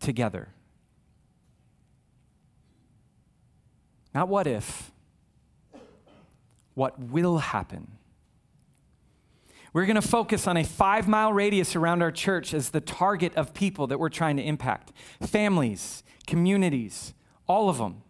together. 0.00 0.48
Not 4.14 4.28
what 4.28 4.46
if, 4.46 4.90
what 6.74 6.98
will 6.98 7.38
happen. 7.38 7.92
We're 9.72 9.86
going 9.86 9.96
to 9.96 10.02
focus 10.02 10.46
on 10.46 10.56
a 10.56 10.64
five 10.64 11.06
mile 11.06 11.32
radius 11.32 11.76
around 11.76 12.02
our 12.02 12.10
church 12.10 12.54
as 12.54 12.70
the 12.70 12.80
target 12.80 13.34
of 13.36 13.54
people 13.54 13.86
that 13.88 14.00
we're 14.00 14.08
trying 14.08 14.36
to 14.38 14.42
impact 14.42 14.92
families, 15.20 16.02
communities, 16.26 17.14
all 17.46 17.68
of 17.68 17.78
them. 17.78 18.02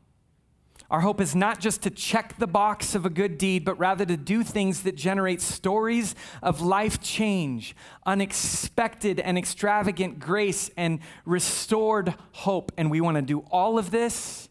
Our 0.90 1.00
hope 1.00 1.20
is 1.20 1.34
not 1.34 1.60
just 1.60 1.82
to 1.82 1.90
check 1.90 2.38
the 2.38 2.46
box 2.46 2.94
of 2.94 3.04
a 3.04 3.10
good 3.10 3.36
deed, 3.36 3.62
but 3.62 3.78
rather 3.78 4.06
to 4.06 4.16
do 4.16 4.42
things 4.42 4.82
that 4.82 4.96
generate 4.96 5.42
stories 5.42 6.14
of 6.42 6.62
life 6.62 6.98
change, 7.00 7.76
unexpected 8.06 9.20
and 9.20 9.36
extravagant 9.36 10.18
grace, 10.18 10.70
and 10.78 11.00
restored 11.26 12.14
hope. 12.32 12.72
And 12.78 12.90
we 12.90 13.02
want 13.02 13.16
to 13.16 13.22
do 13.22 13.40
all 13.50 13.78
of 13.78 13.90
this 13.90 14.48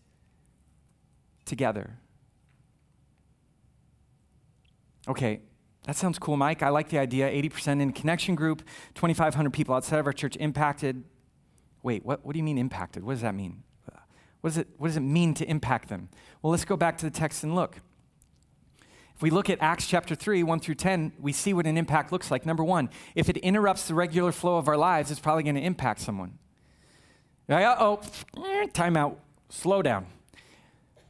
together. 1.46 1.98
Okay, 5.08 5.42
that 5.86 5.96
sounds 5.96 6.20
cool, 6.20 6.38
Mike. 6.38 6.62
I 6.62 6.70
like 6.70 6.90
the 6.90 7.00
idea. 7.00 7.32
80% 7.32 7.82
in 7.82 7.94
connection 7.94 8.36
group, 8.36 8.62
2,500 8.94 9.52
people 9.52 9.74
outside 9.74 9.98
of 9.98 10.06
our 10.06 10.14
church 10.14 10.38
impacted. 10.40 11.04
Wait, 11.82 12.06
what, 12.06 12.24
what 12.24 12.34
do 12.34 12.38
you 12.38 12.44
mean 12.44 12.60
impacted? 12.60 13.04
What 13.04 13.14
does 13.14 13.22
that 13.22 13.34
mean? 13.34 13.64
What 14.42 14.52
does, 14.52 14.58
it, 14.58 14.68
what 14.78 14.88
does 14.90 14.98
it 14.98 15.02
mean 15.02 15.34
to 15.36 15.50
impact 15.50 15.90
them? 15.90 16.10
Well, 16.42 16.52
let's 16.52 16.66
go 16.66 16.78
back 16.78 16.98
to 17.00 17.06
the 17.06 17.12
text 17.12 17.44
and 17.44 17.56
look. 17.56 17.78
If 19.16 19.24
we 19.24 19.32
look 19.32 19.50
at 19.50 19.58
Acts 19.62 19.88
chapter 19.88 20.14
3, 20.14 20.44
1 20.44 20.60
through 20.60 20.76
10, 20.76 21.14
we 21.20 21.34
see 21.34 21.52
what 21.52 21.66
an 21.66 21.76
impact 21.76 22.12
looks 22.12 22.30
like. 22.30 22.46
Number 22.46 22.64
one, 22.64 22.90
if 23.16 23.30
it 23.30 23.38
interrupts 23.38 23.88
the 23.88 23.96
regular 23.96 24.32
flow 24.32 24.58
of 24.58 24.68
our 24.68 24.78
lives, 24.78 25.10
it's 25.10 25.20
probably 25.20 25.42
going 25.42 25.56
to 25.56 25.62
impact 25.62 26.02
someone. 26.02 26.38
Uh 27.50 27.76
oh, 27.80 28.02
time 28.74 28.96
out, 28.96 29.20
slow 29.50 29.82
down. 29.82 30.06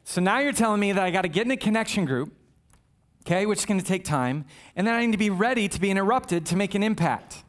So 0.06 0.22
now 0.22 0.40
you're 0.40 0.54
telling 0.54 0.80
me 0.80 0.94
that 0.94 1.04
I 1.04 1.12
got 1.12 1.24
to 1.24 1.28
get 1.28 1.46
in 1.46 1.52
a 1.52 1.58
connection 1.58 2.06
group, 2.06 2.32
okay, 3.26 3.46
which 3.46 3.60
is 3.60 3.66
going 3.66 3.80
to 3.80 3.86
take 3.86 4.06
time, 4.06 4.46
and 4.76 4.88
then 4.88 4.94
I 4.94 5.06
need 5.06 5.12
to 5.12 5.18
be 5.18 5.30
ready 5.30 5.68
to 5.68 5.80
be 5.82 5.92
interrupted 5.92 6.46
to 6.46 6.56
make 6.56 6.76
an 6.76 6.84
impact. 6.84 7.44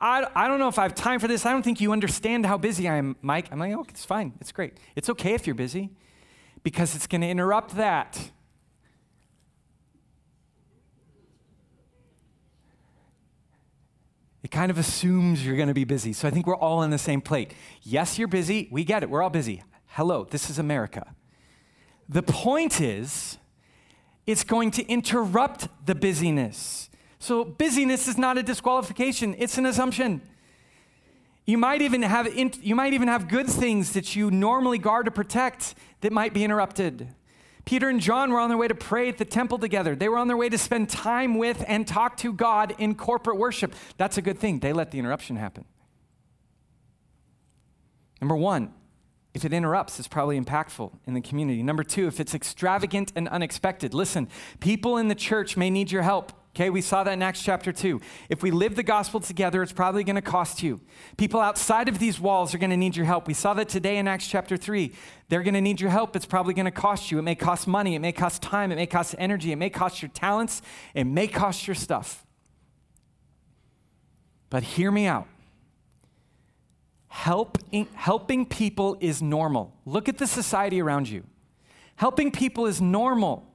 I, 0.00 0.26
I 0.34 0.48
don't 0.48 0.58
know 0.58 0.68
if 0.68 0.78
I 0.78 0.82
have 0.84 0.94
time 0.94 1.20
for 1.20 1.28
this. 1.28 1.44
I 1.44 1.52
don't 1.52 1.62
think 1.62 1.80
you 1.80 1.92
understand 1.92 2.46
how 2.46 2.56
busy 2.56 2.88
I 2.88 2.96
am, 2.96 3.16
Mike. 3.20 3.48
I'm 3.52 3.58
like, 3.58 3.74
oh, 3.74 3.84
it's 3.88 4.04
fine. 4.04 4.32
It's 4.40 4.50
great. 4.50 4.78
It's 4.96 5.10
okay 5.10 5.34
if 5.34 5.46
you're 5.46 5.54
busy 5.54 5.90
because 6.62 6.94
it's 6.94 7.06
going 7.06 7.20
to 7.20 7.28
interrupt 7.28 7.76
that. 7.76 8.30
It 14.42 14.50
kind 14.50 14.70
of 14.70 14.78
assumes 14.78 15.44
you're 15.44 15.56
going 15.56 15.68
to 15.68 15.74
be 15.74 15.84
busy. 15.84 16.12
So 16.12 16.26
I 16.26 16.30
think 16.30 16.46
we're 16.46 16.56
all 16.56 16.82
in 16.82 16.90
the 16.90 16.98
same 16.98 17.20
plate. 17.20 17.52
Yes, 17.82 18.18
you're 18.18 18.28
busy. 18.28 18.68
We 18.70 18.84
get 18.84 19.02
it. 19.02 19.10
We're 19.10 19.22
all 19.22 19.30
busy. 19.30 19.62
Hello, 19.88 20.26
this 20.28 20.48
is 20.48 20.58
America. 20.58 21.14
The 22.08 22.22
point 22.22 22.80
is, 22.80 23.38
it's 24.26 24.44
going 24.44 24.70
to 24.72 24.86
interrupt 24.86 25.68
the 25.84 25.94
busyness. 25.94 26.89
So 27.20 27.44
busyness 27.44 28.08
is 28.08 28.18
not 28.18 28.38
a 28.38 28.42
disqualification, 28.42 29.36
it's 29.38 29.58
an 29.58 29.66
assumption. 29.66 30.22
You 31.46 31.58
might 31.58 31.82
even 31.82 32.02
have 32.02 32.34
you 32.34 32.74
might 32.74 32.92
even 32.94 33.08
have 33.08 33.28
good 33.28 33.46
things 33.46 33.92
that 33.92 34.16
you 34.16 34.30
normally 34.30 34.78
guard 34.78 35.04
to 35.04 35.10
protect 35.10 35.74
that 36.00 36.12
might 36.12 36.32
be 36.32 36.44
interrupted. 36.44 37.08
Peter 37.66 37.88
and 37.88 38.00
John 38.00 38.32
were 38.32 38.40
on 38.40 38.48
their 38.48 38.56
way 38.56 38.68
to 38.68 38.74
pray 38.74 39.08
at 39.08 39.18
the 39.18 39.24
temple 39.24 39.58
together. 39.58 39.94
They 39.94 40.08
were 40.08 40.16
on 40.16 40.28
their 40.28 40.36
way 40.36 40.48
to 40.48 40.56
spend 40.56 40.88
time 40.88 41.36
with 41.36 41.62
and 41.68 41.86
talk 41.86 42.16
to 42.18 42.32
God 42.32 42.74
in 42.78 42.94
corporate 42.94 43.36
worship. 43.36 43.74
That's 43.98 44.16
a 44.16 44.22
good 44.22 44.38
thing. 44.38 44.60
They 44.60 44.72
let 44.72 44.90
the 44.90 44.98
interruption 44.98 45.36
happen. 45.36 45.66
Number 48.20 48.36
1, 48.36 48.72
if 49.34 49.44
it 49.44 49.52
interrupts, 49.52 49.98
it's 49.98 50.08
probably 50.08 50.40
impactful 50.40 50.92
in 51.06 51.14
the 51.14 51.20
community. 51.20 51.62
Number 51.62 51.84
two, 51.84 52.06
if 52.06 52.18
it's 52.18 52.34
extravagant 52.34 53.12
and 53.14 53.28
unexpected, 53.28 53.94
listen, 53.94 54.28
people 54.58 54.96
in 54.96 55.08
the 55.08 55.14
church 55.14 55.56
may 55.56 55.70
need 55.70 55.92
your 55.92 56.02
help. 56.02 56.32
Okay, 56.54 56.68
we 56.68 56.80
saw 56.80 57.04
that 57.04 57.12
in 57.12 57.22
Acts 57.22 57.42
chapter 57.42 57.72
2. 57.72 58.00
If 58.28 58.42
we 58.42 58.50
live 58.50 58.74
the 58.74 58.82
gospel 58.82 59.20
together, 59.20 59.62
it's 59.62 59.72
probably 59.72 60.02
going 60.02 60.16
to 60.16 60.22
cost 60.22 60.64
you. 60.64 60.80
People 61.16 61.38
outside 61.38 61.88
of 61.88 62.00
these 62.00 62.18
walls 62.18 62.54
are 62.54 62.58
going 62.58 62.70
to 62.70 62.76
need 62.76 62.96
your 62.96 63.06
help. 63.06 63.28
We 63.28 63.34
saw 63.34 63.54
that 63.54 63.68
today 63.68 63.98
in 63.98 64.08
Acts 64.08 64.26
chapter 64.26 64.56
3. 64.56 64.92
They're 65.28 65.44
going 65.44 65.54
to 65.54 65.60
need 65.60 65.80
your 65.80 65.90
help. 65.90 66.16
It's 66.16 66.26
probably 66.26 66.54
going 66.54 66.64
to 66.64 66.72
cost 66.72 67.12
you. 67.12 67.20
It 67.20 67.22
may 67.22 67.36
cost 67.36 67.68
money, 67.68 67.94
it 67.94 68.00
may 68.00 68.10
cost 68.10 68.42
time, 68.42 68.72
it 68.72 68.76
may 68.76 68.86
cost 68.86 69.14
energy, 69.16 69.52
it 69.52 69.56
may 69.56 69.70
cost 69.70 70.02
your 70.02 70.08
talents, 70.08 70.60
it 70.92 71.04
may 71.04 71.28
cost 71.28 71.68
your 71.68 71.76
stuff. 71.76 72.26
But 74.48 74.64
hear 74.64 74.90
me 74.90 75.06
out. 75.06 75.28
Helping, 77.06 77.86
helping 77.94 78.44
people 78.44 78.96
is 79.00 79.22
normal. 79.22 79.76
Look 79.84 80.08
at 80.08 80.18
the 80.18 80.26
society 80.26 80.82
around 80.82 81.08
you. 81.08 81.24
Helping 81.94 82.32
people 82.32 82.66
is 82.66 82.80
normal. 82.80 83.49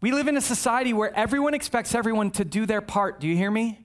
We 0.00 0.12
live 0.12 0.28
in 0.28 0.36
a 0.36 0.40
society 0.40 0.92
where 0.92 1.14
everyone 1.16 1.54
expects 1.54 1.94
everyone 1.94 2.30
to 2.32 2.44
do 2.44 2.66
their 2.66 2.80
part. 2.80 3.20
Do 3.20 3.26
you 3.26 3.36
hear 3.36 3.50
me? 3.50 3.84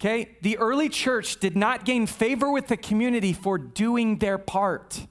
Okay? 0.00 0.36
The 0.42 0.58
early 0.58 0.88
church 0.88 1.40
did 1.40 1.56
not 1.56 1.84
gain 1.84 2.06
favor 2.06 2.50
with 2.50 2.68
the 2.68 2.76
community 2.76 3.32
for 3.32 3.58
doing 3.58 4.18
their 4.18 4.38
part. 4.38 5.06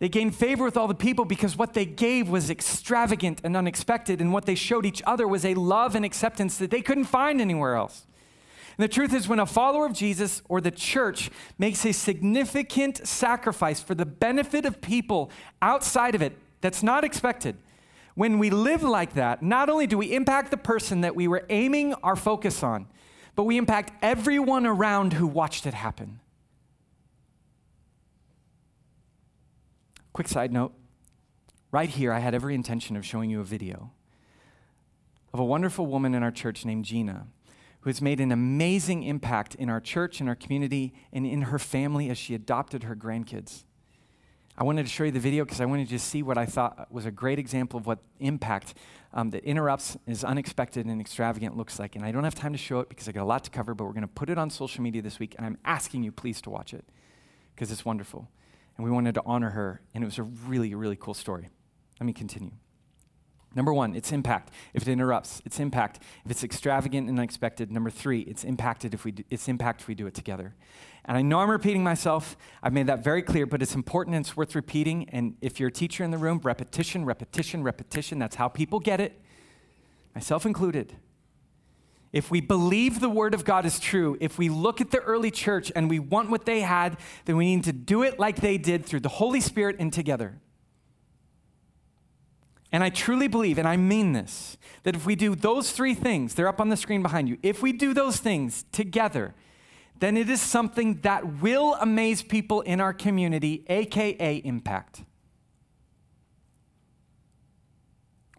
They 0.00 0.08
gained 0.08 0.34
favor 0.34 0.64
with 0.64 0.76
all 0.76 0.88
the 0.88 0.94
people 0.94 1.24
because 1.24 1.56
what 1.56 1.74
they 1.74 1.86
gave 1.86 2.28
was 2.28 2.50
extravagant 2.50 3.40
and 3.44 3.56
unexpected, 3.56 4.20
and 4.20 4.32
what 4.32 4.44
they 4.44 4.54
showed 4.54 4.84
each 4.84 5.02
other 5.06 5.26
was 5.26 5.44
a 5.44 5.54
love 5.54 5.94
and 5.94 6.04
acceptance 6.04 6.58
that 6.58 6.70
they 6.70 6.82
couldn't 6.82 7.04
find 7.04 7.40
anywhere 7.40 7.74
else. 7.74 8.06
And 8.76 8.84
the 8.84 8.92
truth 8.92 9.14
is, 9.14 9.28
when 9.28 9.38
a 9.38 9.46
follower 9.46 9.86
of 9.86 9.92
Jesus 9.92 10.42
or 10.48 10.60
the 10.60 10.70
church 10.70 11.30
makes 11.58 11.84
a 11.86 11.92
significant 11.92 13.06
sacrifice 13.06 13.80
for 13.80 13.94
the 13.94 14.06
benefit 14.06 14.64
of 14.64 14.80
people 14.80 15.30
outside 15.62 16.14
of 16.14 16.22
it 16.22 16.36
that's 16.60 16.82
not 16.82 17.04
expected, 17.04 17.56
when 18.14 18.38
we 18.38 18.50
live 18.50 18.82
like 18.82 19.14
that, 19.14 19.42
not 19.42 19.68
only 19.68 19.86
do 19.86 19.98
we 19.98 20.14
impact 20.14 20.50
the 20.50 20.56
person 20.56 21.02
that 21.02 21.14
we 21.14 21.28
were 21.28 21.44
aiming 21.50 21.94
our 21.94 22.16
focus 22.16 22.62
on, 22.62 22.86
but 23.36 23.44
we 23.44 23.56
impact 23.56 23.92
everyone 24.02 24.66
around 24.66 25.12
who 25.14 25.26
watched 25.26 25.66
it 25.66 25.74
happen. 25.74 26.20
Quick 30.12 30.28
side 30.28 30.52
note 30.52 30.72
right 31.72 31.88
here, 31.88 32.12
I 32.12 32.20
had 32.20 32.34
every 32.34 32.54
intention 32.54 32.96
of 32.96 33.04
showing 33.04 33.30
you 33.30 33.40
a 33.40 33.44
video 33.44 33.90
of 35.32 35.40
a 35.40 35.44
wonderful 35.44 35.86
woman 35.86 36.14
in 36.14 36.22
our 36.22 36.30
church 36.30 36.64
named 36.64 36.84
Gina 36.84 37.26
who 37.84 37.90
has 37.90 38.00
made 38.00 38.18
an 38.18 38.32
amazing 38.32 39.02
impact 39.02 39.54
in 39.56 39.68
our 39.68 39.78
church, 39.78 40.18
in 40.18 40.26
our 40.26 40.34
community, 40.34 40.94
and 41.12 41.26
in 41.26 41.42
her 41.42 41.58
family 41.58 42.08
as 42.08 42.16
she 42.16 42.34
adopted 42.34 42.84
her 42.84 42.96
grandkids. 42.96 43.64
I 44.56 44.64
wanted 44.64 44.84
to 44.84 44.88
show 44.88 45.04
you 45.04 45.10
the 45.10 45.20
video 45.20 45.44
because 45.44 45.60
I 45.60 45.66
wanted 45.66 45.90
you 45.90 45.98
to 45.98 46.02
see 46.02 46.22
what 46.22 46.38
I 46.38 46.46
thought 46.46 46.90
was 46.90 47.04
a 47.04 47.10
great 47.10 47.38
example 47.38 47.78
of 47.78 47.86
what 47.86 47.98
impact 48.20 48.72
um, 49.12 49.28
that 49.30 49.44
interrupts, 49.44 49.98
is 50.06 50.24
unexpected, 50.24 50.86
and 50.86 50.98
extravagant 50.98 51.58
looks 51.58 51.78
like. 51.78 51.94
And 51.94 52.06
I 52.06 52.10
don't 52.10 52.24
have 52.24 52.34
time 52.34 52.52
to 52.52 52.58
show 52.58 52.80
it 52.80 52.88
because 52.88 53.06
I 53.06 53.12
got 53.12 53.24
a 53.24 53.26
lot 53.26 53.44
to 53.44 53.50
cover, 53.50 53.74
but 53.74 53.84
we're 53.84 53.92
going 53.92 54.00
to 54.00 54.08
put 54.08 54.30
it 54.30 54.38
on 54.38 54.48
social 54.48 54.82
media 54.82 55.02
this 55.02 55.18
week, 55.18 55.34
and 55.36 55.44
I'm 55.44 55.58
asking 55.66 56.04
you 56.04 56.10
please 56.10 56.40
to 56.42 56.50
watch 56.50 56.72
it 56.72 56.86
because 57.54 57.70
it's 57.70 57.84
wonderful. 57.84 58.30
And 58.78 58.84
we 58.84 58.90
wanted 58.90 59.14
to 59.16 59.22
honor 59.26 59.50
her, 59.50 59.82
and 59.92 60.02
it 60.02 60.06
was 60.06 60.18
a 60.18 60.22
really, 60.22 60.74
really 60.74 60.96
cool 60.96 61.14
story. 61.14 61.50
Let 62.00 62.06
me 62.06 62.14
continue. 62.14 62.52
Number 63.54 63.72
one, 63.72 63.94
its 63.94 64.12
impact. 64.12 64.50
If 64.72 64.82
it 64.82 64.88
interrupts, 64.88 65.40
its 65.44 65.60
impact. 65.60 66.00
If 66.24 66.30
it's 66.30 66.42
extravagant 66.42 67.08
and 67.08 67.18
unexpected. 67.18 67.70
Number 67.70 67.90
three, 67.90 68.20
it's 68.20 68.44
impacted 68.44 68.94
if 68.94 69.04
we 69.04 69.12
do, 69.12 69.24
its 69.30 69.48
impact 69.48 69.82
if 69.82 69.88
we 69.88 69.94
do 69.94 70.06
it 70.06 70.14
together. 70.14 70.54
And 71.04 71.16
I 71.16 71.22
know 71.22 71.40
I'm 71.40 71.50
repeating 71.50 71.84
myself. 71.84 72.36
I've 72.62 72.72
made 72.72 72.86
that 72.86 73.04
very 73.04 73.22
clear, 73.22 73.46
but 73.46 73.62
it's 73.62 73.74
important 73.74 74.16
and 74.16 74.24
it's 74.24 74.36
worth 74.36 74.54
repeating. 74.54 75.08
And 75.10 75.36
if 75.40 75.60
you're 75.60 75.68
a 75.68 75.72
teacher 75.72 76.02
in 76.02 76.10
the 76.10 76.18
room, 76.18 76.40
repetition, 76.42 77.04
repetition, 77.04 77.62
repetition. 77.62 78.18
That's 78.18 78.36
how 78.36 78.48
people 78.48 78.80
get 78.80 79.00
it, 79.00 79.20
myself 80.14 80.46
included. 80.46 80.96
If 82.12 82.30
we 82.30 82.40
believe 82.40 83.00
the 83.00 83.08
word 83.08 83.34
of 83.34 83.44
God 83.44 83.66
is 83.66 83.80
true, 83.80 84.16
if 84.20 84.38
we 84.38 84.48
look 84.48 84.80
at 84.80 84.92
the 84.92 85.00
early 85.00 85.32
church 85.32 85.72
and 85.74 85.90
we 85.90 85.98
want 85.98 86.30
what 86.30 86.46
they 86.46 86.60
had, 86.60 86.96
then 87.24 87.36
we 87.36 87.56
need 87.56 87.64
to 87.64 87.72
do 87.72 88.04
it 88.04 88.20
like 88.20 88.36
they 88.36 88.56
did 88.56 88.86
through 88.86 89.00
the 89.00 89.08
Holy 89.08 89.40
Spirit 89.40 89.76
and 89.80 89.92
together. 89.92 90.40
And 92.74 92.82
I 92.82 92.88
truly 92.88 93.28
believe, 93.28 93.56
and 93.56 93.68
I 93.68 93.76
mean 93.76 94.14
this, 94.14 94.58
that 94.82 94.96
if 94.96 95.06
we 95.06 95.14
do 95.14 95.36
those 95.36 95.70
three 95.70 95.94
things, 95.94 96.34
they're 96.34 96.48
up 96.48 96.60
on 96.60 96.70
the 96.70 96.76
screen 96.76 97.04
behind 97.04 97.28
you, 97.28 97.38
if 97.40 97.62
we 97.62 97.72
do 97.72 97.94
those 97.94 98.16
things 98.16 98.64
together, 98.72 99.32
then 100.00 100.16
it 100.16 100.28
is 100.28 100.40
something 100.40 101.00
that 101.02 101.40
will 101.40 101.76
amaze 101.80 102.20
people 102.20 102.62
in 102.62 102.80
our 102.80 102.92
community, 102.92 103.64
AKA 103.68 104.42
impact. 104.44 105.04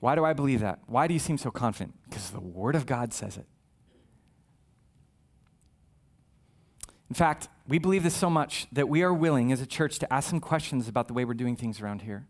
Why 0.01 0.15
do 0.15 0.25
I 0.25 0.33
believe 0.33 0.59
that? 0.59 0.79
Why 0.85 1.07
do 1.07 1.13
you 1.13 1.19
seem 1.21 1.37
so 1.37 1.49
confident? 1.49 1.93
Because 2.03 2.31
the 2.31 2.41
Word 2.41 2.75
of 2.75 2.85
God 2.85 3.13
says 3.13 3.37
it. 3.37 3.47
In 7.09 7.15
fact, 7.15 7.47
we 7.69 7.79
believe 7.79 8.03
this 8.03 8.13
so 8.13 8.29
much 8.29 8.67
that 8.73 8.89
we 8.89 9.01
are 9.01 9.13
willing 9.13 9.53
as 9.53 9.61
a 9.61 9.65
church 9.65 9.97
to 9.99 10.13
ask 10.13 10.29
some 10.29 10.41
questions 10.41 10.89
about 10.89 11.07
the 11.07 11.13
way 11.13 11.23
we're 11.23 11.35
doing 11.35 11.55
things 11.55 11.79
around 11.79 12.01
here. 12.01 12.27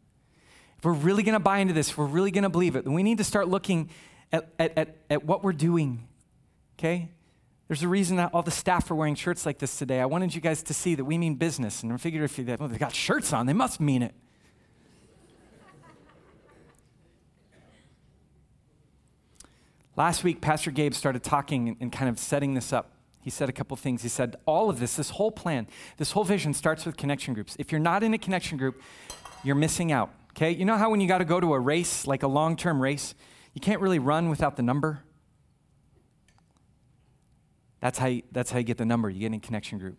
We're 0.86 0.93
really 0.93 1.24
going 1.24 1.34
to 1.34 1.39
buy 1.39 1.58
into 1.60 1.74
this, 1.74 1.98
we're 1.98 2.06
really 2.06 2.32
going 2.32 2.43
to 2.43 2.50
believe 2.50 2.76
it, 2.76 2.86
we 2.86 3.04
need 3.04 3.17
to 3.17 3.24
start 3.24 3.48
looking 3.48 3.89
at, 4.32 4.54
at, 4.60 4.78
at, 4.78 4.95
at 5.10 5.26
what 5.26 5.43
we're 5.43 5.54
doing. 5.54 6.08
Okay? 6.78 7.10
There's 7.67 7.82
a 7.82 7.88
reason 7.88 8.17
that 8.17 8.32
all 8.34 8.43
the 8.43 8.52
staff 8.52 8.91
are 8.91 8.95
wearing 8.95 9.15
shirts 9.15 9.45
like 9.45 9.58
this 9.58 9.78
today. 9.78 10.00
I 10.00 10.06
wanted 10.06 10.36
you 10.36 10.41
guys 10.41 10.62
to 10.63 10.74
see 10.74 10.93
that 10.95 11.04
we 11.04 11.17
mean 11.17 11.36
business. 11.36 11.82
And 11.82 11.91
I 11.91 11.98
figured 11.98 12.24
if 12.24 12.38
you, 12.38 12.45
well, 12.60 12.69
they 12.69 12.78
got 12.78 12.93
shirts 12.93 13.34
on, 13.34 13.48
they 13.48 13.54
must 13.54 13.80
mean 13.80 14.04
it. 14.04 14.13
Last 19.95 20.24
week, 20.24 20.41
Pastor 20.41 20.71
Gabe 20.71 20.93
started 20.93 21.24
talking 21.24 21.78
and 21.80 21.91
kind 21.91 22.10
of 22.10 22.19
setting 22.19 22.54
this 22.54 22.74
up. 22.74 22.91
He 23.21 23.30
said 23.30 23.48
a 23.50 23.54
couple 23.54 23.76
things. 23.78 24.04
He 24.04 24.10
said, 24.10 24.36
All 24.45 24.69
of 24.69 24.80
this, 24.80 24.98
this 24.98 25.12
whole 25.12 25.32
plan, 25.32 25.67
this 25.98 26.12
whole 26.12 26.26
vision 26.26 26.54
starts 26.54 26.86
with 26.86 26.98
connection 26.98 27.34
groups. 27.34 27.56
If 27.58 27.71
you're 27.71 27.80
not 27.80 28.04
in 28.04 28.13
a 28.13 28.17
connection 28.17 28.58
group, 28.58 28.80
you're 29.43 29.56
missing 29.56 29.91
out. 29.91 30.12
Okay? 30.36 30.52
You 30.52 30.65
know 30.65 30.78
how 30.78 30.89
when 30.89 31.00
you 31.00 31.08
got 31.08 31.19
to 31.19 31.26
go 31.26 31.39
to 31.39 31.54
a 31.54 31.60
race, 31.60 32.06
like 32.06 32.24
a 32.24 32.28
long 32.28 32.58
term 32.58 32.82
race, 32.82 33.15
you 33.54 33.62
can't 33.62 33.80
really 33.80 34.00
run 34.00 34.30
without 34.30 34.58
the 34.58 34.63
number? 34.63 35.04
That's 37.80 37.98
how, 38.00 38.08
you, 38.08 38.24
that's 38.32 38.52
how 38.52 38.58
you 38.58 38.63
get 38.63 38.78
the 38.78 38.86
number. 38.86 39.10
You 39.10 39.19
get 39.19 39.28
in 39.28 39.36
a 39.36 39.39
connection 39.39 39.78
group. 39.78 39.98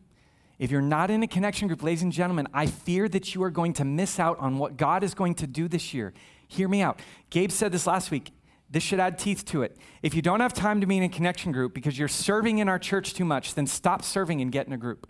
If 0.59 0.71
you're 0.71 0.83
not 0.83 1.11
in 1.11 1.23
a 1.23 1.27
connection 1.27 1.69
group, 1.69 1.83
ladies 1.83 2.03
and 2.03 2.13
gentlemen, 2.13 2.49
I 2.53 2.67
fear 2.67 3.09
that 3.11 3.35
you 3.35 3.43
are 3.43 3.51
going 3.51 3.75
to 3.75 3.85
miss 3.85 4.19
out 4.19 4.39
on 4.39 4.59
what 4.59 4.77
God 4.77 5.03
is 5.05 5.15
going 5.15 5.35
to 5.37 5.47
do 5.47 5.69
this 5.69 5.95
year. 5.95 6.13
Hear 6.49 6.69
me 6.69 6.81
out. 6.83 7.01
Gabe 7.31 7.51
said 7.51 7.73
this 7.73 7.87
last 7.87 8.11
week. 8.11 8.33
This 8.69 8.83
should 8.83 8.99
add 8.99 9.19
teeth 9.19 9.45
to 9.47 9.63
it. 9.63 9.77
If 10.03 10.15
you 10.15 10.23
don't 10.23 10.41
have 10.41 10.53
time 10.53 10.81
to 10.81 10.87
be 10.87 10.97
in 10.97 11.03
a 11.05 11.09
connection 11.09 11.53
group 11.53 11.73
because 11.75 11.99
you're 11.99 12.09
serving 12.09 12.59
in 12.59 12.69
our 12.69 12.79
church 12.79 13.15
too 13.15 13.25
much, 13.25 13.55
then 13.55 13.67
stop 13.67 14.03
serving 14.03 14.41
and 14.41 14.51
get 14.51 14.67
in 14.67 14.73
a 14.73 14.79
group. 14.79 15.07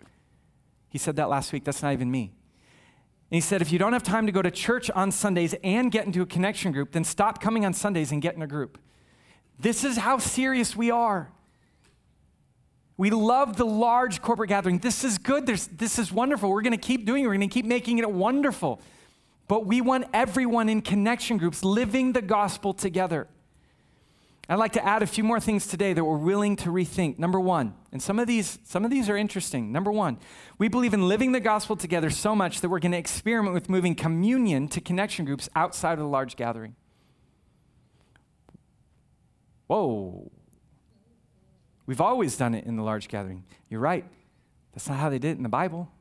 He 0.89 0.97
said 0.97 1.15
that 1.15 1.29
last 1.29 1.51
week. 1.51 1.63
That's 1.63 1.81
not 1.81 1.93
even 1.93 2.11
me. 2.11 2.33
He 3.29 3.41
said, 3.41 3.61
if 3.61 3.73
you 3.73 3.79
don't 3.79 3.93
have 3.93 4.03
time 4.03 4.25
to 4.25 4.31
go 4.31 4.41
to 4.41 4.49
church 4.49 4.89
on 4.91 5.11
Sundays 5.11 5.53
and 5.63 5.91
get 5.91 6.05
into 6.05 6.21
a 6.21 6.25
connection 6.25 6.71
group, 6.71 6.93
then 6.93 7.03
stop 7.03 7.41
coming 7.41 7.65
on 7.65 7.73
Sundays 7.73 8.11
and 8.11 8.21
get 8.21 8.35
in 8.35 8.41
a 8.41 8.47
group. 8.47 8.77
This 9.59 9.83
is 9.83 9.97
how 9.97 10.17
serious 10.17 10.75
we 10.75 10.91
are. 10.91 11.29
We 12.95 13.09
love 13.09 13.57
the 13.57 13.65
large 13.65 14.21
corporate 14.21 14.49
gathering. 14.49 14.79
This 14.79 15.03
is 15.03 15.17
good. 15.17 15.45
There's, 15.45 15.67
this 15.67 15.99
is 15.99 16.11
wonderful. 16.11 16.49
We're 16.49 16.61
going 16.61 16.71
to 16.71 16.77
keep 16.77 17.05
doing 17.05 17.23
it. 17.23 17.27
We're 17.27 17.35
going 17.35 17.49
to 17.49 17.53
keep 17.53 17.65
making 17.65 17.99
it 17.99 18.09
wonderful. 18.09 18.81
But 19.47 19.65
we 19.65 19.81
want 19.81 20.05
everyone 20.13 20.69
in 20.69 20.81
connection 20.81 21.37
groups 21.37 21.63
living 21.63 22.13
the 22.13 22.21
gospel 22.21 22.73
together. 22.73 23.27
I'd 24.49 24.55
like 24.55 24.73
to 24.73 24.85
add 24.85 25.03
a 25.03 25.07
few 25.07 25.25
more 25.25 25.41
things 25.41 25.67
today 25.67 25.91
that 25.91 26.03
we're 26.03 26.17
willing 26.17 26.55
to 26.57 26.69
rethink. 26.69 27.19
Number 27.19 27.39
one, 27.39 27.73
and 27.91 28.01
some 28.01 28.17
of 28.17 28.27
these, 28.27 28.59
some 28.63 28.85
of 28.85 28.91
these 28.91 29.09
are 29.09 29.17
interesting. 29.17 29.73
Number 29.73 29.91
one, 29.91 30.19
we 30.57 30.69
believe 30.69 30.93
in 30.93 31.09
living 31.09 31.33
the 31.33 31.41
gospel 31.41 31.75
together 31.75 32.09
so 32.09 32.33
much 32.33 32.61
that 32.61 32.69
we're 32.69 32.79
going 32.79 32.93
to 32.93 32.97
experiment 32.97 33.53
with 33.53 33.69
moving 33.69 33.93
communion 33.93 34.69
to 34.69 34.79
connection 34.79 35.25
groups 35.25 35.49
outside 35.53 35.93
of 35.93 35.99
the 35.99 36.07
large 36.07 36.37
gathering. 36.37 36.75
Whoa. 39.67 40.31
We've 41.85 41.99
always 41.99 42.37
done 42.37 42.55
it 42.55 42.65
in 42.65 42.77
the 42.77 42.83
large 42.83 43.09
gathering. 43.09 43.43
You're 43.69 43.81
right. 43.81 44.05
That's 44.71 44.87
not 44.87 44.97
how 44.97 45.09
they 45.09 45.19
did 45.19 45.31
it 45.31 45.37
in 45.37 45.43
the 45.43 45.49
Bible. 45.49 45.91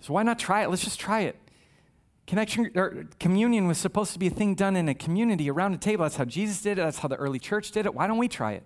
So 0.00 0.12
why 0.14 0.24
not 0.24 0.40
try 0.40 0.64
it? 0.64 0.70
Let's 0.70 0.82
just 0.82 0.98
try 0.98 1.20
it. 1.20 1.36
Connection 2.26 2.70
or 2.74 3.06
communion 3.20 3.66
was 3.66 3.76
supposed 3.76 4.12
to 4.14 4.18
be 4.18 4.28
a 4.28 4.30
thing 4.30 4.54
done 4.54 4.76
in 4.76 4.88
a 4.88 4.94
community 4.94 5.50
around 5.50 5.74
a 5.74 5.78
table. 5.78 6.04
That's 6.04 6.16
how 6.16 6.24
Jesus 6.24 6.62
did 6.62 6.78
it. 6.78 6.82
That's 6.82 6.98
how 6.98 7.08
the 7.08 7.16
early 7.16 7.38
church 7.38 7.70
did 7.70 7.84
it. 7.84 7.94
Why 7.94 8.06
don't 8.06 8.18
we 8.18 8.28
try 8.28 8.52
it? 8.52 8.62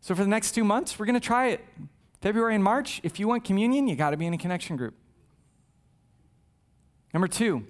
So 0.00 0.14
for 0.14 0.22
the 0.22 0.28
next 0.28 0.52
two 0.52 0.64
months, 0.64 0.98
we're 0.98 1.06
going 1.06 1.14
to 1.14 1.20
try 1.20 1.48
it. 1.48 1.64
February 2.20 2.54
and 2.54 2.64
March, 2.64 3.00
if 3.04 3.20
you 3.20 3.28
want 3.28 3.44
communion, 3.44 3.86
you 3.86 3.94
got 3.94 4.10
to 4.10 4.16
be 4.16 4.26
in 4.26 4.34
a 4.34 4.38
connection 4.38 4.76
group. 4.76 4.94
Number 7.14 7.28
two, 7.28 7.64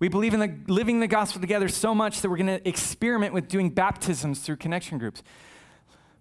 we 0.00 0.08
believe 0.08 0.34
in 0.34 0.40
the, 0.40 0.52
living 0.66 0.98
the 0.98 1.06
gospel 1.06 1.40
together 1.40 1.68
so 1.68 1.94
much 1.94 2.22
that 2.22 2.28
we're 2.28 2.36
going 2.36 2.58
to 2.58 2.68
experiment 2.68 3.32
with 3.32 3.46
doing 3.46 3.70
baptisms 3.70 4.40
through 4.40 4.56
connection 4.56 4.98
groups. 4.98 5.22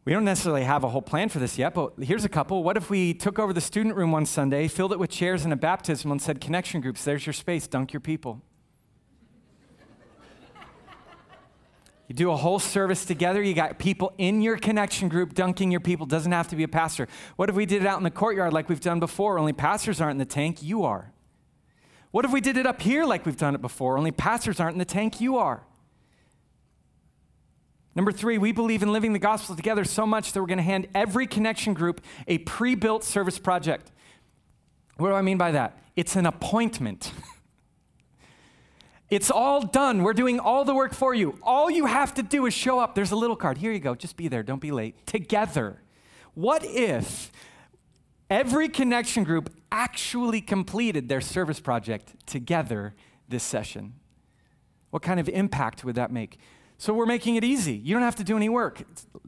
We 0.03 0.13
don't 0.13 0.25
necessarily 0.25 0.63
have 0.63 0.83
a 0.83 0.89
whole 0.89 1.01
plan 1.01 1.29
for 1.29 1.37
this 1.37 1.59
yet, 1.59 1.75
but 1.75 1.93
here's 2.01 2.25
a 2.25 2.29
couple. 2.29 2.63
What 2.63 2.75
if 2.75 2.89
we 2.89 3.13
took 3.13 3.37
over 3.37 3.53
the 3.53 3.61
student 3.61 3.95
room 3.95 4.11
one 4.11 4.25
Sunday, 4.25 4.67
filled 4.67 4.93
it 4.93 4.99
with 4.99 5.11
chairs 5.11 5.43
and 5.43 5.53
a 5.53 5.55
baptism, 5.55 6.11
and 6.11 6.19
said, 6.19 6.41
Connection 6.41 6.81
groups, 6.81 7.03
there's 7.03 7.25
your 7.25 7.33
space, 7.33 7.67
dunk 7.67 7.93
your 7.93 7.99
people? 7.99 8.41
You 12.07 12.15
do 12.15 12.31
a 12.31 12.35
whole 12.35 12.59
service 12.59 13.05
together. 13.05 13.41
You 13.41 13.53
got 13.53 13.79
people 13.79 14.11
in 14.17 14.41
your 14.41 14.57
connection 14.57 15.07
group 15.07 15.33
dunking 15.33 15.71
your 15.71 15.79
people. 15.79 16.05
Doesn't 16.05 16.33
have 16.33 16.49
to 16.49 16.57
be 16.57 16.63
a 16.63 16.67
pastor. 16.67 17.07
What 17.37 17.47
if 17.47 17.55
we 17.55 17.65
did 17.65 17.83
it 17.83 17.87
out 17.87 17.99
in 17.99 18.03
the 18.03 18.11
courtyard 18.11 18.51
like 18.51 18.67
we've 18.67 18.81
done 18.81 18.99
before? 18.99 19.39
Only 19.39 19.53
pastors 19.53 20.01
aren't 20.01 20.15
in 20.15 20.17
the 20.17 20.25
tank, 20.25 20.61
you 20.61 20.83
are. 20.83 21.13
What 22.09 22.25
if 22.25 22.33
we 22.33 22.41
did 22.41 22.57
it 22.57 22.65
up 22.65 22.81
here 22.81 23.05
like 23.05 23.25
we've 23.25 23.37
done 23.37 23.55
it 23.55 23.61
before? 23.61 23.97
Only 23.97 24.11
pastors 24.11 24.59
aren't 24.59 24.73
in 24.73 24.79
the 24.79 24.83
tank, 24.83 25.21
you 25.21 25.37
are. 25.37 25.63
Number 27.93 28.11
three, 28.11 28.37
we 28.37 28.51
believe 28.51 28.83
in 28.83 28.93
living 28.93 29.13
the 29.13 29.19
gospel 29.19 29.55
together 29.55 29.83
so 29.83 30.05
much 30.05 30.31
that 30.31 30.39
we're 30.39 30.47
going 30.47 30.57
to 30.57 30.63
hand 30.63 30.87
every 30.95 31.27
connection 31.27 31.73
group 31.73 32.01
a 32.27 32.37
pre 32.39 32.75
built 32.75 33.03
service 33.03 33.37
project. 33.37 33.91
What 34.97 35.09
do 35.09 35.15
I 35.15 35.21
mean 35.21 35.37
by 35.37 35.51
that? 35.51 35.77
It's 35.95 36.15
an 36.15 36.25
appointment. 36.25 37.11
it's 39.09 39.29
all 39.29 39.61
done. 39.61 40.03
We're 40.03 40.13
doing 40.13 40.39
all 40.39 40.63
the 40.63 40.73
work 40.73 40.93
for 40.93 41.13
you. 41.13 41.37
All 41.43 41.69
you 41.69 41.85
have 41.85 42.13
to 42.13 42.23
do 42.23 42.45
is 42.45 42.53
show 42.53 42.79
up. 42.79 42.95
There's 42.95 43.11
a 43.11 43.15
little 43.15 43.35
card. 43.35 43.57
Here 43.57 43.73
you 43.73 43.79
go. 43.79 43.93
Just 43.93 44.15
be 44.15 44.29
there. 44.29 44.43
Don't 44.43 44.61
be 44.61 44.71
late. 44.71 45.05
Together. 45.05 45.81
What 46.33 46.63
if 46.63 47.31
every 48.29 48.69
connection 48.69 49.25
group 49.25 49.53
actually 49.69 50.39
completed 50.39 51.09
their 51.09 51.19
service 51.19 51.59
project 51.59 52.25
together 52.25 52.93
this 53.27 53.43
session? 53.43 53.95
What 54.91 55.01
kind 55.01 55.19
of 55.19 55.27
impact 55.27 55.83
would 55.83 55.95
that 55.95 56.11
make? 56.11 56.37
So 56.81 56.95
we're 56.95 57.05
making 57.05 57.35
it 57.35 57.43
easy. 57.43 57.73
You 57.73 57.93
don't 57.93 58.01
have 58.01 58.15
to 58.15 58.23
do 58.23 58.35
any 58.35 58.49
work. 58.49 58.81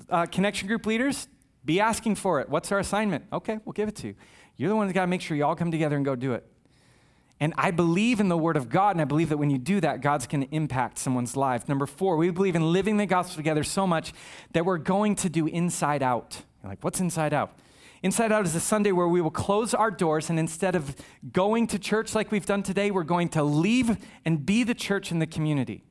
Uh, 0.10 0.26
connection 0.26 0.68
group 0.68 0.88
leaders, 0.88 1.28
be 1.64 1.80
asking 1.80 2.16
for 2.16 2.42
it. 2.42 2.50
What's 2.50 2.72
our 2.72 2.80
assignment? 2.80 3.26
Okay, 3.32 3.60
we'll 3.64 3.74
give 3.74 3.88
it 3.88 3.96
to 3.98 4.08
you. 4.08 4.16
You're 4.58 4.70
the 4.70 4.76
one 4.76 4.88
that's 4.88 4.96
got 4.96 5.02
to 5.02 5.08
make 5.08 5.22
sure 5.22 5.38
you 5.38 5.46
all 5.46 5.56
come 5.56 5.70
together 5.70 5.96
and 5.96 6.04
go 6.04 6.16
do 6.16 6.34
it. 6.34 6.44
And 7.40 7.54
I 7.56 7.70
believe 7.70 8.20
in 8.20 8.28
the 8.28 8.36
Word 8.36 8.58
of 8.58 8.70
God, 8.70 8.96
and 8.96 9.02
I 9.02 9.06
believe 9.06 9.30
that 9.30 9.38
when 9.38 9.52
you 9.52 9.60
do 9.60 9.80
that, 9.82 10.02
God's 10.02 10.26
going 10.26 10.42
to 10.42 10.52
impact 10.52 10.98
someone's 10.98 11.38
life. 11.38 11.70
Number 11.70 11.86
four, 11.86 12.18
we 12.18 12.32
believe 12.32 12.56
in 12.56 12.74
living 12.74 12.98
the 12.98 13.06
gospel 13.06 13.36
together 13.36 13.64
so 13.64 13.86
much 13.86 14.14
that 14.54 14.66
we're 14.66 14.80
going 14.80 15.14
to 15.18 15.30
do 15.30 15.46
inside 15.46 16.02
out. 16.02 16.42
You're 16.64 16.72
like, 16.72 16.84
what's 16.84 17.02
inside 17.02 17.36
out? 17.36 17.56
Inside 18.02 18.32
Out 18.32 18.46
is 18.48 18.56
a 18.56 18.60
Sunday 18.60 18.92
where 18.92 19.08
we 19.08 19.22
will 19.22 19.30
close 19.30 19.76
our 19.76 19.92
doors, 19.92 20.32
and 20.32 20.40
instead 20.40 20.76
of 20.76 20.96
going 21.32 21.68
to 21.68 21.78
church 21.78 22.16
like 22.16 22.32
we've 22.32 22.48
done 22.48 22.64
today, 22.64 22.90
we're 22.90 23.04
going 23.04 23.30
to 23.30 23.44
leave 23.44 23.96
and 24.26 24.44
be 24.44 24.64
the 24.64 24.74
church 24.74 25.12
in 25.12 25.20
the 25.20 25.28
community. 25.28 25.84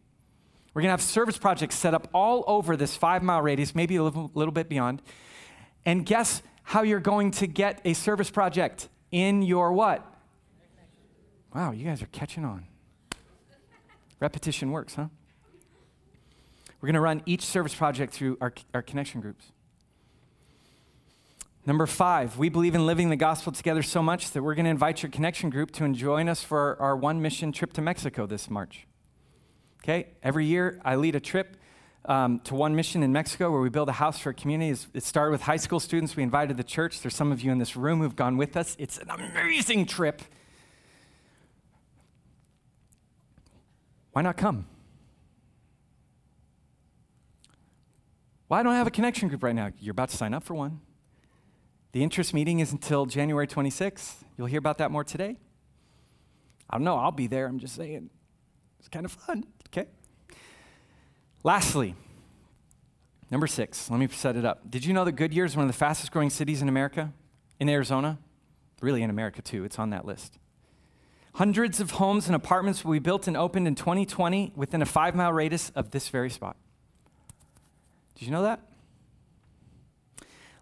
We're 0.75 0.83
going 0.83 0.89
to 0.89 0.93
have 0.93 1.03
service 1.03 1.37
projects 1.37 1.75
set 1.77 1.93
up 1.93 2.09
all 2.15 2.45
over 2.47 2.77
this 2.77 2.97
five 2.97 3.23
mile 3.23 3.43
radius, 3.43 3.75
maybe 3.75 3.97
a 3.97 4.03
little, 4.03 4.31
little 4.35 4.53
bit 4.53 4.69
beyond. 4.69 5.03
And 5.85 6.07
guess 6.07 6.43
how 6.63 6.83
you're 6.83 7.01
going 7.01 7.31
to 7.33 7.47
get 7.47 7.81
a 7.85 7.93
service 7.93 8.31
project 8.31 8.89
in 9.11 9.43
your 9.43 9.73
what? 9.73 10.07
Wow, 11.55 11.73
you 11.73 11.85
guys 11.85 12.01
are 12.03 12.07
catching 12.07 12.45
on. 12.45 12.67
Repetition 14.21 14.71
works, 14.71 14.95
huh? 14.95 15.09
We're 16.81 16.87
going 16.87 16.95
to 16.95 17.01
run 17.01 17.23
each 17.27 17.43
service 17.43 17.75
project 17.75 18.15
through 18.15 18.39
our, 18.41 18.55
our 18.73 18.83
connection 18.83 19.21
groups. 19.21 19.53
Number 21.65 21.87
five, 21.87 22.39
we 22.39 22.49
believe 22.49 22.75
in 22.75 22.87
living 22.87 23.09
the 23.09 23.17
gospel 23.17 23.53
together 23.53 23.83
so 23.83 24.03
much 24.03 24.33
that 24.33 24.43
we're 24.43 24.57
going 24.57 24.65
to 24.65 24.71
invite 24.71 25.03
your 25.03 25.11
connection 25.11 25.49
group 25.49 25.71
to 25.73 25.89
join 25.93 26.29
us 26.29 26.43
for 26.43 26.77
our 26.81 26.97
one 26.97 27.23
mission 27.23 27.53
trip 27.53 27.73
to 27.75 27.83
Mexico 27.83 28.27
this 28.27 28.51
March. 28.51 28.87
Okay, 29.85 30.07
every 30.23 30.47
year 30.47 30.81
I 30.85 30.95
lead 30.95 31.17
a 31.17 31.21
trip 31.21 31.57
um, 32.05 32.39
to 32.45 32.55
one 32.55 32.77
mission 32.77 33.03
in 33.03 33.13
Mexico 33.13 33.51
where 33.51 33.61
we 33.61 33.69
build 33.69 33.89
a 33.89 33.93
house 33.93 34.19
for 34.19 34.31
a 34.31 34.35
community. 34.35 34.81
It 34.95 35.03
started 35.03 35.33
with 35.33 35.43
high 35.43 35.57
school 35.57 35.81
students. 35.81 36.15
We 36.15 36.23
invited 36.23 36.57
the 36.57 36.65
church. 36.65 37.01
There's 37.01 37.17
some 37.17 37.33
of 37.33 37.41
you 37.41 37.51
in 37.51 37.59
this 37.59 37.75
room 37.75 38.01
who've 38.01 38.15
gone 38.15 38.37
with 38.37 38.57
us. 38.57 38.77
It's 38.79 38.99
an 38.99 39.11
amazing 39.11 39.87
trip. 39.87 40.23
Why 44.13 44.23
not 44.23 44.37
come? 44.37 44.67
Well, 48.49 48.61
I 48.61 48.63
don't 48.63 48.73
I 48.73 48.79
have 48.79 48.87
a 48.87 48.91
connection 48.91 49.29
group 49.29 49.43
right 49.43 49.55
now. 49.55 49.71
You're 49.81 49.93
about 49.93 50.11
to 50.11 50.17
sign 50.17 50.33
up 50.33 50.45
for 50.45 50.55
one. 50.55 50.81
The 51.91 52.05
interest 52.05 52.35
meeting 52.35 52.61
is 52.61 52.71
until 52.71 53.07
January 53.07 53.49
26th. 53.49 54.23
You'll 54.39 54.47
hear 54.47 54.59
about 54.59 54.79
that 54.79 54.93
more 54.93 55.03
today. 55.03 55.39
I 56.71 56.77
don't 56.77 56.85
know. 56.85 56.97
I'll 56.97 57.11
be 57.11 57.27
there. 57.27 57.47
I'm 57.47 57.59
just 57.59 57.75
saying. 57.75 58.11
It's 58.79 58.89
kind 58.89 59.05
of 59.05 59.13
fun. 59.13 59.45
Okay? 59.73 59.89
Lastly, 61.43 61.95
number 63.31 63.47
six, 63.47 63.91
let 63.91 63.99
me 63.99 64.09
set 64.09 64.37
it 64.37 64.45
up. 64.45 64.71
Did 64.71 64.85
you 64.85 64.93
know 64.93 65.05
that 65.05 65.13
Goodyear 65.13 65.45
is 65.45 65.57
one 65.57 65.65
of 65.65 65.69
the 65.69 65.79
fastest 65.79 66.13
growing 66.13 66.31
cities 66.31 66.63
in 66.63 66.69
America? 66.69 67.13
In 67.59 67.69
Arizona? 67.69 68.19
Really 68.81 69.03
in 69.03 69.11
America, 69.11 69.43
too. 69.43 69.65
It's 69.65 69.79
on 69.79 69.91
that 69.91 70.05
list. 70.05 70.39
Hundreds 71.35 71.81
of 71.81 71.93
homes 71.93 72.27
and 72.27 72.37
apartments 72.37 72.85
will 72.85 72.93
be 72.93 72.99
built 72.99 73.27
and 73.27 73.37
opened 73.37 73.67
in 73.67 73.75
2020 73.75 74.53
within 74.55 74.83
a 74.83 74.87
five 74.87 75.15
mile 75.15 75.33
radius 75.33 75.71
of 75.75 75.91
this 75.91 76.09
very 76.09 76.29
spot. 76.29 76.57
Did 78.15 78.27
you 78.27 78.33
know 78.33 78.43
that? 78.43 78.61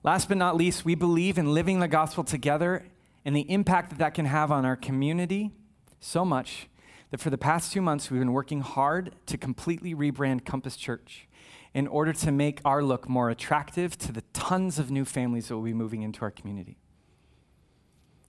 Last 0.03 0.29
but 0.29 0.39
not 0.39 0.57
least, 0.57 0.85
we 0.85 0.95
believe 0.95 1.37
in 1.37 1.53
living 1.53 1.81
the 1.81 1.89
gospel 1.89 2.25
together 2.25 2.87
and 3.25 3.35
the 3.35 3.51
impact 3.51 3.91
that 3.91 3.99
that 3.99 4.15
can 4.15 4.27
have 4.27 4.51
on 4.51 4.65
our 4.65 4.77
community 4.77 5.51
so 5.99 6.25
much 6.25 6.69
that 7.11 7.21
for 7.21 7.31
the 7.31 7.39
past 7.39 7.73
two 7.73 7.83
months 7.83 8.11
we've 8.11 8.21
been 8.21 8.33
working 8.33 8.61
hard 8.61 9.15
to 9.27 9.37
completely 9.37 9.95
rebrand 9.95 10.45
Compass 10.45 10.77
Church 10.77 11.29
in 11.75 11.87
order 11.87 12.13
to 12.13 12.33
make 12.33 12.61
our 12.65 12.83
look 12.83 13.09
more 13.09 13.31
attractive 13.31 13.97
to 13.99 14.13
the 14.13 14.23
tons 14.33 14.79
of 14.79 14.91
new 14.91 15.05
families 15.05 15.49
that 15.49 15.55
will 15.55 15.63
be 15.63 15.75
moving 15.75 16.03
into 16.03 16.23
our 16.23 16.31
community. 16.31 16.77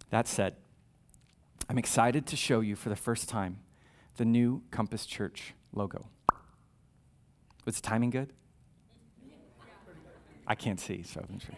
That 0.10 0.28
said, 0.28 0.56
I'm 1.70 1.78
excited 1.78 2.28
to 2.28 2.36
show 2.36 2.60
you 2.60 2.76
for 2.76 2.90
the 2.90 2.96
first 2.96 3.30
time 3.30 3.60
the 4.18 4.26
new 4.26 4.62
Compass 4.72 5.06
Church 5.06 5.54
logo. 5.74 6.08
Was 7.66 7.76
the 7.76 7.82
timing 7.82 8.10
good? 8.10 8.34
I 10.46 10.56
can't 10.56 10.80
see, 10.80 11.04
so 11.04 11.26
I'm 11.28 11.40
sure. 11.40 11.56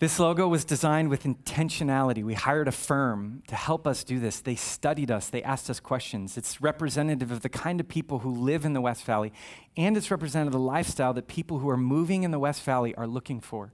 This 0.00 0.20
logo 0.20 0.46
was 0.46 0.64
designed 0.64 1.08
with 1.08 1.24
intentionality. 1.24 2.22
We 2.22 2.34
hired 2.34 2.68
a 2.68 2.72
firm 2.72 3.42
to 3.48 3.56
help 3.56 3.84
us 3.84 4.04
do 4.04 4.20
this. 4.20 4.40
They 4.40 4.54
studied 4.54 5.10
us, 5.10 5.28
they 5.28 5.42
asked 5.42 5.68
us 5.68 5.80
questions. 5.80 6.38
It's 6.38 6.60
representative 6.60 7.32
of 7.32 7.40
the 7.40 7.48
kind 7.48 7.80
of 7.80 7.88
people 7.88 8.20
who 8.20 8.30
live 8.30 8.64
in 8.64 8.74
the 8.74 8.80
West 8.80 9.04
Valley, 9.04 9.32
and 9.76 9.96
it's 9.96 10.10
representative 10.12 10.54
of 10.54 10.60
the 10.60 10.64
lifestyle 10.64 11.12
that 11.14 11.26
people 11.26 11.58
who 11.58 11.68
are 11.68 11.76
moving 11.76 12.22
in 12.22 12.30
the 12.30 12.38
West 12.38 12.62
Valley 12.62 12.94
are 12.94 13.08
looking 13.08 13.40
for. 13.40 13.72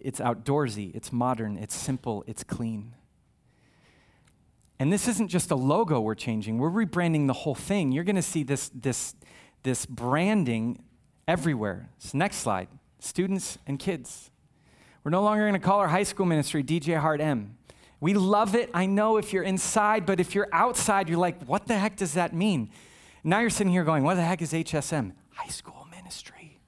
It's 0.00 0.18
outdoorsy, 0.18 0.94
it's 0.94 1.12
modern, 1.12 1.58
it's 1.58 1.74
simple, 1.74 2.24
it's 2.26 2.42
clean. 2.42 2.94
And 4.78 4.90
this 4.90 5.06
isn't 5.08 5.28
just 5.28 5.50
a 5.50 5.56
logo 5.56 6.00
we're 6.00 6.14
changing, 6.14 6.56
we're 6.56 6.70
rebranding 6.70 7.26
the 7.26 7.34
whole 7.34 7.54
thing. 7.54 7.92
You're 7.92 8.04
going 8.04 8.16
to 8.16 8.22
see 8.22 8.44
this, 8.44 8.70
this, 8.70 9.14
this 9.62 9.84
branding 9.84 10.82
everywhere. 11.28 11.90
So 11.98 12.16
next 12.16 12.38
slide 12.38 12.68
students 12.98 13.58
and 13.66 13.78
kids. 13.78 14.30
We're 15.02 15.10
no 15.10 15.22
longer 15.22 15.44
going 15.44 15.54
to 15.54 15.58
call 15.58 15.78
our 15.78 15.88
high 15.88 16.02
school 16.02 16.26
ministry 16.26 16.62
DJ 16.62 16.98
Heart 16.98 17.20
M. 17.20 17.56
We 18.00 18.14
love 18.14 18.54
it. 18.54 18.70
I 18.72 18.86
know 18.86 19.16
if 19.16 19.32
you're 19.32 19.42
inside, 19.42 20.06
but 20.06 20.20
if 20.20 20.34
you're 20.34 20.48
outside, 20.52 21.08
you're 21.08 21.18
like, 21.18 21.44
what 21.44 21.66
the 21.66 21.78
heck 21.78 21.96
does 21.96 22.14
that 22.14 22.34
mean? 22.34 22.70
Now 23.22 23.40
you're 23.40 23.50
sitting 23.50 23.72
here 23.72 23.84
going, 23.84 24.04
what 24.04 24.14
the 24.14 24.22
heck 24.22 24.40
is 24.40 24.52
HSM? 24.52 25.12
High 25.34 25.48
school 25.48 25.86
ministry. 25.90 26.60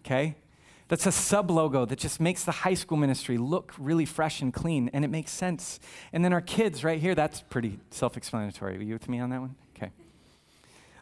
Okay? 0.00 0.36
That's 0.88 1.06
a 1.06 1.12
sub 1.12 1.50
logo 1.50 1.84
that 1.86 1.98
just 1.98 2.20
makes 2.20 2.44
the 2.44 2.52
high 2.52 2.74
school 2.74 2.98
ministry 2.98 3.38
look 3.38 3.72
really 3.78 4.04
fresh 4.04 4.42
and 4.42 4.52
clean, 4.52 4.90
and 4.92 5.04
it 5.04 5.08
makes 5.08 5.32
sense. 5.32 5.80
And 6.12 6.24
then 6.24 6.32
our 6.32 6.40
kids 6.40 6.84
right 6.84 7.00
here, 7.00 7.14
that's 7.14 7.40
pretty 7.40 7.80
self 7.90 8.16
explanatory. 8.16 8.76
Are 8.76 8.82
you 8.82 8.92
with 8.92 9.08
me 9.08 9.18
on 9.18 9.30
that 9.30 9.40
one? 9.40 9.56
Okay. 9.76 9.90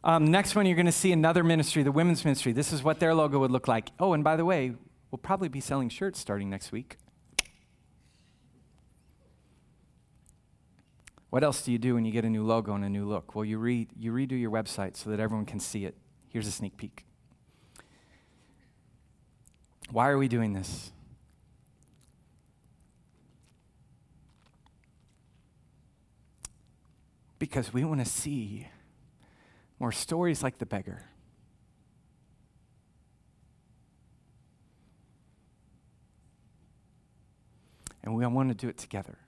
Um, 0.05 0.27
next 0.27 0.55
one, 0.55 0.67
you're 0.67 0.77
going 0.77 0.87
to 0.87 0.93
see 0.93 1.13
another 1.13 1.45
ministry, 1.45 1.83
the 1.83 1.93
women's 1.93 2.25
ministry. 2.25 2.53
This 2.53 2.73
is 2.73 2.83
what 2.83 3.01
their 3.01 3.15
logo 3.15 3.39
would 3.41 3.51
look 3.51 3.69
like. 3.69 3.91
Oh, 3.99 4.13
and 4.13 4.25
by 4.25 4.37
the 4.37 4.45
way, 4.45 4.73
We'll 5.13 5.19
probably 5.19 5.51
be 5.51 5.61
selling 5.61 5.91
shirts 5.91 6.19
starting 6.19 6.49
next 6.49 6.73
week. 6.73 6.97
What 11.29 11.45
else 11.45 11.63
do 11.63 11.71
you 11.71 11.79
do 11.79 11.95
when 11.95 12.07
you 12.07 12.13
get 12.13 12.25
a 12.25 12.31
new 12.31 12.45
logo 12.45 12.75
and 12.75 12.83
a 12.83 12.89
new 12.89 13.07
look? 13.07 13.35
Well, 13.35 13.45
you, 13.45 13.59
re- 13.59 13.89
you 13.99 14.11
redo 14.11 14.41
your 14.41 14.51
website 14.51 14.97
so 14.97 15.11
that 15.11 15.21
everyone 15.21 15.45
can 15.45 15.61
see 15.61 15.85
it. 15.85 15.97
Here's 16.31 16.47
a 16.47 16.51
sneak 16.51 16.79
peek. 16.79 17.05
Why 19.91 20.09
are 20.09 20.17
we 20.17 20.29
doing 20.29 20.55
this? 20.55 20.93
Because 27.39 27.73
we 27.75 27.85
want 27.85 28.01
to 28.01 28.07
see 28.07 28.69
more 29.79 29.93
stories 29.93 30.43
like 30.43 30.57
the 30.57 30.67
beggar. 30.67 31.03
And 38.03 38.15
we 38.15 38.27
want 38.27 38.49
to 38.49 38.55
do 38.55 38.69
it 38.69 38.79
together. 38.79 39.19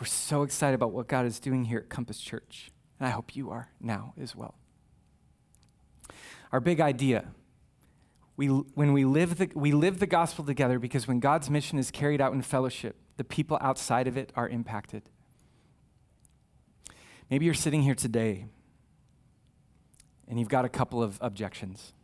We're 0.00 0.06
so 0.06 0.42
excited 0.42 0.74
about 0.74 0.92
what 0.92 1.08
God 1.08 1.26
is 1.26 1.40
doing 1.40 1.64
here 1.64 1.78
at 1.78 1.88
Compass 1.88 2.20
Church, 2.20 2.70
and 3.00 3.08
I 3.08 3.10
hope 3.10 3.34
you 3.34 3.50
are 3.50 3.70
now 3.80 4.14
as 4.20 4.36
well. 4.36 4.54
Our 6.52 6.60
big 6.60 6.80
idea 6.80 7.26
we, 8.38 8.46
when 8.46 8.92
we 8.92 9.04
live, 9.04 9.36
the, 9.36 9.50
we 9.56 9.72
live 9.72 9.98
the 9.98 10.06
gospel 10.06 10.44
together 10.44 10.78
because 10.78 11.08
when 11.08 11.18
God's 11.18 11.50
mission 11.50 11.76
is 11.76 11.90
carried 11.90 12.20
out 12.20 12.32
in 12.32 12.40
fellowship, 12.40 12.94
the 13.16 13.24
people 13.24 13.58
outside 13.60 14.06
of 14.06 14.16
it 14.16 14.32
are 14.36 14.48
impacted. 14.48 15.02
Maybe 17.28 17.46
you're 17.46 17.54
sitting 17.54 17.82
here 17.82 17.96
today 17.96 18.46
and 20.28 20.38
you've 20.38 20.48
got 20.48 20.64
a 20.64 20.68
couple 20.68 21.02
of 21.02 21.18
objections. 21.20 21.94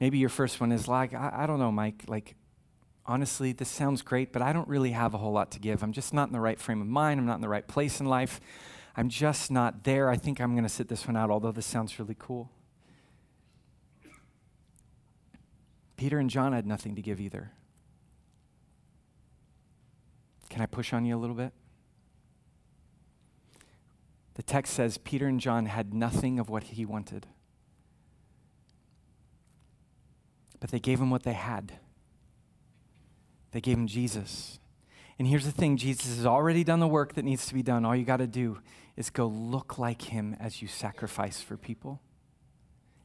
Maybe 0.00 0.18
your 0.18 0.28
first 0.28 0.60
one 0.60 0.72
is 0.72 0.86
like, 0.86 1.12
I, 1.12 1.30
I 1.38 1.46
don't 1.46 1.58
know, 1.58 1.72
Mike, 1.72 2.04
like, 2.06 2.36
honestly, 3.04 3.52
this 3.52 3.68
sounds 3.68 4.02
great, 4.02 4.32
but 4.32 4.42
I 4.42 4.52
don't 4.52 4.68
really 4.68 4.92
have 4.92 5.14
a 5.14 5.18
whole 5.18 5.32
lot 5.32 5.50
to 5.52 5.58
give. 5.58 5.82
I'm 5.82 5.92
just 5.92 6.14
not 6.14 6.28
in 6.28 6.32
the 6.32 6.40
right 6.40 6.60
frame 6.60 6.80
of 6.80 6.86
mind. 6.86 7.18
I'm 7.18 7.26
not 7.26 7.36
in 7.36 7.40
the 7.40 7.48
right 7.48 7.66
place 7.66 8.00
in 8.00 8.06
life. 8.06 8.40
I'm 8.96 9.08
just 9.08 9.50
not 9.50 9.84
there. 9.84 10.10
I 10.10 10.16
think 10.16 10.40
I'm 10.40 10.52
going 10.52 10.64
to 10.64 10.68
sit 10.68 10.88
this 10.88 11.06
one 11.06 11.16
out, 11.16 11.30
although 11.30 11.52
this 11.52 11.66
sounds 11.66 11.98
really 11.98 12.16
cool. 12.18 12.50
Peter 15.96 16.18
and 16.18 16.30
John 16.30 16.52
had 16.52 16.66
nothing 16.66 16.94
to 16.94 17.02
give 17.02 17.20
either. 17.20 17.50
Can 20.48 20.62
I 20.62 20.66
push 20.66 20.92
on 20.92 21.04
you 21.04 21.16
a 21.16 21.18
little 21.18 21.34
bit? 21.34 21.52
The 24.34 24.42
text 24.42 24.74
says 24.74 24.98
Peter 24.98 25.26
and 25.26 25.40
John 25.40 25.66
had 25.66 25.92
nothing 25.92 26.38
of 26.38 26.48
what 26.48 26.62
he 26.64 26.86
wanted. 26.86 27.26
But 30.60 30.70
they 30.70 30.80
gave 30.80 31.00
him 31.00 31.10
what 31.10 31.22
they 31.22 31.34
had. 31.34 31.78
They 33.52 33.60
gave 33.60 33.76
him 33.76 33.86
Jesus. 33.86 34.58
And 35.18 35.26
here's 35.26 35.44
the 35.44 35.52
thing 35.52 35.76
Jesus 35.76 36.16
has 36.16 36.26
already 36.26 36.64
done 36.64 36.80
the 36.80 36.88
work 36.88 37.14
that 37.14 37.24
needs 37.24 37.46
to 37.46 37.54
be 37.54 37.62
done. 37.62 37.84
All 37.84 37.96
you 37.96 38.04
got 38.04 38.18
to 38.18 38.26
do 38.26 38.58
is 38.96 39.10
go 39.10 39.26
look 39.26 39.78
like 39.78 40.02
him 40.02 40.36
as 40.38 40.62
you 40.62 40.68
sacrifice 40.68 41.40
for 41.40 41.56
people 41.56 42.00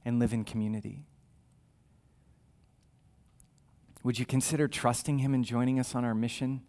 and 0.05 0.19
live 0.19 0.33
in 0.33 0.43
community. 0.43 1.05
Would 4.03 4.19
you 4.19 4.25
consider 4.25 4.67
trusting 4.67 5.19
him 5.19 5.33
and 5.33 5.45
joining 5.45 5.79
us 5.79 5.95
on 5.95 6.03
our 6.03 6.13
mission, 6.13 6.61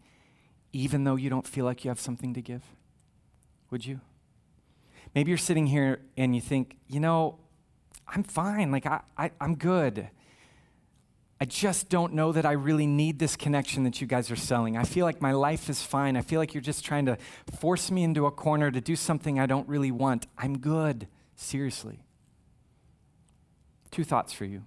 even 0.72 1.04
though 1.04 1.16
you 1.16 1.28
don't 1.28 1.46
feel 1.46 1.64
like 1.64 1.84
you 1.84 1.90
have 1.90 2.00
something 2.00 2.32
to 2.32 2.40
give? 2.40 2.62
Would 3.70 3.84
you? 3.84 4.00
Maybe 5.14 5.30
you're 5.30 5.38
sitting 5.38 5.66
here 5.66 6.00
and 6.16 6.34
you 6.34 6.40
think, 6.40 6.76
you 6.86 7.00
know, 7.00 7.38
I'm 8.06 8.22
fine. 8.22 8.70
Like, 8.70 8.86
I, 8.86 9.00
I, 9.18 9.30
I'm 9.40 9.56
good. 9.56 10.08
I 11.44 11.46
just 11.46 11.90
don't 11.90 12.14
know 12.14 12.32
that 12.32 12.46
I 12.46 12.52
really 12.52 12.86
need 12.86 13.18
this 13.18 13.36
connection 13.36 13.84
that 13.84 14.00
you 14.00 14.06
guys 14.06 14.30
are 14.30 14.36
selling. 14.36 14.78
I 14.78 14.84
feel 14.84 15.04
like 15.04 15.20
my 15.20 15.32
life 15.32 15.68
is 15.68 15.82
fine. 15.82 16.16
I 16.16 16.22
feel 16.22 16.40
like 16.40 16.54
you're 16.54 16.62
just 16.62 16.86
trying 16.86 17.04
to 17.04 17.18
force 17.58 17.90
me 17.90 18.02
into 18.02 18.24
a 18.24 18.30
corner 18.30 18.70
to 18.70 18.80
do 18.80 18.96
something 18.96 19.38
I 19.38 19.44
don't 19.44 19.68
really 19.68 19.90
want. 19.90 20.26
I'm 20.38 20.56
good. 20.56 21.06
Seriously. 21.36 22.02
Two 23.90 24.04
thoughts 24.04 24.32
for 24.32 24.46
you. 24.46 24.64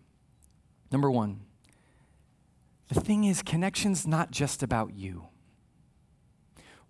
Number 0.91 1.09
one, 1.09 1.39
the 2.89 3.01
thing 3.01 3.23
is, 3.23 3.41
connection's 3.41 4.05
not 4.05 4.29
just 4.29 4.61
about 4.61 4.93
you. 4.93 5.29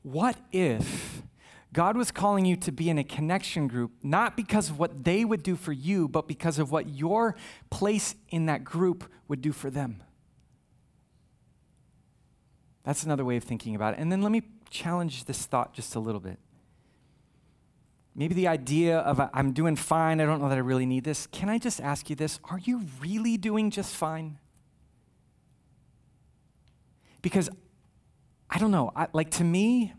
What 0.01 0.35
if 0.51 1.21
God 1.73 1.97
was 1.97 2.11
calling 2.11 2.45
you 2.45 2.55
to 2.57 2.71
be 2.71 2.89
in 2.89 2.97
a 2.97 3.03
connection 3.03 3.67
group, 3.67 3.91
not 4.01 4.37
because 4.37 4.69
of 4.69 4.79
what 4.79 5.03
they 5.03 5.25
would 5.25 5.43
do 5.43 5.55
for 5.55 5.73
you, 5.73 6.07
but 6.07 6.27
because 6.27 6.59
of 6.59 6.71
what 6.71 6.89
your 6.89 7.35
place 7.69 8.15
in 8.29 8.45
that 8.45 8.63
group 8.63 9.03
would 9.27 9.41
do 9.41 9.51
for 9.51 9.69
them. 9.69 10.01
That's 12.83 13.03
another 13.03 13.25
way 13.25 13.35
of 13.35 13.43
thinking 13.43 13.75
about 13.75 13.95
it. 13.95 13.99
And 13.99 14.11
then 14.11 14.21
let 14.21 14.31
me 14.31 14.43
challenge 14.69 15.25
this 15.25 15.45
thought 15.45 15.73
just 15.73 15.95
a 15.95 15.99
little 15.99 16.21
bit. 16.21 16.39
Maybe 18.15 18.33
the 18.33 18.47
idea 18.47 18.99
of 18.99 19.21
I'm 19.33 19.51
doing 19.51 19.75
fine, 19.75 20.19
I 20.19 20.25
don't 20.25 20.41
know 20.41 20.49
that 20.49 20.57
I 20.57 20.61
really 20.61 20.85
need 20.87 21.03
this. 21.03 21.27
Can 21.27 21.49
I 21.49 21.59
just 21.59 21.79
ask 21.81 22.09
you 22.09 22.15
this? 22.15 22.39
Are 22.45 22.59
you 22.59 22.81
really 22.99 23.37
doing 23.37 23.69
just 23.69 23.93
fine? 23.93 24.39
Because 27.21 27.49
I 28.49 28.57
don't 28.57 28.71
know, 28.71 28.91
I, 28.95 29.07
like 29.13 29.31
to 29.31 29.43
me, 29.43 29.93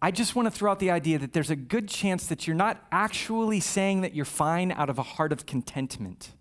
I 0.00 0.10
just 0.10 0.36
want 0.36 0.46
to 0.46 0.50
throw 0.50 0.70
out 0.70 0.78
the 0.78 0.90
idea 0.90 1.18
that 1.18 1.32
there's 1.32 1.50
a 1.50 1.56
good 1.56 1.88
chance 1.88 2.26
that 2.26 2.46
you're 2.46 2.56
not 2.56 2.84
actually 2.92 3.60
saying 3.60 4.02
that 4.02 4.14
you're 4.14 4.24
fine 4.24 4.70
out 4.70 4.88
of 4.88 4.98
a 4.98 5.02
heart 5.02 5.32
of 5.32 5.44
contentment. 5.44 6.32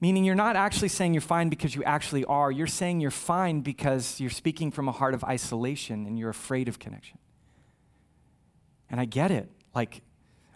Meaning, 0.00 0.24
you're 0.24 0.34
not 0.34 0.56
actually 0.56 0.88
saying 0.88 1.14
you're 1.14 1.22
fine 1.22 1.48
because 1.48 1.74
you 1.74 1.82
actually 1.82 2.24
are. 2.26 2.52
You're 2.52 2.66
saying 2.66 3.00
you're 3.00 3.10
fine 3.10 3.62
because 3.62 4.20
you're 4.20 4.30
speaking 4.30 4.70
from 4.70 4.88
a 4.88 4.92
heart 4.92 5.14
of 5.14 5.24
isolation 5.24 6.06
and 6.06 6.18
you're 6.18 6.30
afraid 6.30 6.68
of 6.68 6.78
connection. 6.78 7.18
And 8.90 9.00
I 9.00 9.06
get 9.06 9.30
it. 9.30 9.50
Like, 9.74 10.02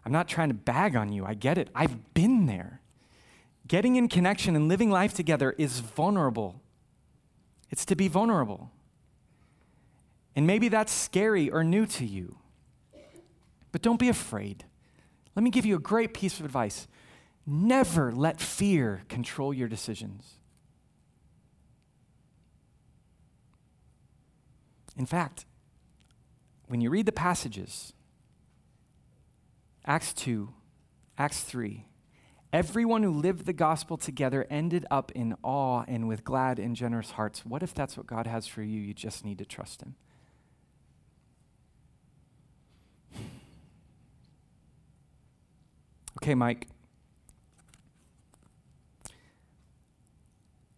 I'm 0.05 0.13
not 0.13 0.29
trying 0.29 0.49
to 0.49 0.55
bag 0.55 0.95
on 0.95 1.11
you. 1.11 1.25
I 1.25 1.35
get 1.35 1.59
it. 1.59 1.71
I've 1.75 2.15
been 2.15 2.47
there. 2.47 2.81
Getting 3.67 3.97
in 3.97 4.09
connection 4.09 4.55
and 4.57 4.69
living 4.69 4.91
life 4.91 5.15
together 5.15 5.55
is 5.57 5.81
vulnerable. 5.81 6.61
It's 7.71 7.85
to 7.87 7.97
be 7.97 8.09
vulnerable. 8.09 8.71
And 10.37 10.47
maybe 10.47 10.69
that's 10.69 10.93
scary 10.93 11.51
or 11.51 11.65
new 11.65 11.87
to 11.87 12.05
you. 12.05 12.37
But 13.73 13.83
don't 13.83 13.99
be 13.99 14.09
afraid. 14.09 14.65
Let 15.35 15.43
me 15.43 15.51
give 15.51 15.65
you 15.67 15.77
a 15.77 15.81
great 15.81 16.15
piece 16.15 16.39
of 16.39 16.45
advice 16.45 16.87
never 17.47 18.13
let 18.13 18.41
fear 18.41 19.03
control 19.09 19.53
your 19.53 19.69
decisions. 19.69 20.35
In 24.97 25.07
fact, 25.07 25.47
when 26.69 26.81
you 26.81 26.91
read 26.91 27.07
the 27.07 27.13
passages, 27.13 27.93
Acts 29.87 30.13
2, 30.13 30.53
Acts 31.17 31.41
3, 31.41 31.87
everyone 32.53 33.03
who 33.03 33.11
lived 33.11 33.47
the 33.47 33.53
gospel 33.53 33.97
together 33.97 34.47
ended 34.51 34.85
up 34.91 35.11
in 35.13 35.35
awe 35.43 35.85
and 35.89 36.07
with 36.07 36.23
glad 36.23 36.59
and 36.59 36.77
generous 36.77 37.13
hearts. 37.13 37.45
What 37.45 37.63
if 37.63 37.75
that's 37.75 37.97
what 37.97 38.07
God 38.07 38.27
has 38.27 38.47
for 38.47 38.63
you? 38.63 38.79
You 38.79 38.95
just 38.95 39.25
need 39.25 39.39
to 39.39 39.45
trust 39.45 39.83
Him. 39.83 39.97
Okay, 46.23 46.35
Mike. 46.35 46.69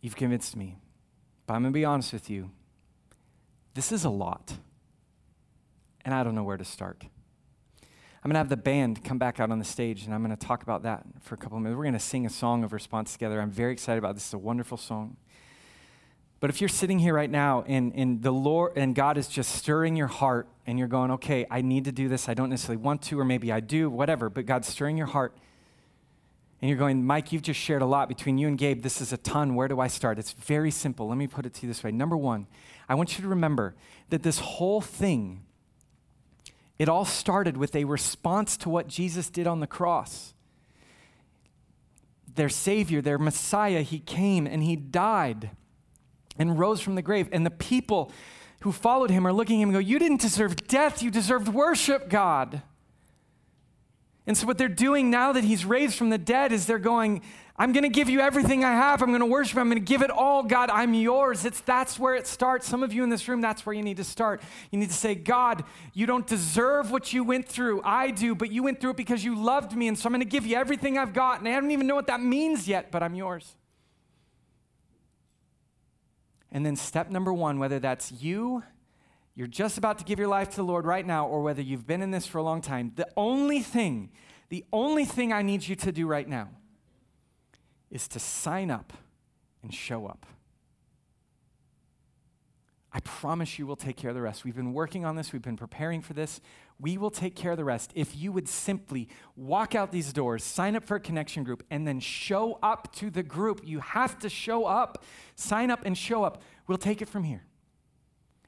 You've 0.01 0.17
convinced 0.17 0.57
me. 0.57 0.79
But 1.47 1.55
I'm 1.55 1.63
going 1.63 1.73
to 1.73 1.77
be 1.77 1.85
honest 1.85 2.13
with 2.13 2.31
you. 2.31 2.51
This 3.75 3.91
is 3.91 4.05
a 4.05 4.11
lot. 4.11 4.55
And 6.05 6.15
I 6.15 6.23
don't 6.23 6.35
know 6.35 6.45
where 6.45 6.57
to 6.57 6.65
start. 6.65 7.05
I'm 8.25 8.29
going 8.29 8.35
to 8.35 8.39
have 8.39 8.49
the 8.51 8.57
band 8.57 9.03
come 9.03 9.19
back 9.19 9.41
out 9.41 9.51
on 9.51 9.59
the 9.59 9.65
stage, 9.65 10.05
and 10.05 10.15
I'm 10.15 10.25
going 10.25 10.37
to 10.37 10.47
talk 10.47 10.63
about 10.63 10.85
that 10.85 11.05
for 11.23 11.35
a 11.35 11.39
couple 11.39 11.57
of 11.57 11.65
minutes. 11.65 11.77
We're 11.77 11.85
going 11.85 11.95
to 11.95 11.99
sing 11.99 12.25
a 12.25 12.31
song 12.31 12.63
of 12.63 12.73
response 12.73 13.13
together. 13.13 13.41
I'm 13.41 13.51
very 13.51 13.73
excited 13.73 13.99
about 13.99 14.15
this. 14.15 14.27
It's 14.27 14.35
a 14.35 14.39
wonderful 14.39 14.79
song. 14.79 15.17
But 16.43 16.51
if 16.51 16.61
you're 16.61 16.67
sitting 16.67 16.99
here 16.99 17.15
right 17.15 17.31
now 17.31 17.63
and, 17.69 17.93
and 17.95 18.21
the 18.21 18.33
Lord 18.33 18.73
and 18.75 18.97
God 18.97 19.17
is 19.17 19.29
just 19.29 19.55
stirring 19.55 19.95
your 19.95 20.09
heart 20.09 20.49
and 20.67 20.77
you're 20.77 20.89
going, 20.89 21.13
okay, 21.13 21.47
I 21.49 21.63
need 21.63 21.85
to 21.85 21.93
do 21.93 22.09
this. 22.09 22.29
I 22.29 22.35
don't 22.35 22.51
necessarily 22.51 22.83
want 22.83 23.01
to, 23.03 23.21
or 23.21 23.25
maybe 23.25 23.53
I 23.53 23.61
do, 23.61 23.89
whatever, 23.89 24.29
but 24.29 24.45
God's 24.45 24.67
stirring 24.67 24.97
your 24.97 25.07
heart. 25.07 25.37
And 26.61 26.69
you're 26.69 26.81
going, 26.81 27.07
Mike, 27.07 27.31
you've 27.31 27.43
just 27.43 27.61
shared 27.61 27.81
a 27.81 27.87
lot 27.87 28.09
between 28.09 28.39
you 28.39 28.49
and 28.49 28.59
Gabe. 28.59 28.83
This 28.83 29.01
is 29.01 29.13
a 29.13 29.19
ton. 29.19 29.55
Where 29.55 29.69
do 29.69 29.79
I 29.79 29.87
start? 29.87 30.19
It's 30.19 30.33
very 30.33 30.73
simple. 30.73 31.07
Let 31.07 31.17
me 31.17 31.29
put 31.29 31.47
it 31.47 31.55
to 31.55 31.63
you 31.63 31.69
this 31.69 31.85
way. 31.85 31.93
Number 31.93 32.17
one, 32.17 32.49
I 32.89 32.97
want 32.97 33.17
you 33.17 33.23
to 33.23 33.29
remember 33.29 33.77
that 34.11 34.25
this 34.25 34.41
whole 34.41 34.81
thing, 34.81 35.45
it 36.77 36.89
all 36.89 37.05
started 37.05 37.57
with 37.57 37.77
a 37.77 37.85
response 37.85 38.57
to 38.57 38.69
what 38.69 38.89
Jesus 38.89 39.31
did 39.31 39.47
on 39.47 39.61
the 39.61 39.69
cross. 39.69 40.35
Their 42.35 42.49
Savior, 42.49 43.01
their 43.01 43.19
Messiah, 43.19 43.83
He 43.83 44.01
came 44.01 44.49
and 44.49 44.65
He 44.65 44.75
died 44.75 45.53
and 46.39 46.59
rose 46.59 46.81
from 46.81 46.95
the 46.95 47.03
grave. 47.03 47.29
And 47.33 47.45
the 47.45 47.51
people 47.51 48.11
who 48.61 48.73
followed 48.73 49.11
him 49.11 49.27
are 49.27 49.33
looking 49.33 49.61
at 49.61 49.63
him 49.63 49.69
and 49.71 49.75
go, 49.75 49.81
You 49.81 49.99
didn't 49.99 50.21
deserve 50.21 50.57
death, 50.67 51.03
you 51.03 51.11
deserved 51.11 51.49
worship, 51.49 52.09
God. 52.09 52.63
And 54.27 54.39
so, 54.39 54.47
what 54.47 54.57
they're 54.57 54.69
doing 54.69 55.11
now 55.11 55.33
that 55.33 55.45
he's 55.45 55.65
raised 55.65 55.97
from 55.97 56.11
the 56.11 56.19
dead 56.19 56.53
is 56.53 56.67
they're 56.67 56.79
going, 56.79 57.23
I'm 57.57 57.73
going 57.73 57.83
to 57.83 57.91
give 57.91 58.09
you 58.09 58.21
everything 58.21 58.65
I 58.65 58.73
have. 58.73 59.03
I'm 59.03 59.11
going 59.11 59.21
to 59.21 59.27
worship. 59.27 59.59
I'm 59.59 59.69
going 59.69 59.81
to 59.81 59.85
give 59.85 60.01
it 60.01 60.11
all. 60.11 60.43
God, 60.43 60.71
I'm 60.71 60.95
yours. 60.95 61.45
It's 61.45 61.61
that's 61.61 61.99
where 61.99 62.15
it 62.15 62.27
starts. 62.27 62.67
Some 62.67 62.83
of 62.83 62.93
you 62.93 63.05
in 63.05 63.11
this 63.11 63.29
room, 63.29 63.41
that's 63.41 63.67
where 63.67 63.75
you 63.75 63.83
need 63.83 63.99
to 63.99 64.05
start. 64.05 64.43
You 64.71 64.79
need 64.79 64.89
to 64.89 64.95
say, 64.97 65.15
God, 65.15 65.65
you 65.93 66.07
don't 66.07 66.27
deserve 66.27 66.91
what 66.91 67.13
you 67.13 67.25
went 67.25 67.49
through. 67.49 67.83
I 67.85 68.11
do, 68.11 68.35
but 68.35 68.51
you 68.51 68.63
went 68.63 68.81
through 68.81 68.93
it 68.93 68.97
because 68.97 69.25
you 69.25 69.35
loved 69.37 69.77
me. 69.77 69.89
And 69.89 69.99
so 69.99 70.07
I'm 70.07 70.13
going 70.13 70.21
to 70.21 70.25
give 70.25 70.47
you 70.47 70.57
everything 70.57 70.99
I've 70.99 71.13
got. 71.13 71.41
And 71.41 71.49
I 71.49 71.53
don't 71.61 71.71
even 71.73 71.87
know 71.87 71.95
what 71.95 72.07
that 72.07 72.21
means 72.21 72.67
yet, 72.67 72.91
but 72.91 73.03
I'm 73.03 73.15
yours. 73.15 73.55
And 76.53 76.65
then 76.65 76.77
step 76.77 77.11
number 77.11 77.33
one, 77.33 77.59
whether 77.59 77.79
that's 77.79 78.13
you, 78.13 78.63
you're 79.35 79.47
just 79.47 79.79
about 79.79 79.99
to 79.99 80.05
give 80.05 80.19
your 80.19 80.29
life 80.29 80.51
to 80.51 80.57
the 80.57 80.65
Lord 80.65 80.85
right 80.85 81.07
now, 81.07 81.27
or 81.27 81.43
whether 81.43 81.63
you've 81.63 81.87
been 81.87 82.03
in 82.03 82.11
this 82.11 82.27
for 82.27 82.39
a 82.39 82.43
long 82.43 82.61
time, 82.61 82.93
the 82.95 83.09
only 83.17 83.61
thing, 83.61 84.11
the 84.51 84.65
only 84.73 85.07
thing 85.07 85.33
I 85.33 85.41
need 85.41 85.67
you 85.67 85.75
to 85.77 85.91
do 85.91 86.07
right 86.07 86.29
now 86.29 86.51
is 87.91 88.07
to 88.09 88.19
sign 88.19 88.71
up 88.71 88.93
and 89.63 89.73
show 89.73 90.07
up. 90.07 90.27
I 92.95 93.01
promise 93.01 93.59
you 93.59 93.67
we'll 93.67 93.77
take 93.77 93.97
care 93.97 94.11
of 94.11 94.15
the 94.15 94.21
rest. 94.21 94.45
We've 94.45 94.55
been 94.55 94.75
working 94.75 95.07
on 95.07 95.17
this, 95.17 95.33
we've 95.33 95.41
been 95.41 95.57
preparing 95.57 96.03
for 96.03 96.13
this. 96.13 96.41
We 96.79 96.99
will 96.99 97.11
take 97.11 97.35
care 97.35 97.53
of 97.53 97.57
the 97.57 97.65
rest 97.65 97.91
if 97.95 98.15
you 98.15 98.33
would 98.33 98.49
simply 98.49 99.09
walk 99.35 99.75
out 99.75 99.93
these 99.93 100.13
doors, 100.13 100.45
sign 100.45 100.77
up 100.77 100.85
for 100.85 100.97
a 100.97 101.01
connection 101.01 101.43
group, 101.43 101.63
and 101.71 101.89
then 101.89 102.01
show 102.01 102.59
up 102.63 102.93
to 102.97 103.09
the 103.09 103.23
group. 103.23 103.63
You 103.65 103.81
have 103.81 104.19
to 104.19 104.29
show 104.29 104.67
up. 104.67 105.05
Sign 105.37 105.71
up 105.71 105.87
and 105.87 105.97
show 105.97 106.23
up. 106.25 106.43
We'll 106.67 106.79
take 106.79 107.01
it 107.01 107.09
from 107.09 107.25
here. 107.25 107.45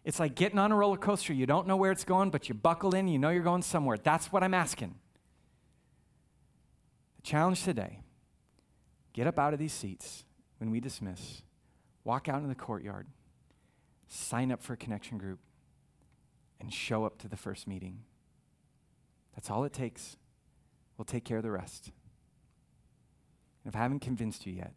It's 0.05 0.20
like 0.20 0.34
getting 0.34 0.59
on 0.59 0.70
a 0.70 0.76
roller 0.76 0.99
coaster. 0.99 1.32
You 1.32 1.47
don't 1.47 1.66
know 1.66 1.76
where 1.76 1.90
it's 1.90 2.05
going, 2.05 2.28
but 2.28 2.49
you 2.49 2.55
buckle 2.55 2.95
in, 2.95 3.09
you 3.09 3.18
know 3.18 3.30
you're 3.30 3.42
going 3.42 3.62
somewhere. 3.62 3.97
That's 3.97 4.30
what 4.30 4.42
I'm 4.42 4.53
asking. 4.53 4.95
The 7.16 7.22
challenge 7.22 7.62
today 7.62 8.01
get 9.14 9.26
up 9.26 9.38
out 9.38 9.55
of 9.55 9.59
these 9.59 9.72
seats 9.72 10.24
when 10.59 10.70
we 10.70 10.80
dismiss, 10.80 11.40
walk 12.03 12.28
out 12.28 12.42
in 12.42 12.49
the 12.49 12.55
courtyard 12.55 13.07
sign 14.15 14.53
up 14.53 14.62
for 14.62 14.75
a 14.75 14.77
connection 14.77 15.19
group, 15.19 15.41
and 16.61 16.73
show 16.73 17.05
up 17.05 17.19
to 17.19 17.27
the 17.29 17.37
first 17.37 17.67
meeting. 17.67 18.05
That's 19.35 19.51
all 19.51 19.65
it 19.65 19.73
takes. 19.73 20.17
We'll 20.97 21.05
take 21.05 21.25
care 21.25 21.39
of 21.39 21.43
the 21.43 21.51
rest. 21.51 21.91
And 23.65 23.73
if 23.73 23.77
I 23.77 23.81
haven't 23.81 23.99
convinced 24.01 24.47
you 24.47 24.53
yet, 24.53 24.73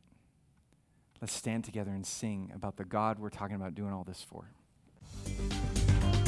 let's 1.22 1.34
stand 1.34 1.64
together 1.64 1.92
and 1.92 2.04
sing 2.06 2.52
about 2.56 2.78
the 2.78 2.86
God 2.86 3.20
we're 3.20 3.30
talking 3.30 3.56
about 3.56 3.76
doing 3.76 3.94
all 3.94 4.04
this 4.04 4.24
for. 4.24 4.50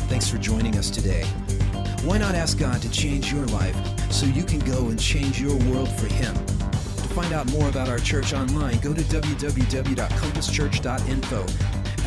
Thanks 0.07 0.29
for 0.29 0.37
joining 0.37 0.77
us 0.77 0.91
today. 0.91 1.23
Why 2.03 2.19
not 2.19 2.35
ask 2.35 2.59
God 2.59 2.81
to 2.81 2.91
change 2.91 3.33
your 3.33 3.45
life 3.47 3.75
so 4.11 4.27
you 4.27 4.43
can 4.43 4.59
go 4.59 4.89
and 4.89 4.99
change 4.99 5.41
your 5.41 5.55
world 5.71 5.89
for 5.89 6.05
Him? 6.07 6.35
To 6.35 7.15
find 7.15 7.33
out 7.33 7.51
more 7.51 7.67
about 7.69 7.89
our 7.89 7.97
church 7.99 8.33
online, 8.33 8.77
go 8.79 8.93
to 8.93 9.01
www.compasschurch.info 9.01 11.78